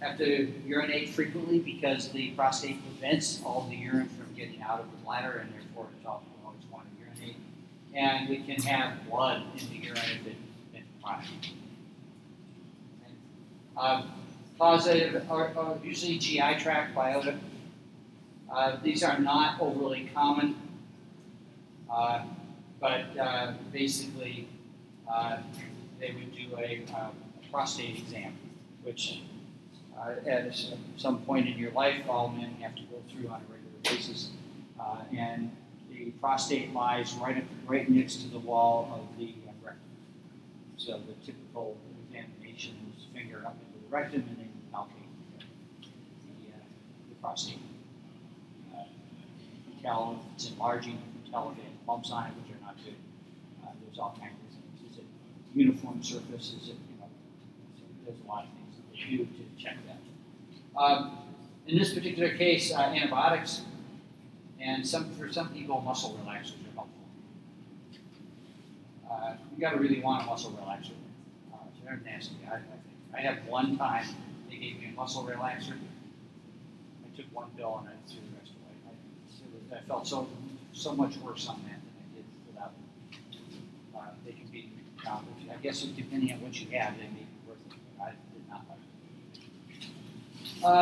have 0.00 0.16
to 0.18 0.52
urinate 0.64 1.10
frequently 1.10 1.58
because 1.58 2.08
the 2.10 2.30
prostate 2.30 2.78
prevents 2.84 3.42
all 3.44 3.66
the 3.68 3.76
urine 3.76 4.08
from 4.08 4.32
getting 4.34 4.62
out 4.62 4.80
of 4.80 4.90
the 4.90 4.96
bladder, 4.98 5.38
and 5.38 5.52
therefore 5.52 5.88
it's 5.96 6.06
often 6.06 6.28
always 6.44 6.62
want 6.70 6.84
to 6.94 7.04
urinate. 7.04 7.36
And 7.94 8.28
we 8.28 8.38
can 8.38 8.62
have 8.62 9.08
blood 9.08 9.42
in 9.56 9.68
the 9.70 9.86
urine 9.86 9.98
if 10.20 10.26
it, 10.26 10.36
if 10.72 10.80
it's 10.80 10.86
chronic. 11.02 11.26
Uh, 13.76 14.02
causative 14.58 15.30
are, 15.30 15.52
are 15.56 15.78
usually 15.82 16.18
GI 16.18 16.56
tract 16.58 16.94
biota. 16.94 17.38
Uh, 18.52 18.76
these 18.82 19.02
are 19.02 19.18
not 19.18 19.60
overly 19.60 20.10
common. 20.14 20.56
Uh, 21.90 22.24
but 22.80 23.16
uh, 23.18 23.54
basically, 23.72 24.48
uh, 25.10 25.38
they 26.00 26.12
would 26.12 26.34
do 26.34 26.56
a, 26.56 26.84
uh, 26.94 27.08
a 27.08 27.50
prostate 27.50 27.98
exam, 27.98 28.36
which 28.82 29.20
uh, 29.98 30.14
at 30.28 30.56
some 30.96 31.22
point 31.22 31.48
in 31.48 31.58
your 31.58 31.72
life, 31.72 32.02
all 32.08 32.28
men 32.28 32.54
have 32.60 32.74
to 32.76 32.82
go 32.82 33.02
through 33.10 33.28
on 33.28 33.40
a 33.40 33.52
regular 33.52 33.78
basis. 33.82 34.30
Uh, 34.78 34.98
and 35.16 35.50
the 35.90 36.10
prostate 36.20 36.72
lies 36.72 37.14
right, 37.14 37.38
up, 37.38 37.44
right 37.66 37.88
next 37.90 38.22
to 38.22 38.28
the 38.28 38.38
wall 38.38 38.88
of 38.92 39.18
the 39.18 39.34
uh, 39.46 39.52
rectum. 39.62 39.80
So 40.76 41.00
the 41.06 41.14
typical 41.26 41.76
examination 42.06 42.76
is 42.96 43.06
finger 43.12 43.42
up 43.44 43.56
into 43.66 43.84
the 43.84 43.94
rectum 43.94 44.24
and 44.28 44.38
then 44.38 44.50
palpate 44.72 44.92
the, 45.80 46.52
uh, 46.52 46.58
the 47.08 47.14
prostate. 47.20 47.58
Uh, 48.72 48.82
you 49.66 49.74
can 49.74 49.82
tell 49.82 50.20
if 50.20 50.34
it's 50.34 50.50
enlarging, 50.50 50.92
you 50.92 51.22
can 51.24 51.32
tell 51.32 51.50
if 51.50 51.58
it 51.58 51.64
has 51.64 51.72
bumps 51.86 52.10
on 52.12 52.26
it, 52.26 52.32
which 52.40 52.56
are 52.56 52.64
not 52.64 52.76
good. 52.84 52.94
Uh, 53.64 53.70
there's 53.84 53.98
all 53.98 54.16
kinds 54.20 54.38
of 54.38 54.54
things. 54.54 54.92
Is 54.92 54.98
it 54.98 55.04
uniform 55.54 56.02
surfaces. 56.02 56.68
You 56.68 56.74
know, 56.98 57.08
so 57.76 57.84
there's 58.04 58.18
a 58.24 58.28
lot 58.28 58.44
of 58.44 58.50
things 58.50 58.76
that 58.76 58.92
they 58.92 59.16
do 59.16 59.24
to 59.24 59.62
check 59.62 59.76
that. 59.86 60.80
Um, 60.80 61.18
in 61.66 61.78
this 61.78 61.92
particular 61.92 62.36
case, 62.36 62.72
uh, 62.72 62.78
antibiotics 62.78 63.62
and 64.60 64.86
some 64.86 65.10
for 65.14 65.30
some 65.32 65.50
people, 65.50 65.80
muscle 65.80 66.18
relaxers 66.24 66.54
are 66.66 66.74
helpful. 66.74 66.94
Uh, 69.10 69.34
you 69.54 69.60
got 69.60 69.70
to 69.72 69.78
really 69.78 70.00
want 70.00 70.22
a 70.22 70.26
muscle 70.26 70.50
relaxer. 70.52 70.92
Uh, 71.52 71.58
they're 71.84 72.00
nasty. 72.04 72.36
I, 72.50 72.54
I, 72.54 72.58
think. 72.58 72.72
I 73.14 73.20
had 73.20 73.46
one 73.48 73.76
time 73.76 74.06
they 74.48 74.56
gave 74.56 74.80
me 74.80 74.90
a 74.92 74.96
muscle 74.96 75.24
relaxer. 75.24 75.74
I 75.74 77.16
took 77.16 77.26
one 77.32 77.50
pill 77.56 77.78
and 77.80 77.88
I 77.88 78.10
threw 78.10 78.20
the 78.20 78.36
rest 78.38 78.52
away. 78.52 78.74
I, 78.86 79.76
was- 79.76 79.82
I 79.82 79.86
felt 79.86 80.06
so 80.06 80.28
so 80.72 80.94
much 80.94 81.16
worse 81.18 81.48
on 81.48 81.60
that 81.64 81.80
than 81.80 81.94
I 81.98 82.14
did 82.14 82.24
without. 82.46 82.72
Uh, 83.96 84.10
they 84.24 84.32
can 84.32 84.48
I 85.08 85.56
guess 85.62 85.82
depending 85.82 86.32
on 86.32 86.40
what 86.40 86.60
you 86.60 86.66
have, 86.78 86.96
they 86.96 87.04
may 87.04 87.20
be 87.20 87.26
worth 87.46 87.58
it. 87.66 87.78
But 87.98 88.04
I 88.04 88.10
did 88.10 88.48
not 88.48 88.62
like. 88.68 88.78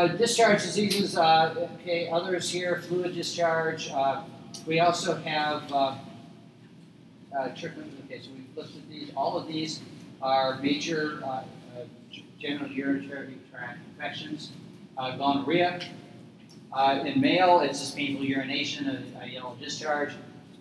it. 0.09 0.13
Uh, 0.15 0.17
discharge 0.17 0.63
diseases. 0.63 1.17
Uh, 1.17 1.69
okay, 1.81 2.09
others 2.11 2.51
here: 2.51 2.83
fluid 2.83 3.15
discharge. 3.15 3.91
Uh, 3.91 4.25
we 4.67 4.81
also 4.81 5.17
have. 5.17 5.71
Uh, 5.73 5.97
uh. 7.37 7.49
Okay, 7.49 8.21
so 8.21 8.31
we've 8.35 8.57
listed 8.57 8.83
these. 8.91 9.11
All 9.17 9.37
of 9.37 9.47
these 9.47 9.81
are 10.23 10.61
major 10.61 11.21
uh, 11.23 11.29
uh, 11.29 11.45
genital 12.39 12.69
urinary 12.69 13.39
tract 13.51 13.79
infections. 13.91 14.53
Gonorrhea. 14.97 15.81
In 17.05 17.21
male, 17.21 17.61
it's 17.61 17.81
just 17.81 17.97
painful 17.97 18.25
urination, 18.25 18.89
a, 18.89 19.25
a 19.25 19.27
yellow 19.29 19.57
discharge. 19.61 20.13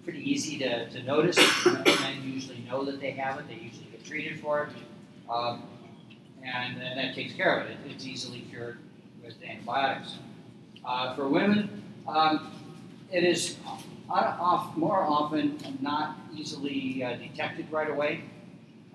Pretty 0.05 0.31
easy 0.31 0.57
to, 0.59 0.87
to 0.89 1.03
notice. 1.03 1.37
Men 1.65 2.21
usually 2.23 2.63
know 2.69 2.85
that 2.85 3.01
they 3.01 3.11
have 3.11 3.39
it. 3.39 3.47
They 3.47 3.55
usually 3.55 3.87
get 3.91 4.05
treated 4.05 4.39
for 4.39 4.63
it, 4.63 4.69
um, 5.29 5.63
and 6.43 6.79
then 6.79 6.95
that 6.95 7.15
takes 7.15 7.33
care 7.33 7.59
of 7.59 7.67
it. 7.67 7.71
it 7.85 7.91
it's 7.91 8.05
easily 8.05 8.41
cured 8.51 8.77
with 9.23 9.33
antibiotics. 9.43 10.17
Uh, 10.85 11.15
for 11.15 11.27
women, 11.27 11.81
um, 12.07 12.51
it 13.11 13.23
is 13.23 13.57
uh, 13.67 13.77
off, 14.39 14.77
more 14.77 15.01
often 15.01 15.57
not 15.81 16.17
easily 16.35 17.03
uh, 17.03 17.15
detected 17.15 17.65
right 17.71 17.89
away. 17.89 18.25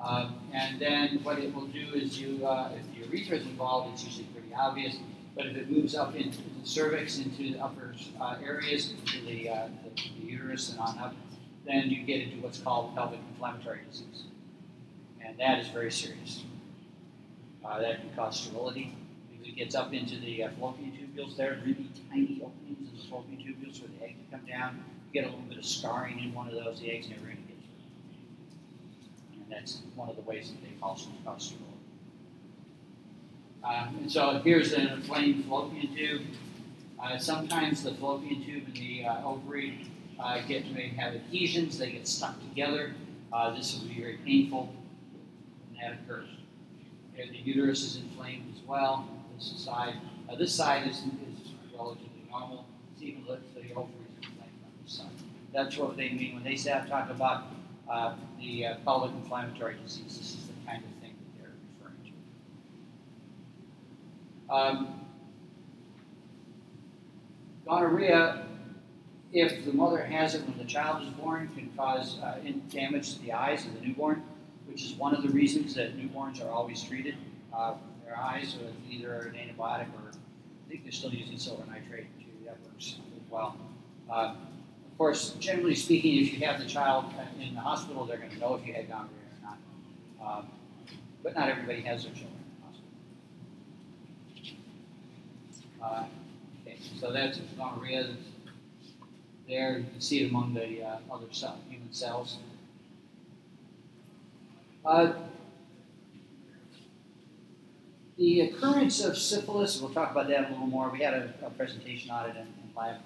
Um, 0.00 0.36
and 0.52 0.80
then 0.80 1.18
what 1.24 1.40
it 1.40 1.52
will 1.52 1.66
do 1.66 1.92
is 1.92 2.20
you, 2.20 2.46
uh, 2.46 2.70
if 2.78 2.86
the 2.94 3.06
urethra 3.06 3.38
is 3.38 3.46
involved, 3.46 3.94
it's 3.94 4.04
usually 4.04 4.26
pretty 4.26 4.54
obvious. 4.54 4.96
But 5.36 5.46
if 5.46 5.56
it 5.56 5.70
moves 5.70 5.94
up 5.94 6.14
into 6.14 6.38
the 6.38 6.66
cervix, 6.66 7.18
into 7.18 7.52
the 7.52 7.58
upper 7.58 7.94
uh, 8.20 8.36
areas, 8.44 8.92
into 8.92 9.24
the, 9.24 9.48
uh, 9.48 9.68
the, 9.84 10.02
the 10.20 10.29
on 10.78 10.98
up, 10.98 11.14
then 11.66 11.90
you 11.90 12.02
get 12.04 12.20
into 12.22 12.36
what's 12.42 12.58
called 12.58 12.94
pelvic 12.94 13.20
inflammatory 13.32 13.80
disease. 13.90 14.24
And 15.24 15.38
that 15.38 15.58
is 15.58 15.68
very 15.68 15.92
serious. 15.92 16.44
Uh, 17.64 17.80
that 17.80 18.00
can 18.00 18.10
cause 18.16 18.40
sterility 18.40 18.94
because 19.30 19.46
it 19.46 19.56
gets 19.56 19.74
up 19.74 19.92
into 19.92 20.18
the 20.18 20.44
uh, 20.44 20.48
fallopian 20.58 20.92
tubules. 20.92 21.36
There 21.36 21.58
really 21.64 21.88
tiny 22.10 22.40
openings 22.42 22.90
in 22.90 22.98
the 22.98 23.04
fallopian 23.08 23.38
tubules 23.38 23.80
where 23.80 23.90
the 23.98 24.04
egg 24.04 24.16
can 24.16 24.38
come 24.38 24.48
down. 24.48 24.84
You 25.12 25.22
get 25.22 25.28
a 25.28 25.30
little 25.30 25.44
bit 25.46 25.58
of 25.58 25.64
scarring 25.64 26.18
in 26.18 26.34
one 26.34 26.48
of 26.48 26.54
those, 26.54 26.80
the 26.80 26.90
egg's 26.90 27.08
never 27.08 27.22
going 27.22 27.36
to 27.36 27.42
get 27.42 27.56
through. 27.58 29.42
And 29.42 29.52
that's 29.52 29.82
one 29.94 30.08
of 30.08 30.16
the 30.16 30.22
ways 30.22 30.50
that 30.50 30.62
they 30.62 30.74
cause, 30.80 31.06
cause 31.24 31.44
sterility. 31.44 31.70
Um, 33.62 33.98
and 34.00 34.10
so 34.10 34.40
here's 34.42 34.72
an 34.72 34.88
inflamed 34.88 35.44
fallopian 35.44 35.94
tube. 35.94 36.22
Uh, 37.02 37.18
sometimes 37.18 37.82
the 37.82 37.94
fallopian 37.94 38.42
tube 38.44 38.64
and 38.66 38.74
the 38.74 39.04
uh, 39.04 39.24
ovary 39.24 39.86
uh, 40.20 40.40
get 40.46 40.70
may 40.72 40.88
have 40.88 41.14
adhesions; 41.14 41.78
they 41.78 41.92
get 41.92 42.06
stuck 42.06 42.38
together. 42.40 42.94
Uh, 43.32 43.54
this 43.54 43.78
will 43.78 43.88
be 43.88 44.00
very 44.00 44.18
painful 44.24 44.72
when 45.68 45.80
that 45.80 46.00
occurs. 46.00 46.28
And 47.18 47.30
the 47.30 47.38
uterus 47.38 47.82
is 47.84 47.96
inflamed 47.96 48.54
as 48.54 48.62
well. 48.66 49.08
This 49.36 49.52
side, 49.64 49.94
uh, 50.28 50.36
this 50.36 50.54
side 50.54 50.86
is, 50.86 50.98
is 50.98 51.52
relatively 51.74 52.26
normal. 52.30 52.66
It's 52.92 53.02
even 53.02 53.24
the 53.24 53.32
ovaries 53.32 53.70
are 53.74 53.82
inflamed 54.16 54.62
on 54.64 54.72
this 54.82 54.92
side. 54.92 55.06
That's 55.52 55.76
what 55.76 55.96
they 55.96 56.10
mean 56.10 56.34
when 56.34 56.44
they 56.44 56.56
say 56.56 56.70
talk 56.88 57.10
about 57.10 57.44
uh, 57.88 58.14
the 58.38 58.66
uh, 58.66 58.74
pelvic 58.84 59.12
inflammatory 59.12 59.76
disease. 59.82 60.18
This 60.18 60.34
is 60.34 60.46
the 60.46 60.66
kind 60.66 60.82
of 60.84 60.90
thing 61.02 61.14
that 61.18 61.42
they're 61.42 61.52
referring 61.78 62.12
to. 64.48 64.54
Um, 64.54 65.00
gonorrhea, 67.66 68.46
if 69.32 69.64
the 69.64 69.72
mother 69.72 70.02
has 70.02 70.34
it 70.34 70.46
when 70.46 70.58
the 70.58 70.64
child 70.64 71.02
is 71.02 71.08
born, 71.10 71.48
can 71.54 71.70
cause 71.76 72.18
uh, 72.20 72.38
damage 72.68 73.14
to 73.14 73.22
the 73.22 73.32
eyes 73.32 73.64
of 73.64 73.74
the 73.74 73.80
newborn, 73.80 74.22
which 74.66 74.84
is 74.84 74.94
one 74.94 75.14
of 75.14 75.22
the 75.22 75.28
reasons 75.28 75.74
that 75.74 75.96
newborns 75.96 76.44
are 76.44 76.50
always 76.50 76.82
treated 76.82 77.14
uh, 77.54 77.74
their 78.04 78.18
eyes 78.18 78.56
with 78.60 78.74
either 78.88 79.32
an 79.32 79.34
antibiotic 79.34 79.86
or 79.94 80.10
I 80.10 80.68
think 80.68 80.82
they're 80.84 80.92
still 80.92 81.12
using 81.12 81.38
silver 81.38 81.64
nitrate 81.66 82.06
too. 82.18 82.26
That 82.44 82.56
works 82.64 82.96
well. 83.28 83.56
Uh, 84.10 84.34
of 84.34 84.98
course, 84.98 85.30
generally 85.40 85.74
speaking, 85.74 86.20
if 86.20 86.32
you 86.32 86.46
have 86.46 86.60
the 86.60 86.66
child 86.66 87.06
in 87.40 87.54
the 87.54 87.60
hospital, 87.60 88.04
they're 88.04 88.18
going 88.18 88.30
to 88.30 88.38
know 88.38 88.54
if 88.54 88.66
you 88.66 88.74
had 88.74 88.88
gonorrhea 88.88 89.08
or 89.42 89.48
not. 89.48 90.38
Um, 90.38 90.46
but 91.22 91.34
not 91.34 91.48
everybody 91.48 91.80
has 91.82 92.04
their 92.04 92.12
children 92.12 92.38
in 92.38 92.54
the 95.80 95.82
hospital. 95.82 96.08
Uh, 96.62 96.66
okay, 96.66 96.78
so 97.00 97.12
that's 97.12 97.38
gonorrhea. 97.56 98.10
There. 99.50 99.78
You 99.78 99.84
can 99.84 100.00
see 100.00 100.22
it 100.22 100.30
among 100.30 100.54
the 100.54 100.82
uh, 100.82 100.98
other 101.12 101.26
human 101.68 101.92
cells. 101.92 102.38
Uh, 104.84 105.12
the 108.16 108.40
occurrence 108.42 109.02
of 109.04 109.18
syphilis, 109.18 109.80
we'll 109.80 109.92
talk 109.92 110.12
about 110.12 110.28
that 110.28 110.48
a 110.48 110.52
little 110.52 110.66
more. 110.66 110.90
We 110.90 111.00
had 111.00 111.14
a, 111.14 111.34
a 111.44 111.50
presentation 111.50 112.10
on 112.10 112.30
it 112.30 112.36
in, 112.36 112.42
in 112.42 112.70
lab. 112.76 112.96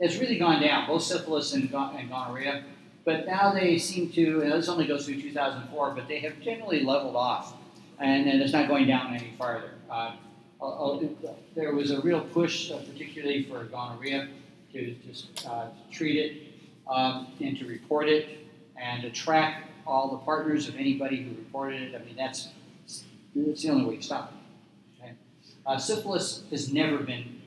It's 0.00 0.16
really 0.16 0.38
gone 0.38 0.60
down, 0.60 0.86
both 0.86 1.02
syphilis 1.02 1.54
and, 1.54 1.72
and 1.72 2.10
gonorrhea. 2.10 2.64
But 3.04 3.26
now 3.26 3.52
they 3.52 3.78
seem 3.78 4.10
to, 4.12 4.42
and 4.42 4.52
this 4.52 4.68
only 4.68 4.86
goes 4.86 5.06
through 5.06 5.20
2004, 5.20 5.90
but 5.90 6.08
they 6.08 6.18
have 6.20 6.40
generally 6.40 6.82
leveled 6.82 7.16
off, 7.16 7.54
and, 8.00 8.28
and 8.28 8.42
it's 8.42 8.52
not 8.52 8.66
going 8.66 8.86
down 8.86 9.14
any 9.14 9.32
farther. 9.38 9.70
Uh, 9.90 10.16
there 11.54 11.74
was 11.74 11.90
a 11.90 12.00
real 12.00 12.20
push, 12.20 12.70
uh, 12.70 12.78
particularly 12.78 13.42
for 13.44 13.64
gonorrhea, 13.64 14.28
to 14.74 14.94
just 15.06 15.46
uh, 15.46 15.68
treat 15.90 16.18
it 16.18 16.42
um, 16.88 17.28
and 17.40 17.56
to 17.58 17.66
report 17.66 18.08
it 18.08 18.46
and 18.76 19.02
to 19.02 19.10
track 19.10 19.64
all 19.86 20.10
the 20.10 20.18
partners 20.18 20.68
of 20.68 20.76
anybody 20.76 21.22
who 21.22 21.30
reported 21.30 21.80
it. 21.80 21.94
I 21.94 22.04
mean, 22.04 22.16
that's, 22.16 22.48
that's 23.34 23.62
the 23.62 23.70
only 23.70 23.84
way 23.84 23.96
to 23.96 24.02
stop 24.02 24.32
it. 24.32 25.02
Okay? 25.02 25.12
Uh, 25.66 25.78
syphilis 25.78 26.42
has 26.50 26.72
never 26.72 26.98
been 26.98 27.40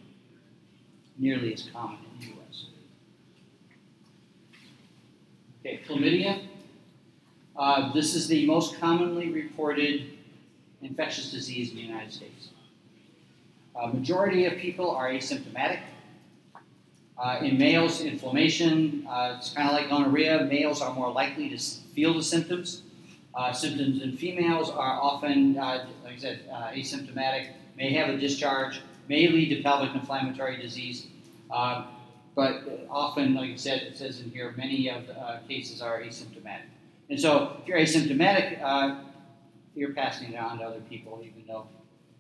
nearly 1.18 1.54
as 1.54 1.70
common 1.74 1.98
in 2.14 2.20
the 2.20 2.34
U.S. 2.34 2.66
Okay, 5.60 5.82
chlamydia. 5.88 6.44
Uh, 7.58 7.92
this 7.92 8.16
is 8.16 8.28
the 8.28 8.46
most 8.46 8.80
commonly 8.80 9.32
reported 9.32 10.12
infectious 10.82 11.32
disease 11.32 11.72
in 11.72 11.76
the 11.76 11.82
United 11.82 12.14
States. 12.14 12.50
Uh, 13.76 13.88
majority 13.88 14.46
of 14.46 14.58
people 14.58 14.92
are 14.92 15.10
asymptomatic. 15.10 15.80
Uh, 17.20 17.40
in 17.42 17.58
males, 17.58 18.02
inflammation, 18.02 19.06
uh, 19.10 19.36
it's 19.38 19.52
kind 19.52 19.68
of 19.68 19.74
like 19.74 19.90
gonorrhea. 19.90 20.44
Males 20.44 20.82
are 20.82 20.94
more 20.94 21.12
likely 21.12 21.50
to 21.50 21.58
feel 21.58 22.14
the 22.14 22.22
symptoms. 22.22 22.84
Uh, 23.34 23.52
symptoms 23.52 24.02
in 24.04 24.16
females 24.16 24.70
are 24.70 25.02
often, 25.02 25.58
uh, 25.58 25.88
like 26.04 26.16
I 26.16 26.18
said, 26.18 26.42
uh, 26.52 26.68
asymptomatic, 26.68 27.50
may 27.76 27.92
have 27.94 28.10
a 28.10 28.18
discharge, 28.18 28.82
may 29.08 29.28
lead 29.28 29.50
to 29.50 29.64
pelvic 29.64 29.96
inflammatory 29.96 30.62
disease. 30.62 31.08
Uh, 31.50 31.86
but 32.36 32.88
often, 32.90 33.34
like 33.34 33.52
I 33.52 33.56
said, 33.56 33.82
it 33.82 33.98
says 33.98 34.22
in 34.22 34.30
here, 34.30 34.54
many 34.56 34.90
of 34.90 35.08
the 35.08 35.20
uh, 35.20 35.40
cases 35.48 35.82
are 35.82 36.00
asymptomatic. 36.02 36.70
And 37.10 37.20
so, 37.20 37.58
if 37.62 37.68
you're 37.68 37.80
asymptomatic, 37.80 38.62
you're 39.74 39.94
passing 39.94 40.34
it 40.34 40.38
on 40.38 40.60
to 40.60 40.66
other 40.66 40.82
people, 40.82 41.24
even 41.24 41.44
though 41.48 41.68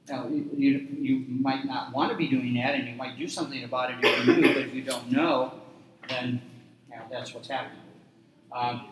now, 0.09 0.27
you, 0.27 0.87
you, 0.99 1.25
might 1.27 1.65
not 1.65 1.93
want 1.93 2.11
to 2.11 2.17
be 2.17 2.27
doing 2.27 2.53
that, 2.55 2.75
and 2.75 2.87
you 2.87 2.95
might 2.95 3.17
do 3.17 3.27
something 3.27 3.63
about 3.63 3.91
it 3.91 3.97
if 4.01 4.25
you 4.27 4.35
knew, 4.35 4.53
but 4.53 4.63
if 4.63 4.73
you 4.73 4.81
don't 4.81 5.11
know, 5.11 5.53
then 6.07 6.41
you 6.89 6.95
know, 6.95 7.03
that's 7.11 7.33
what's 7.33 7.47
happening. 7.47 7.81
Um, 8.51 8.87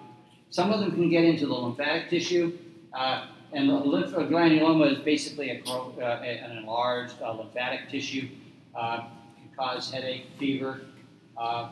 some 0.49 0.71
of 0.71 0.79
them 0.79 0.91
can 0.91 1.09
get 1.09 1.23
into 1.23 1.45
the 1.45 1.53
lymphatic 1.53 2.09
tissue, 2.09 2.57
uh, 2.93 3.27
and 3.53 3.69
lymphogranuloma 3.69 4.91
is 4.91 4.99
basically 4.99 5.49
a, 5.51 5.63
uh, 5.69 6.21
an 6.21 6.57
enlarged 6.57 7.21
uh, 7.21 7.31
lymphatic 7.31 7.89
tissue. 7.89 8.27
Uh, 8.75 9.07
can 9.37 9.49
cause 9.57 9.89
headache, 9.89 10.27
fever, 10.37 10.81
uh, 11.37 11.69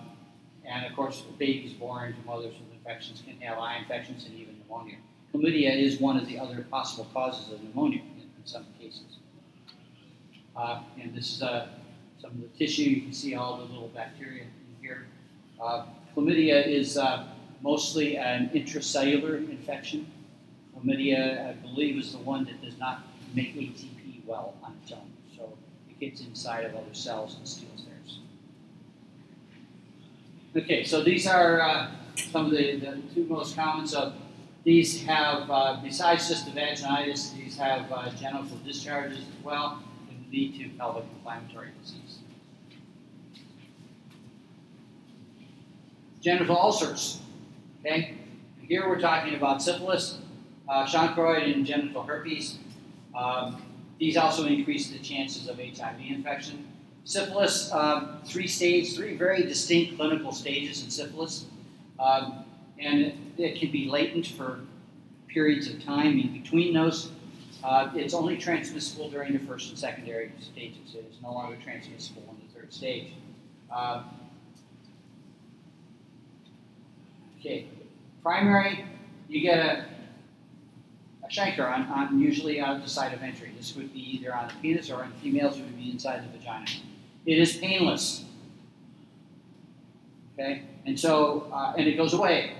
and 0.65 0.85
of 0.85 0.95
course, 0.95 1.21
babies 1.37 1.73
born 1.73 2.13
to 2.13 2.25
mothers 2.25 2.53
with 2.53 2.73
infections 2.73 3.21
can 3.25 3.39
have 3.41 3.57
eye 3.57 3.77
infections 3.77 4.25
and 4.25 4.33
even 4.35 4.57
pneumonia. 4.59 4.95
Chlamydia 5.33 5.77
is 5.77 5.99
one 5.99 6.17
of 6.17 6.27
the 6.27 6.39
other 6.39 6.65
possible 6.69 7.07
causes 7.13 7.51
of 7.51 7.61
pneumonia 7.61 7.99
in 7.99 8.45
some 8.45 8.65
cases. 8.79 9.19
Uh, 10.55 10.81
and 11.01 11.13
this 11.15 11.35
is 11.35 11.41
uh, 11.41 11.67
some 12.21 12.31
of 12.31 12.41
the 12.41 12.47
tissue. 12.57 12.83
You 12.83 13.01
can 13.01 13.13
see 13.13 13.35
all 13.35 13.57
the 13.57 13.63
little 13.63 13.89
bacteria 13.89 14.43
in 14.43 14.49
here. 14.81 15.07
Uh, 15.61 15.85
chlamydia 16.15 16.65
is 16.65 16.97
uh, 16.97 17.27
mostly 17.61 18.17
an 18.17 18.49
intracellular 18.53 19.49
infection. 19.49 20.11
Chlamydia, 20.75 21.49
I 21.49 21.53
believe, 21.53 21.97
is 21.97 22.11
the 22.11 22.19
one 22.19 22.45
that 22.45 22.61
does 22.61 22.77
not 22.77 23.03
make 23.33 23.55
ATP 23.55 24.25
well 24.25 24.53
on 24.63 24.77
its 24.83 24.91
own. 24.91 25.11
So 25.35 25.57
it 25.89 25.99
gets 25.99 26.21
inside 26.21 26.65
of 26.65 26.75
other 26.75 26.93
cells 26.93 27.35
and 27.35 27.47
steals 27.47 27.85
theirs. 27.85 28.19
Okay, 30.55 30.83
so 30.83 31.03
these 31.03 31.25
are 31.25 31.61
uh, 31.61 31.91
some 32.31 32.45
of 32.45 32.51
the, 32.51 32.75
the 32.75 33.01
two 33.15 33.25
most 33.25 33.55
common. 33.55 33.87
So 33.87 34.13
these 34.63 35.03
have, 35.03 35.49
uh, 35.49 35.79
besides 35.83 36.29
just 36.29 36.45
the 36.45 36.51
vaginitis, 36.51 37.35
these 37.35 37.57
have 37.57 37.89
genital 38.19 38.57
discharges 38.63 39.17
as 39.17 39.43
well 39.43 39.81
lead 40.33 40.57
to 40.57 40.67
pelvic 40.77 41.05
inflammatory 41.15 41.69
disease. 41.81 42.17
Genital 46.21 46.57
ulcers. 46.57 47.21
Okay, 47.79 48.15
here 48.61 48.89
we're 48.89 48.99
talking 48.99 49.35
about 49.35 49.61
syphilis, 49.61 50.17
uh, 50.67 50.87
chancroid, 50.87 51.43
and 51.43 51.65
genital 51.65 52.01
herpes. 52.01 52.57
Um, 53.15 53.61
these 53.99 54.17
also 54.17 54.45
increase 54.47 54.89
the 54.89 54.99
chances 54.99 55.47
of 55.47 55.59
HIV 55.59 55.99
infection. 55.99 56.67
Syphilis, 57.03 57.71
um, 57.71 58.19
three 58.25 58.47
stages, 58.47 58.97
three 58.97 59.15
very 59.15 59.43
distinct 59.43 59.97
clinical 59.97 60.31
stages 60.31 60.83
in 60.83 60.89
syphilis, 60.89 61.45
um, 61.99 62.45
and 62.79 63.01
it, 63.01 63.15
it 63.37 63.59
can 63.59 63.69
be 63.69 63.87
latent 63.87 64.25
for 64.25 64.61
periods 65.27 65.67
of 65.67 65.83
time 65.83 66.17
in 66.17 66.33
between 66.41 66.73
those. 66.73 67.11
Uh, 67.63 67.89
it's 67.95 68.13
only 68.13 68.37
transmissible 68.37 69.09
during 69.09 69.31
the 69.31 69.39
first 69.39 69.69
and 69.69 69.79
secondary 69.79 70.31
stages. 70.41 70.95
It 70.95 71.05
is 71.09 71.21
no 71.21 71.31
longer 71.31 71.57
transmissible 71.63 72.23
in 72.29 72.47
the 72.47 72.53
third 72.53 72.73
stage. 72.73 73.13
Uh, 73.71 74.03
okay, 77.39 77.67
primary, 78.21 78.85
you 79.29 79.41
get 79.41 79.59
a, 79.59 79.85
a 81.23 81.27
chancre 81.29 81.71
on, 81.71 81.83
on 81.83 82.19
usually 82.19 82.59
on 82.59 82.81
the 82.81 82.89
site 82.89 83.13
of 83.13 83.23
entry. 83.23 83.51
This 83.57 83.75
would 83.77 83.93
be 83.93 84.17
either 84.17 84.35
on 84.35 84.49
the 84.49 84.53
penis 84.61 84.89
or 84.89 85.03
in 85.05 85.11
females, 85.13 85.57
it 85.57 85.61
would 85.61 85.77
be 85.77 85.89
inside 85.89 86.21
the 86.23 86.37
vagina. 86.37 86.65
It 87.25 87.39
is 87.39 87.55
painless. 87.55 88.25
Okay, 90.33 90.63
and 90.85 90.99
so 90.99 91.47
uh, 91.53 91.73
and 91.77 91.87
it 91.87 91.95
goes 91.95 92.13
away. 92.13 92.55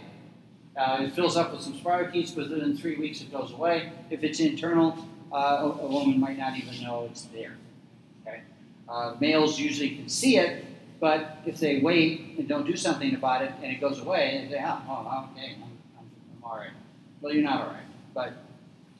Uh, 0.75 0.99
it 1.01 1.13
fills 1.13 1.37
up 1.37 1.51
with 1.51 1.61
some 1.61 1.73
spirochetes, 1.73 2.35
but 2.35 2.49
within 2.49 2.75
three 2.75 2.95
weeks 2.95 3.21
it 3.21 3.31
goes 3.31 3.51
away. 3.51 3.91
If 4.09 4.23
it's 4.23 4.39
internal, 4.39 4.97
uh, 5.31 5.71
a, 5.79 5.87
woman 5.87 6.19
might 6.19 6.37
not 6.37 6.57
even 6.57 6.81
know 6.81 7.07
it's 7.09 7.23
there. 7.33 7.55
Okay? 8.21 8.41
Uh, 8.89 9.15
males 9.19 9.59
usually 9.59 9.95
can 9.95 10.09
see 10.09 10.37
it, 10.37 10.65
but 10.99 11.37
if 11.45 11.59
they 11.59 11.79
wait 11.79 12.37
and 12.37 12.47
don't 12.47 12.65
do 12.65 12.75
something 12.75 13.13
about 13.13 13.43
it 13.43 13.51
and 13.61 13.71
it 13.71 13.79
goes 13.79 13.99
away, 13.99 14.47
they 14.49 14.55
say, 14.55 14.63
oh, 14.65 14.81
oh 14.87 15.29
okay, 15.33 15.55
I'm, 15.55 15.63
I'm, 15.97 16.09
I'm 16.37 16.43
all 16.43 16.57
right. 16.57 16.71
Well, 17.21 17.33
you're 17.33 17.43
not 17.43 17.61
all 17.61 17.67
right, 17.67 17.83
but 18.13 18.33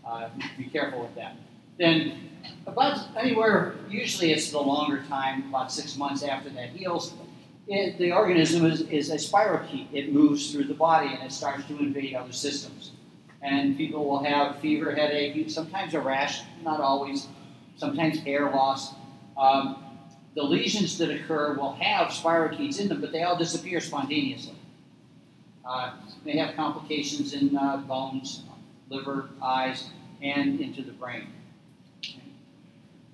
uh, 0.06 0.30
be 0.58 0.66
careful 0.66 1.02
with 1.02 1.16
that. 1.16 1.36
Then, 1.80 2.30
about 2.68 3.00
anywhere, 3.18 3.76
usually 3.90 4.32
it's 4.32 4.52
the 4.52 4.60
longer 4.60 5.04
time, 5.10 5.50
about 5.50 5.72
six 5.72 5.98
months 5.98 6.24
after 6.24 6.50
that 6.52 6.70
heals, 6.70 7.14
it, 7.68 7.98
the 7.98 8.12
organism 8.12 8.66
is, 8.66 8.82
is 8.82 9.10
a 9.10 9.16
spirochete. 9.16 9.88
It 9.94 10.12
moves 10.14 10.52
through 10.52 10.66
the 10.66 10.74
body 10.74 11.08
and 11.14 11.24
it 11.24 11.32
starts 11.32 11.66
to 11.68 11.78
invade 11.80 12.14
other 12.14 12.34
systems. 12.34 12.92
And 13.42 13.78
people 13.78 14.06
will 14.06 14.24
have 14.24 14.60
fever, 14.60 14.94
headache, 14.94 15.50
sometimes 15.50 15.94
a 15.94 16.00
rash, 16.00 16.42
not 16.64 16.80
always, 16.80 17.28
sometimes 17.76 18.20
hair 18.20 18.50
loss. 18.52 18.94
Um, 19.38 19.84
the 20.36 20.44
lesions 20.44 20.98
that 20.98 21.12
occur 21.12 21.54
will 21.54 21.74
have 21.74 22.10
spirochetes 22.10 22.80
in 22.80 22.88
them, 22.88 23.02
but 23.02 23.12
they 23.12 23.24
all 23.24 23.38
disappear 23.38 23.80
spontaneously. 23.80 24.56
Uh, 25.66 25.94
they 26.26 26.38
have 26.38 26.56
complications 26.56 27.34
in 27.34 27.56
uh, 27.56 27.78
bones, 27.78 28.44
liver, 28.90 29.30
eyes, 29.42 29.90
and 30.22 30.60
into 30.60 30.82
the 30.82 30.92
brain. 30.92 31.28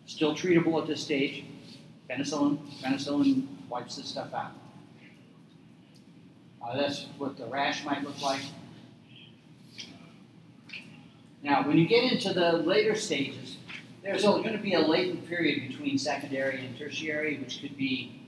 Still 0.06 0.36
treatable 0.36 0.82
at 0.82 0.88
this 0.88 1.02
stage. 1.02 1.44
Penicillin, 2.10 2.58
penicillin 2.82 3.48
wipes 3.70 3.96
this 3.98 4.08
stuff 4.08 4.34
out. 4.34 4.52
Uh, 6.62 6.76
that's 6.76 7.06
what 7.18 7.38
the 7.38 7.46
rash 7.46 7.86
might 7.86 8.04
look 8.04 8.22
like. 8.22 8.42
Now, 11.42 11.66
when 11.66 11.78
you 11.78 11.88
get 11.88 12.12
into 12.12 12.34
the 12.34 12.54
later 12.54 12.96
stages, 12.96 13.58
there's 14.04 14.24
going 14.24 14.52
to 14.52 14.58
be 14.58 14.74
a 14.74 14.80
latent 14.80 15.28
period 15.28 15.70
between 15.70 15.98
secondary 15.98 16.66
and 16.66 16.78
tertiary, 16.78 17.38
which 17.38 17.62
could 17.62 17.78
be 17.78 18.22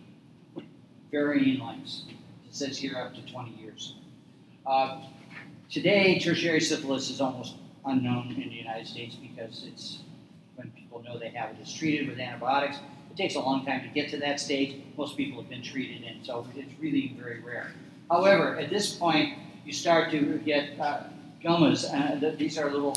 varying 1.12 1.60
lengths. 1.60 2.04
It 2.48 2.56
says 2.56 2.78
here 2.78 2.96
up 2.98 3.14
to 3.16 3.22
20 3.32 3.52
years. 3.52 3.96
Uh, 4.66 5.02
today, 5.70 6.20
tertiary 6.20 6.62
syphilis 6.62 7.10
is 7.10 7.20
almost 7.20 7.56
unknown 7.86 8.30
in 8.30 8.50
the 8.50 8.56
United 8.56 8.88
States 8.88 9.16
because 9.16 9.66
it's 9.68 10.00
when 10.56 10.72
people 10.72 11.04
know 11.04 11.18
they 11.18 11.30
have 11.30 11.52
it, 11.52 11.58
it's 11.62 11.74
treated 11.74 12.08
with 12.08 12.20
antibiotics. 12.20 12.78
It 13.12 13.18
takes 13.18 13.36
a 13.36 13.40
long 13.40 13.66
time 13.66 13.82
to 13.82 13.90
get 13.90 14.10
to 14.12 14.18
that 14.18 14.40
stage. 14.40 14.82
Most 14.98 15.18
people 15.18 15.42
have 15.42 15.50
been 15.50 15.62
treated, 15.62 16.04
and 16.04 16.26
so 16.26 16.48
it's 16.56 16.74
really 16.80 17.14
very 17.20 17.42
rare. 17.42 17.74
However, 18.10 18.58
at 18.58 18.70
this 18.70 18.96
point, 18.96 19.38
you 19.66 19.74
start 19.74 20.12
to 20.12 20.38
get 20.40 20.80
uh. 20.80 21.04
Uh, 21.44 22.32
these 22.38 22.58
are 22.60 22.70
little 22.70 22.96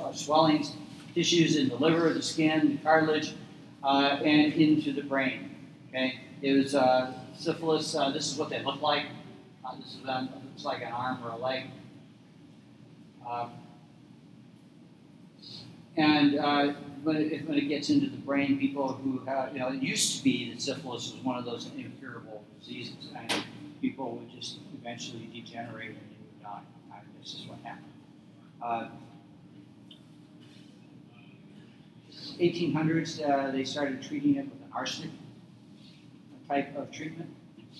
uh, 0.00 0.12
swellings, 0.12 0.72
tissues 1.14 1.56
in 1.56 1.68
the 1.70 1.74
liver, 1.76 2.12
the 2.12 2.22
skin, 2.22 2.76
the 2.76 2.82
cartilage, 2.82 3.34
uh, 3.82 4.18
and 4.22 4.52
into 4.52 4.92
the 4.92 5.02
brain. 5.02 5.56
Okay, 5.88 6.20
it 6.42 6.52
was 6.52 6.74
uh, 6.74 7.14
syphilis, 7.34 7.94
uh, 7.94 8.10
this 8.10 8.30
is 8.30 8.38
what 8.38 8.50
they 8.50 8.62
look 8.62 8.82
like. 8.82 9.06
Uh, 9.64 9.76
this 9.76 9.94
is 9.94 10.00
um, 10.06 10.28
looks 10.44 10.64
like 10.64 10.82
an 10.82 10.92
arm 10.92 11.24
or 11.24 11.30
a 11.30 11.36
leg. 11.36 11.64
And 15.96 16.38
uh, 16.38 16.72
when, 17.02 17.16
it, 17.16 17.48
when 17.48 17.56
it 17.56 17.68
gets 17.68 17.88
into 17.88 18.10
the 18.10 18.18
brain, 18.18 18.58
people 18.58 18.92
who 18.92 19.20
have, 19.26 19.52
you 19.52 19.60
know, 19.60 19.68
it 19.68 19.82
used 19.82 20.18
to 20.18 20.24
be 20.24 20.52
that 20.52 20.60
syphilis 20.60 21.12
was 21.12 21.24
one 21.24 21.38
of 21.38 21.44
those 21.44 21.70
incurable 21.76 22.44
diseases, 22.60 23.08
and 23.14 23.44
people 23.80 24.16
would 24.16 24.30
just 24.30 24.58
eventually 24.78 25.28
degenerate 25.32 25.90
and 25.90 25.96
they 25.96 26.16
would 26.20 26.42
die. 26.42 26.60
Uh, 26.92 26.96
this 27.20 27.34
is 27.34 27.46
what 27.46 27.58
happened. 27.62 27.84
Uh, 28.62 28.88
1800s, 32.38 33.22
uh, 33.28 33.50
they 33.50 33.64
started 33.64 34.02
treating 34.02 34.36
it 34.36 34.44
with 34.44 34.60
an 34.62 34.68
arsenic 34.74 35.10
type 36.48 36.76
of 36.76 36.90
treatment, 36.90 37.30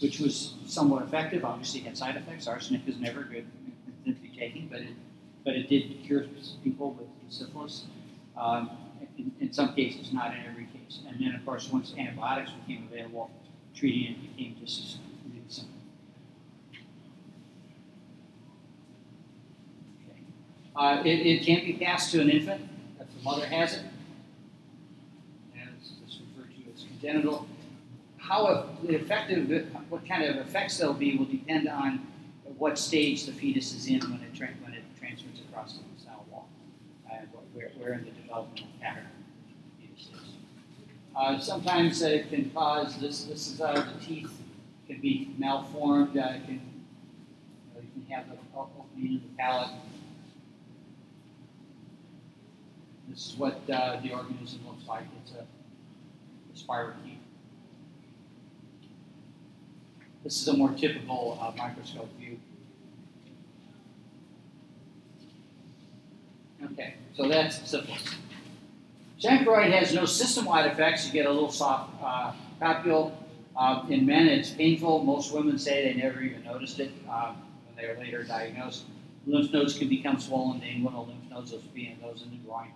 which 0.00 0.20
was 0.20 0.54
somewhat 0.66 1.02
effective. 1.02 1.44
Obviously, 1.44 1.80
had 1.80 1.96
side 1.96 2.16
effects. 2.16 2.46
Arsenic 2.46 2.82
is 2.86 2.96
never 2.98 3.22
good 3.22 3.46
to 4.06 4.12
be 4.12 4.28
taken, 4.28 4.68
but 4.70 4.80
it, 4.80 4.94
but 5.44 5.54
it 5.54 5.68
did 5.68 6.02
cure 6.04 6.24
people 6.64 6.92
with 6.92 7.08
syphilis. 7.28 7.84
Um, 8.36 8.70
in, 9.18 9.32
in, 9.40 9.52
some 9.52 9.74
cases, 9.74 10.12
not 10.12 10.34
in 10.34 10.44
every 10.46 10.66
case. 10.66 11.00
And 11.08 11.18
then, 11.18 11.34
of 11.34 11.44
course, 11.44 11.70
once 11.72 11.94
antibiotics 11.96 12.50
became 12.66 12.86
available, 12.90 13.30
treating 13.74 14.12
it 14.12 14.36
became 14.36 14.56
just 14.60 14.80
as 14.80 14.98
really 15.24 15.42
simple. 15.48 15.72
Okay. 20.10 20.20
Uh, 20.74 21.02
it, 21.02 21.26
it 21.26 21.46
can 21.46 21.64
be 21.64 21.72
passed 21.74 22.12
to 22.12 22.20
an 22.20 22.28
infant 22.28 22.68
if 23.00 23.06
the 23.16 23.22
mother 23.22 23.46
has 23.46 23.74
it. 23.74 23.82
It's, 25.54 25.92
it's 26.04 26.18
referred 26.36 26.50
to 26.50 26.72
as 26.74 26.84
congenital. 26.84 27.46
How 28.18 28.68
effective, 28.84 29.70
what 29.88 30.06
kind 30.06 30.24
of 30.24 30.36
effects 30.36 30.78
there'll 30.78 30.94
be 30.94 31.16
will 31.16 31.26
depend 31.26 31.68
on 31.68 32.06
what 32.58 32.78
stage 32.78 33.26
the 33.26 33.32
fetus 33.32 33.74
is 33.74 33.86
in 33.86 34.00
when 34.00 34.20
it, 34.20 34.34
tra- 34.34 34.48
when 34.62 34.74
it 34.74 34.82
transfers 34.98 35.40
across 35.48 35.74
the 35.74 36.02
cell 36.02 36.24
wall 36.30 36.48
and 37.12 37.28
where, 37.56 37.70
where 37.78 37.92
in 37.94 38.04
the 38.04 38.10
developmental 38.10 38.66
pattern. 38.80 39.06
Uh, 41.16 41.38
sometimes 41.38 42.02
uh, 42.02 42.08
it 42.08 42.28
can 42.28 42.50
cause 42.50 42.98
this. 42.98 43.24
This 43.24 43.50
is 43.50 43.58
how 43.58 43.72
the 43.72 44.04
teeth 44.04 44.30
can 44.86 45.00
be 45.00 45.34
malformed. 45.38 46.16
Uh, 46.16 46.34
it 46.34 46.44
can 46.44 46.54
you, 46.54 46.60
know, 47.74 47.80
you 47.80 48.02
can 48.02 48.14
have 48.14 48.28
the 48.28 48.36
opening 48.54 49.12
in 49.12 49.22
the 49.22 49.36
palate. 49.38 49.70
This 53.08 53.30
is 53.30 53.36
what 53.38 53.62
uh, 53.70 53.98
the 54.02 54.12
organism 54.12 54.60
looks 54.66 54.86
like. 54.86 55.04
It's 55.22 55.32
a, 55.32 55.46
a 55.46 56.54
spirochete. 56.54 57.16
This 60.22 60.42
is 60.42 60.48
a 60.48 60.56
more 60.56 60.72
typical 60.72 61.38
uh, 61.40 61.52
microscope 61.56 62.10
view. 62.18 62.38
Okay, 66.64 66.94
so 67.14 67.28
that's 67.28 67.68
syphilis. 67.68 68.02
Chancroid 69.18 69.72
has 69.72 69.94
no 69.94 70.04
system-wide 70.04 70.70
effects. 70.70 71.06
You 71.06 71.12
get 71.12 71.26
a 71.26 71.32
little 71.32 71.50
soft 71.50 71.90
uh, 72.02 72.32
papule. 72.60 73.12
Uh, 73.56 73.84
in 73.88 74.04
men, 74.04 74.26
it's 74.26 74.50
painful. 74.50 75.02
Most 75.02 75.32
women 75.32 75.58
say 75.58 75.92
they 75.92 76.00
never 76.00 76.20
even 76.20 76.44
noticed 76.44 76.78
it 76.80 76.90
uh, 77.08 77.34
when 77.66 77.76
they 77.76 77.90
were 77.90 77.98
later 77.98 78.22
diagnosed. 78.22 78.84
Lymph 79.26 79.52
nodes 79.52 79.76
can 79.76 79.88
become 79.88 80.20
swollen, 80.20 80.60
the 80.60 80.66
inguinal 80.66 81.08
lymph 81.08 81.30
nodes, 81.30 81.50
those 81.50 81.62
being 81.74 81.98
those 82.00 82.22
in 82.22 82.30
the 82.30 82.36
groin, 82.36 82.68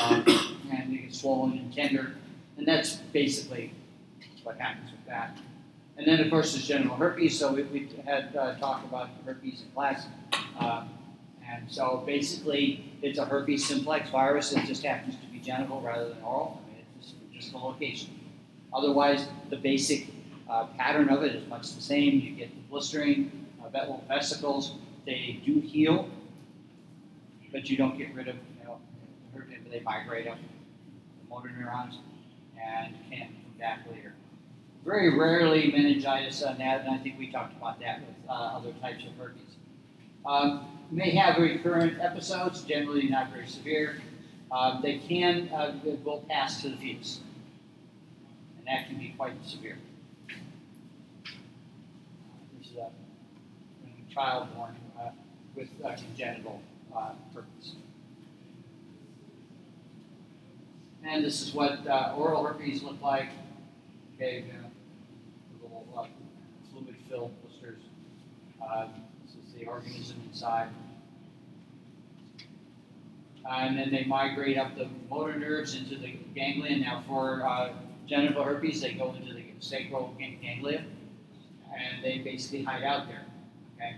um, 0.00 0.24
and 0.72 0.92
they 0.92 1.02
get 1.02 1.14
swollen 1.14 1.52
and 1.52 1.72
tender. 1.74 2.14
And 2.56 2.66
that's 2.66 2.96
basically 3.12 3.72
what 4.42 4.58
happens 4.58 4.90
with 4.90 5.04
that. 5.06 5.38
And 5.96 6.06
then, 6.06 6.20
of 6.20 6.30
course, 6.30 6.52
there's 6.52 6.66
genital 6.66 6.96
herpes. 6.96 7.38
So 7.38 7.52
we, 7.52 7.62
we 7.64 7.88
had 8.04 8.34
uh, 8.34 8.56
talked 8.56 8.84
about 8.86 9.10
herpes 9.24 9.62
in 9.62 9.70
class. 9.74 10.06
And 11.50 11.70
so 11.70 12.02
basically, 12.06 12.92
it's 13.02 13.18
a 13.18 13.24
herpes 13.24 13.66
simplex 13.66 14.10
virus. 14.10 14.52
It 14.52 14.64
just 14.66 14.84
happens 14.84 15.16
to 15.16 15.26
be 15.26 15.38
genital 15.38 15.80
rather 15.80 16.08
than 16.08 16.22
oral. 16.22 16.62
I 16.64 16.70
mean, 16.70 16.84
it's 16.98 17.14
just 17.32 17.52
the 17.52 17.58
location. 17.58 18.10
Otherwise, 18.72 19.26
the 19.50 19.56
basic 19.56 20.08
uh, 20.48 20.66
pattern 20.78 21.08
of 21.08 21.22
it 21.22 21.34
is 21.34 21.46
much 21.48 21.74
the 21.74 21.82
same. 21.82 22.20
You 22.20 22.30
get 22.32 22.54
the 22.54 22.60
blistering, 22.70 23.46
uh, 23.62 23.98
vesicles. 24.08 24.72
They 25.06 25.40
do 25.44 25.60
heal, 25.60 26.08
but 27.52 27.68
you 27.68 27.76
don't 27.76 27.96
get 27.98 28.14
rid 28.14 28.28
of, 28.28 28.36
you 28.58 28.64
know, 28.64 28.78
they 29.70 29.80
migrate 29.80 30.26
up 30.26 30.38
the 30.38 31.28
motor 31.28 31.50
neurons 31.50 31.98
and 32.60 32.94
can 33.10 33.28
come 33.28 33.58
back 33.58 33.80
later. 33.90 34.14
Very 34.84 35.18
rarely 35.18 35.70
meningitis 35.70 36.42
on 36.42 36.58
that, 36.58 36.84
and 36.84 36.94
I 36.94 36.98
think 36.98 37.18
we 37.18 37.30
talked 37.30 37.56
about 37.56 37.80
that 37.80 38.00
with 38.00 38.16
uh, 38.28 38.32
other 38.32 38.72
types 38.80 39.04
of 39.04 39.16
herpes. 39.18 39.56
Um, 40.26 40.66
may 40.90 41.10
have 41.10 41.38
recurrent 41.38 42.00
episodes, 42.00 42.62
generally 42.62 43.08
not 43.08 43.30
very 43.30 43.46
severe. 43.46 44.00
Uh, 44.50 44.80
they 44.80 44.98
can 44.98 45.48
uh, 45.48 45.74
will 46.04 46.24
pass 46.28 46.62
to 46.62 46.68
the 46.68 46.76
fetus, 46.76 47.20
and 48.56 48.66
that 48.66 48.86
can 48.86 48.98
be 48.98 49.14
quite 49.16 49.32
severe. 49.44 49.78
This 52.58 52.68
is 52.70 52.76
a, 52.76 52.86
a 52.86 54.14
child 54.14 54.54
born 54.54 54.76
uh, 54.98 55.10
with 55.56 55.68
congenital 55.82 56.62
uh, 56.96 57.10
herpes. 57.34 57.74
And 61.02 61.22
this 61.22 61.42
is 61.42 61.52
what 61.52 61.86
uh, 61.86 62.14
oral 62.16 62.46
herpes 62.46 62.82
look 62.82 63.00
like. 63.02 63.28
Okay, 64.14 64.44
little 65.60 65.84
uh, 65.98 66.06
fluid-filled 66.70 67.32
blisters. 67.42 67.80
is 67.80 69.03
organism 69.66 70.20
inside. 70.26 70.68
and 73.46 73.78
then 73.78 73.90
they 73.90 74.04
migrate 74.04 74.56
up 74.56 74.74
the 74.74 74.88
motor 75.10 75.38
nerves 75.38 75.74
into 75.74 75.96
the 75.96 76.16
ganglion. 76.34 76.80
Now, 76.80 77.02
for 77.06 77.46
uh, 77.46 77.72
genital 78.06 78.42
herpes, 78.42 78.80
they 78.80 78.92
go 78.92 79.12
into 79.14 79.34
the 79.34 79.44
sacral 79.60 80.14
ganglia, 80.18 80.84
and 81.72 82.02
they 82.02 82.18
basically 82.18 82.62
hide 82.62 82.82
out 82.82 83.06
there. 83.06 83.26
Okay, 83.76 83.96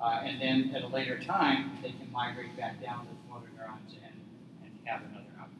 uh, 0.00 0.20
and 0.24 0.40
then 0.40 0.74
at 0.74 0.82
a 0.82 0.88
later 0.88 1.18
time, 1.18 1.78
they 1.82 1.90
can 1.90 2.10
migrate 2.12 2.56
back 2.56 2.82
down 2.82 3.06
to 3.06 3.12
the 3.12 3.32
motor 3.32 3.50
neurons 3.56 3.94
and, 4.02 4.14
and 4.64 4.72
have 4.84 5.02
another 5.02 5.26
outcome. 5.38 5.50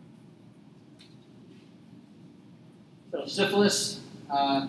So 3.11 3.27
syphilis, 3.27 4.01
uh, 4.31 4.67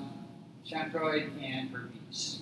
chancroid, 0.66 1.32
and 1.42 1.70
herpes. 1.70 2.42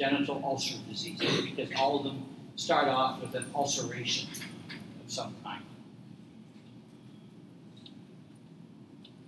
Genital 0.00 0.40
ulcer 0.42 0.78
disease, 0.88 1.20
because 1.44 1.68
all 1.76 1.98
of 1.98 2.04
them 2.04 2.24
start 2.56 2.88
off 2.88 3.20
with 3.20 3.34
an 3.34 3.44
ulceration 3.54 4.30
of 5.04 5.12
some 5.12 5.34
kind. 5.44 5.62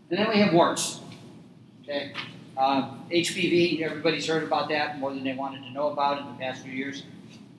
And 0.09 0.19
then 0.19 0.31
we 0.31 0.39
have 0.39 0.55
warts. 0.55 1.01
Okay, 1.83 2.15
uh, 2.57 2.95
HPV. 3.11 3.83
Everybody's 3.83 4.27
heard 4.27 4.45
about 4.45 4.71
that 4.71 4.99
more 4.99 5.13
than 5.13 5.25
they 5.25 5.35
wanted 5.35 5.63
to 5.65 5.71
know 5.73 5.89
about 5.91 6.21
in 6.21 6.25
the 6.25 6.39
past 6.41 6.63
few 6.63 6.73
years. 6.73 7.03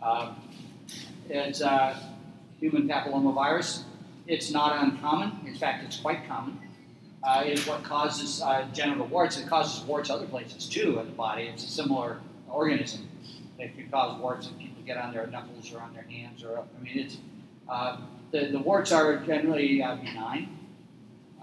Uh, 0.02 0.34
it's 1.30 1.62
uh, 1.62 1.96
human 2.60 2.88
papillomavirus. 2.88 3.84
It's 4.26 4.50
not 4.50 4.84
uncommon. 4.84 5.34
In 5.46 5.54
fact, 5.54 5.84
it's 5.84 5.98
quite 5.98 6.28
common 6.28 6.58
uh, 7.24 7.44
is 7.46 7.68
what 7.68 7.84
causes 7.84 8.42
uh, 8.42 8.66
genital 8.74 9.06
warts. 9.06 9.38
It 9.38 9.48
causes 9.48 9.84
warts 9.84 10.10
other 10.10 10.26
places 10.26 10.68
too 10.68 11.00
in 11.00 11.06
the 11.06 11.12
body. 11.12 11.44
It's 11.44 11.64
a 11.64 11.68
similar 11.68 12.20
organism 12.54 13.10
that 13.58 13.76
can 13.76 13.90
cause 13.90 14.20
warts 14.22 14.48
if 14.48 14.58
people 14.58 14.84
get 14.86 14.98
on 14.98 15.14
their 15.14 15.28
knuckles 15.28 15.74
or 15.74 15.80
on 15.80 15.94
their 15.94 16.04
hands 16.04 16.44
or 16.44 16.60
I 16.60 16.84
mean 16.84 17.00
it's 17.00 17.18
uh, 17.68 17.98
the, 18.32 18.48
the 18.48 18.60
warts 18.60 18.92
are 18.92 19.18
generally 19.18 19.82
uh, 19.82 19.96
benign. 19.96 20.58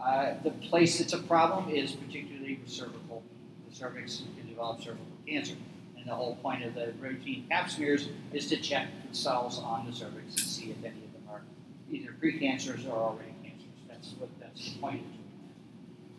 Uh, 0.03 0.35
the 0.43 0.51
place 0.51 0.99
that's 0.99 1.13
a 1.13 1.19
problem 1.19 1.69
is 1.71 1.93
particularly 1.93 2.61
the 2.65 2.71
cervical. 2.71 3.23
The 3.69 3.75
cervix 3.75 4.23
can 4.37 4.49
develop 4.49 4.83
cervical 4.83 5.07
cancer. 5.27 5.55
And 5.97 6.07
the 6.07 6.15
whole 6.15 6.37
point 6.37 6.65
of 6.65 6.75
the 6.75 6.93
routine 7.01 7.47
pap 7.51 7.71
smears 7.71 8.09
is 8.33 8.49
to 8.49 8.57
check 8.57 8.89
the 9.09 9.15
cells 9.15 9.59
on 9.59 9.87
the 9.87 9.93
cervix 9.93 10.35
and 10.37 10.41
see 10.41 10.71
if 10.71 10.79
any 10.79 11.05
of 11.05 11.13
them 11.13 11.23
are 11.31 11.43
either 11.91 12.15
precancers 12.23 12.89
or 12.89 12.97
already 12.97 13.35
cancers. 13.43 13.69
That's 13.89 14.13
what 14.19 14.31
that's 14.41 14.73
the 14.73 14.79
point 14.79 15.03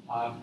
of. 0.09 0.33
Um, 0.33 0.41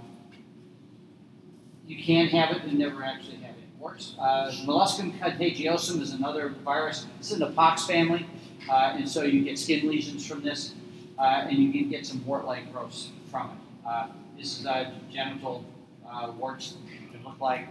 you 1.87 2.03
can 2.05 2.27
have 2.27 2.55
it 2.55 2.65
and 2.65 2.79
never 2.79 3.03
actually 3.03 3.37
have 3.37 3.55
it. 3.57 3.68
Works. 3.79 4.14
Uh, 4.18 4.51
molluscum 4.64 5.18
contagiosum 5.18 6.01
is 6.01 6.12
another 6.12 6.49
virus. 6.64 7.07
It's 7.18 7.31
in 7.33 7.39
the 7.39 7.51
pox 7.51 7.87
family, 7.87 8.26
uh, 8.68 8.95
and 8.97 9.09
so 9.09 9.22
you 9.22 9.45
get 9.45 9.59
skin 9.59 9.89
lesions 9.89 10.26
from 10.26 10.43
this, 10.43 10.74
uh, 11.18 11.47
and 11.49 11.57
you 11.57 11.70
can 11.72 11.89
get 11.89 12.05
some 12.05 12.24
wart-like 12.26 12.72
growths 12.72 13.11
from 13.31 13.51
it. 13.51 13.89
Uh, 13.89 14.09
this 14.37 14.59
is 14.59 14.66
uh, 14.66 14.91
genital 15.12 15.64
uh, 16.09 16.33
warts 16.37 16.76
that 17.12 17.24
look 17.24 17.41
like. 17.41 17.68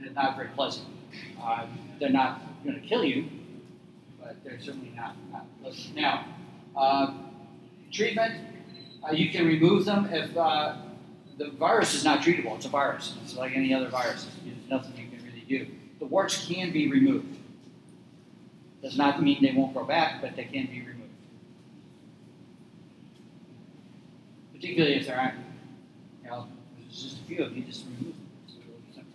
They're 0.00 0.12
not 0.12 0.36
very 0.36 0.48
pleasant. 0.48 0.86
they're 2.00 2.10
not 2.10 2.40
going 2.64 2.80
to 2.80 2.86
kill 2.86 3.04
you, 3.04 3.28
but 4.20 4.36
they're 4.44 4.60
certainly 4.60 4.92
not, 4.96 5.16
not 5.30 5.46
pleasant. 5.62 5.94
Now, 5.94 6.26
treatment 7.92 8.46
uh, 9.08 9.12
you 9.12 9.30
can 9.30 9.46
remove 9.46 9.84
them 9.84 10.08
if 10.12 10.36
uh, 10.36 10.76
the 11.36 11.50
virus 11.50 11.94
is 11.94 12.04
not 12.04 12.20
treatable. 12.20 12.56
It's 12.56 12.66
a 12.66 12.70
virus. 12.70 13.14
It's 13.22 13.36
like 13.36 13.54
any 13.54 13.74
other 13.74 13.88
virus. 13.88 14.26
There's 14.44 14.56
nothing 14.68 14.92
you 14.96 15.08
can 15.08 15.26
really 15.26 15.44
do. 15.46 15.66
The 15.98 16.06
warts 16.06 16.46
can 16.46 16.72
be 16.72 16.90
removed. 16.90 17.36
Does 18.82 18.96
not 18.96 19.22
mean 19.22 19.42
they 19.42 19.52
won't 19.52 19.74
grow 19.74 19.84
back, 19.84 20.20
but 20.20 20.36
they 20.36 20.44
can 20.44 20.66
be 20.66 20.80
removed. 20.80 21.10
Particularly 24.54 24.96
if 24.96 25.06
there 25.06 25.18
aren't, 25.18 25.34
you 26.22 26.30
know, 26.30 26.46
there's 26.78 27.02
just 27.02 27.20
a 27.20 27.24
few 27.24 27.44
of 27.44 27.56
you, 27.56 27.64
just 27.64 27.84
remove 27.84 28.14
them. 28.94 29.06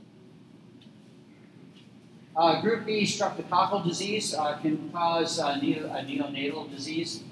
Uh, 2.35 2.61
group 2.61 2.85
B, 2.85 3.03
streptococcal 3.03 3.83
disease 3.83 4.33
uh, 4.33 4.57
can 4.59 4.89
cause 4.91 5.39
uh, 5.39 5.55
neo, 5.57 5.87
a 5.87 6.03
neonatal 6.03 6.69
disease. 6.69 7.23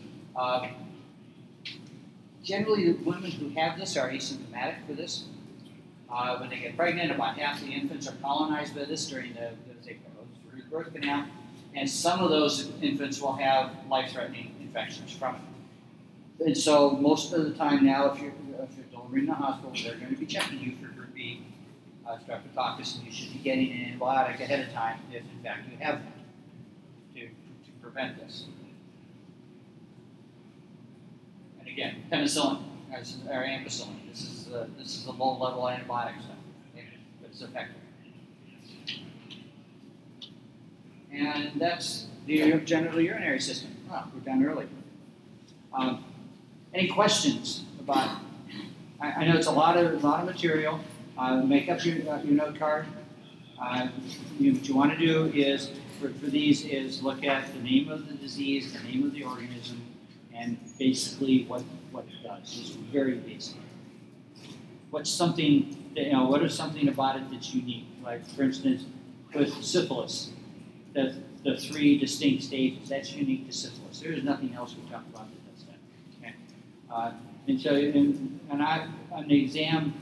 Generally, 2.49 2.93
the 2.93 3.03
women 3.03 3.29
who 3.29 3.49
have 3.49 3.77
this 3.77 3.95
are 3.95 4.09
asymptomatic 4.09 4.83
for 4.87 4.93
this. 4.93 5.25
Uh, 6.11 6.39
when 6.39 6.49
they 6.49 6.57
get 6.57 6.75
pregnant, 6.75 7.11
about 7.11 7.37
half 7.37 7.61
the 7.61 7.67
infants 7.67 8.07
are 8.07 8.15
colonized 8.23 8.73
by 8.75 8.85
this 8.85 9.05
during 9.05 9.35
the, 9.35 9.51
the 9.85 9.93
birth 10.71 10.91
canal, 10.91 11.25
and 11.75 11.87
some 11.87 12.21
of 12.21 12.31
those 12.31 12.71
infants 12.81 13.21
will 13.21 13.33
have 13.33 13.71
life-threatening 13.87 14.55
infections 14.61 15.11
from 15.11 15.35
it. 15.35 16.47
And 16.47 16.57
so, 16.57 16.89
most 16.89 17.33
of 17.33 17.43
the 17.43 17.51
time 17.51 17.85
now, 17.85 18.11
if 18.11 18.19
you're 18.19 18.33
if 18.63 18.75
you're 18.75 18.85
delivering 18.91 19.25
in 19.25 19.29
the 19.29 19.35
hospital, 19.35 19.71
they're 19.83 19.99
going 19.99 20.15
to 20.15 20.19
be 20.19 20.25
checking 20.25 20.59
you 20.59 20.75
for 20.77 20.87
group 20.87 21.13
B 21.13 21.43
uh, 22.07 22.17
streptococcus, 22.17 22.97
and 22.97 23.05
you 23.05 23.11
should 23.11 23.31
be 23.31 23.39
getting 23.39 23.71
an 23.71 23.99
antibiotic 23.99 24.39
ahead 24.41 24.67
of 24.67 24.73
time 24.73 24.99
if, 25.11 25.21
in 25.21 25.43
fact, 25.43 25.69
you 25.69 25.77
have 25.77 25.99
one 25.99 26.13
to, 27.13 27.21
to 27.21 27.71
prevent 27.79 28.17
this. 28.17 28.45
And 31.59 31.68
again, 31.79 32.03
penicillin 32.11 32.61
or 32.91 33.43
ampicillin. 33.43 33.95
This 34.09 34.21
is 34.21 34.53
uh, 34.53 34.67
this 34.77 34.97
is 34.97 35.05
a 35.05 35.11
low-level 35.11 35.63
antibiotic 35.63 36.21
stuff, 36.21 36.35
it's 37.23 37.41
effective. 37.41 37.75
And 41.11 41.59
that's 41.59 42.07
the 42.25 42.59
genital 42.65 42.99
urinary 42.99 43.39
system. 43.39 43.75
Oh, 43.91 44.03
we're 44.13 44.19
done 44.21 44.45
early. 44.45 44.67
Um, 45.73 46.03
any 46.73 46.87
questions 46.87 47.63
about? 47.79 48.19
I, 48.99 49.11
I 49.11 49.27
know 49.27 49.37
it's 49.37 49.47
a 49.47 49.51
lot 49.51 49.77
of 49.77 50.03
a 50.03 50.07
lot 50.07 50.19
of 50.19 50.25
material. 50.25 50.81
Uh, 51.17 51.37
make 51.37 51.69
up 51.69 51.83
your, 51.85 51.95
uh, 52.09 52.21
your 52.23 52.35
note 52.35 52.57
card. 52.57 52.85
Uh, 53.61 53.87
you, 54.39 54.53
what 54.53 54.67
you 54.67 54.75
want 54.75 54.91
to 54.91 54.97
do 54.97 55.25
is 55.33 55.71
for, 55.99 56.09
for 56.09 56.27
these 56.27 56.65
is 56.65 57.03
look 57.03 57.23
at 57.25 57.53
the 57.53 57.61
name 57.61 57.89
of 57.89 58.07
the 58.07 58.13
disease, 58.15 58.71
the 58.73 58.79
name 58.87 59.03
of 59.03 59.13
the 59.13 59.23
organism, 59.23 59.81
and 60.39 60.57
basically 60.77 61.45
what 61.45 61.63
what 61.91 62.05
it 62.05 62.23
does. 62.23 62.59
It's 62.59 62.69
very 62.69 63.15
basic. 63.15 63.57
What's 64.89 65.09
something 65.09 65.91
that, 65.95 66.05
you 66.05 66.13
know? 66.13 66.25
What 66.25 66.41
is 66.43 66.53
something 66.53 66.87
about 66.87 67.17
it 67.17 67.23
that's 67.31 67.53
unique? 67.53 67.87
Like 68.03 68.25
for 68.27 68.43
instance, 68.43 68.85
with 69.33 69.53
syphilis, 69.63 70.31
the 70.93 71.15
the 71.43 71.57
three 71.57 71.97
distinct 71.97 72.43
stages. 72.43 72.89
That's 72.89 73.13
unique 73.13 73.47
to 73.47 73.53
syphilis. 73.53 73.99
There 73.99 74.11
is 74.11 74.23
nothing 74.23 74.53
else 74.53 74.75
we 74.75 74.89
talk 74.89 75.03
about 75.13 75.27
that 75.29 75.55
does 75.55 75.65
that. 75.65 75.79
Okay. 76.19 76.35
Uh, 76.91 77.11
and 77.47 77.59
so, 77.59 77.73
and, 77.73 78.39
and 78.51 78.61
I 78.61 78.87
on 79.11 79.27
the 79.27 79.43
exam, 79.43 79.93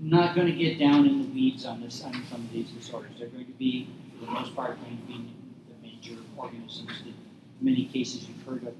not 0.00 0.34
going 0.34 0.46
to 0.46 0.52
get 0.52 0.78
down 0.78 1.06
in 1.06 1.22
the 1.22 1.28
weeds 1.28 1.64
on 1.64 1.80
this 1.80 2.02
on 2.04 2.12
some 2.30 2.40
of 2.42 2.52
these 2.52 2.68
disorders. 2.70 3.12
They're 3.18 3.28
going 3.28 3.46
to 3.46 3.52
be, 3.52 3.88
for 4.18 4.26
the 4.26 4.32
most 4.32 4.54
part, 4.54 4.80
going 4.82 4.98
to 4.98 5.06
be 5.06 5.34
the 5.68 5.86
major 5.86 6.20
organisms 6.36 6.88
that 7.04 7.08
in 7.08 7.14
many 7.60 7.86
cases 7.86 8.26
you've 8.28 8.42
heard 8.46 8.66
of. 8.66 8.74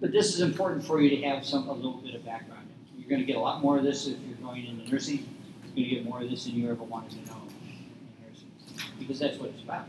But 0.00 0.12
this 0.12 0.34
is 0.34 0.40
important 0.40 0.84
for 0.84 1.00
you 1.00 1.10
to 1.10 1.22
have 1.28 1.44
some 1.44 1.68
a 1.68 1.72
little 1.72 1.98
bit 1.98 2.14
of 2.14 2.24
background. 2.24 2.66
You're 2.96 3.08
going 3.08 3.20
to 3.20 3.26
get 3.26 3.36
a 3.36 3.40
lot 3.40 3.60
more 3.60 3.76
of 3.78 3.84
this 3.84 4.06
if 4.06 4.16
you're 4.26 4.36
going 4.38 4.64
into 4.66 4.90
nursing. 4.90 5.28
You're 5.62 5.74
going 5.74 5.88
to 5.88 5.94
get 5.96 6.04
more 6.04 6.22
of 6.22 6.30
this 6.30 6.44
than 6.44 6.54
you 6.54 6.70
ever 6.70 6.82
wanted 6.82 7.10
to 7.10 7.30
know 7.30 7.42
in 7.66 8.26
nursing, 8.26 8.50
because 8.98 9.18
that's 9.18 9.38
what 9.38 9.50
it's 9.50 9.62
about. 9.62 9.88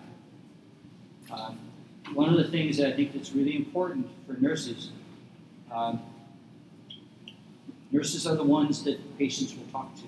Um, 1.31 1.59
one 2.13 2.29
of 2.29 2.37
the 2.37 2.49
things 2.51 2.77
that 2.77 2.87
I 2.87 2.95
think 2.95 3.13
that's 3.13 3.31
really 3.31 3.55
important 3.55 4.07
for 4.27 4.33
nurses, 4.33 4.91
um, 5.71 6.01
nurses 7.91 8.27
are 8.27 8.35
the 8.35 8.43
ones 8.43 8.83
that 8.83 9.17
patients 9.17 9.55
will 9.55 9.71
talk 9.71 9.95
to. 9.95 10.03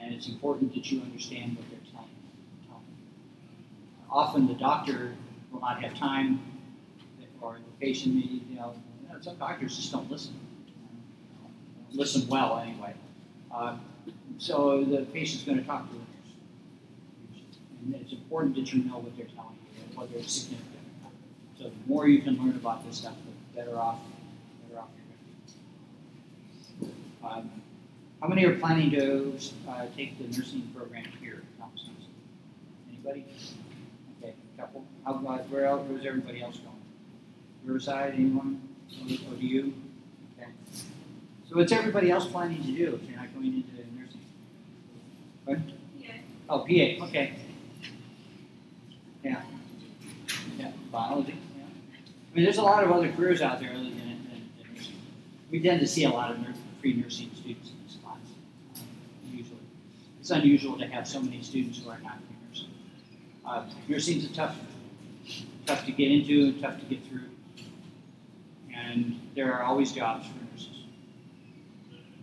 And 0.00 0.14
it's 0.14 0.28
important 0.28 0.72
that 0.74 0.92
you 0.92 1.02
understand 1.02 1.56
what 1.56 1.68
they're 1.68 1.80
telling 1.92 2.10
telling 2.68 2.84
you. 2.86 4.06
Often 4.08 4.46
the 4.46 4.54
doctor 4.54 5.16
will 5.50 5.60
not 5.60 5.82
have 5.82 5.94
time, 5.94 6.40
or 7.76 7.80
the 7.80 7.86
patient 7.86 8.14
may, 8.14 8.20
you 8.22 8.56
know, 8.56 8.74
some 9.20 9.36
doctors 9.36 9.76
just 9.76 9.92
don't 9.92 10.10
listen. 10.10 10.34
Listen 11.92 12.28
well, 12.28 12.58
anyway. 12.58 12.94
Uh, 13.52 13.76
so 14.38 14.84
the 14.84 15.02
patient's 15.06 15.44
going 15.44 15.58
to 15.58 15.64
talk 15.64 15.88
to 15.88 15.94
the 15.94 16.00
nurse. 16.00 16.06
And 17.82 17.94
it's 17.94 18.12
important 18.12 18.54
that 18.56 18.72
you 18.72 18.84
know 18.84 18.98
what 18.98 19.16
they're 19.16 19.26
telling 19.26 19.56
you 19.74 19.82
and 19.84 19.96
what 19.96 20.12
they're 20.12 20.22
significant. 20.22 20.72
So 21.58 21.64
the 21.64 21.72
more 21.86 22.06
you 22.06 22.20
can 22.20 22.36
learn 22.36 22.56
about 22.56 22.86
this 22.86 22.98
stuff, 22.98 23.14
the 23.24 23.58
better 23.58 23.78
off, 23.78 23.98
better 24.68 24.80
off 24.80 24.88
you're 24.96 26.86
going 26.86 26.92
to 26.92 27.44
be. 27.44 27.48
Um, 27.48 27.62
how 28.20 28.28
many 28.28 28.44
are 28.44 28.58
planning 28.58 28.90
to 28.90 29.38
uh, 29.68 29.86
take 29.96 30.18
the 30.18 30.24
nursing 30.36 30.70
program 30.74 31.04
here 31.20 31.36
at 31.36 31.58
Thomas 31.58 31.84
Anybody? 32.88 33.24
Okay, 34.18 34.34
a 34.56 34.60
couple. 34.60 34.84
How 35.04 35.14
about 35.14 35.48
where 35.48 35.66
else? 35.66 35.88
Where's 35.88 36.04
everybody 36.04 36.42
else 36.42 36.58
going? 36.58 36.76
Riverside? 37.66 38.14
Anyone? 38.14 38.60
Or, 39.02 39.36
do 39.36 39.46
you? 39.46 39.74
Okay. 40.38 40.48
So 41.48 41.56
what's 41.56 41.72
everybody 41.72 42.10
else 42.10 42.26
planning 42.26 42.62
to 42.62 42.70
do 42.72 42.98
if 43.02 43.08
you're 43.08 43.18
not 43.18 43.34
going 43.34 43.46
into 43.46 44.00
nursing? 44.00 44.20
What? 45.44 45.58
Yeah. 45.98 46.12
Oh, 46.48 46.60
PA. 46.60 47.06
Okay. 47.06 47.34
Yeah. 49.24 49.42
Yeah. 50.56 50.70
Biology. 50.92 51.36
Yeah. 51.56 51.64
I 51.64 52.34
mean, 52.36 52.44
there's 52.44 52.58
a 52.58 52.62
lot 52.62 52.84
of 52.84 52.92
other 52.92 53.10
careers 53.12 53.42
out 53.42 53.58
there 53.58 53.70
other 53.70 53.82
than, 53.82 53.96
than, 53.98 54.50
than 54.58 54.74
nursing. 54.74 54.94
We 55.50 55.60
tend 55.60 55.80
to 55.80 55.86
see 55.88 56.04
a 56.04 56.10
lot 56.10 56.30
of 56.30 56.38
nurse, 56.38 56.56
pre-nursing 56.80 57.30
students 57.34 57.70
in 57.70 57.76
this 57.84 57.96
class. 57.96 58.18
uh, 58.76 58.80
Usually, 59.32 59.58
it's 60.20 60.30
unusual 60.30 60.78
to 60.78 60.86
have 60.86 61.08
so 61.08 61.20
many 61.20 61.42
students 61.42 61.80
who 61.82 61.90
are 61.90 61.98
not 61.98 62.18
pre-nursing. 62.28 62.70
Uh, 63.44 63.64
nursing's 63.88 64.24
a 64.24 64.32
tough, 64.32 64.56
tough 65.66 65.84
to 65.84 65.90
get 65.92 66.12
into, 66.12 66.44
and 66.44 66.62
tough 66.62 66.78
to 66.78 66.86
get 66.86 67.04
through, 67.06 67.22
and 68.86 69.20
there 69.34 69.52
are 69.52 69.62
always 69.62 69.92
jobs 69.92 70.26
for 70.26 70.44
nurses. 70.52 70.84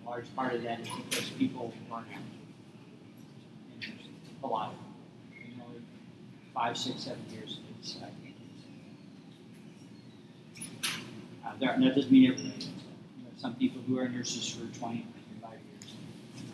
A 0.05 0.09
large 0.09 0.35
part 0.35 0.53
of 0.53 0.63
that 0.63 0.79
is 0.81 0.89
because 1.09 1.29
people 1.31 1.73
burn 1.89 2.05
out. 2.13 2.21
A 4.43 4.47
lot 4.47 4.71
of 4.71 4.75
them. 4.75 4.85
You 5.51 5.57
know, 5.57 5.65
five, 6.53 6.77
six, 6.77 7.03
seven 7.03 7.23
years. 7.31 7.59
Can't 7.65 8.11
do 8.23 8.29
this. 10.59 10.79
Uh, 11.45 11.51
there, 11.59 11.77
that 11.79 11.95
doesn't 11.95 12.11
mean 12.11 12.31
everybody. 12.31 12.65
You 12.65 13.23
know, 13.23 13.29
some 13.37 13.55
people 13.55 13.81
who 13.87 13.99
are 13.99 14.07
nurses 14.07 14.49
for 14.49 14.65
20, 14.77 14.77
25 14.79 15.51
years, 15.51 15.95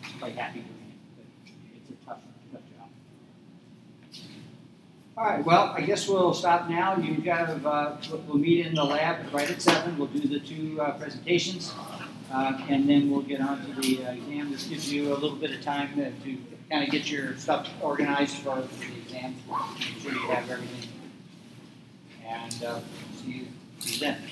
are 0.02 0.18
quite 0.18 0.36
happy 0.36 0.60
doing 0.60 0.74
it, 0.90 0.98
but 1.16 1.26
it's 1.76 1.90
a 1.90 2.06
tough, 2.06 2.18
tough 2.52 2.62
job. 2.76 2.88
All 5.20 5.26
right, 5.26 5.44
well, 5.44 5.74
I 5.76 5.82
guess 5.82 6.08
we'll 6.08 6.32
stop 6.32 6.70
now. 6.70 6.96
You 6.96 7.20
have, 7.30 7.66
uh, 7.66 7.96
we'll- 8.26 8.38
meet 8.38 8.64
in 8.64 8.74
the 8.74 8.82
lab 8.82 9.18
right 9.34 9.50
at 9.50 9.60
seven. 9.60 9.98
We'll 9.98 10.08
do 10.08 10.26
the 10.26 10.40
two 10.40 10.80
uh, 10.80 10.92
presentations, 10.92 11.74
uh, 12.32 12.58
and 12.70 12.88
then 12.88 13.10
we'll 13.10 13.20
get 13.20 13.42
on 13.42 13.60
to 13.66 13.82
the 13.82 14.02
uh, 14.02 14.12
exam. 14.12 14.50
This 14.50 14.66
gives 14.66 14.90
you 14.90 15.12
a 15.12 15.16
little 15.16 15.36
bit 15.36 15.50
of 15.50 15.60
time 15.60 15.94
to, 15.96 16.10
to 16.10 16.38
kind 16.70 16.84
of 16.84 16.90
get 16.90 17.10
your 17.10 17.36
stuff 17.36 17.68
organized 17.82 18.36
for 18.36 18.62
the 18.62 18.96
exam. 18.96 19.34
Make 19.78 20.00
sure 20.00 20.12
you 20.12 20.20
have 20.30 20.48
everything. 20.48 20.88
And 22.26 22.64
uh, 22.64 22.80
see 23.22 23.30
you, 23.30 23.46
see 23.78 23.92
you 23.96 24.00
then. 24.00 24.22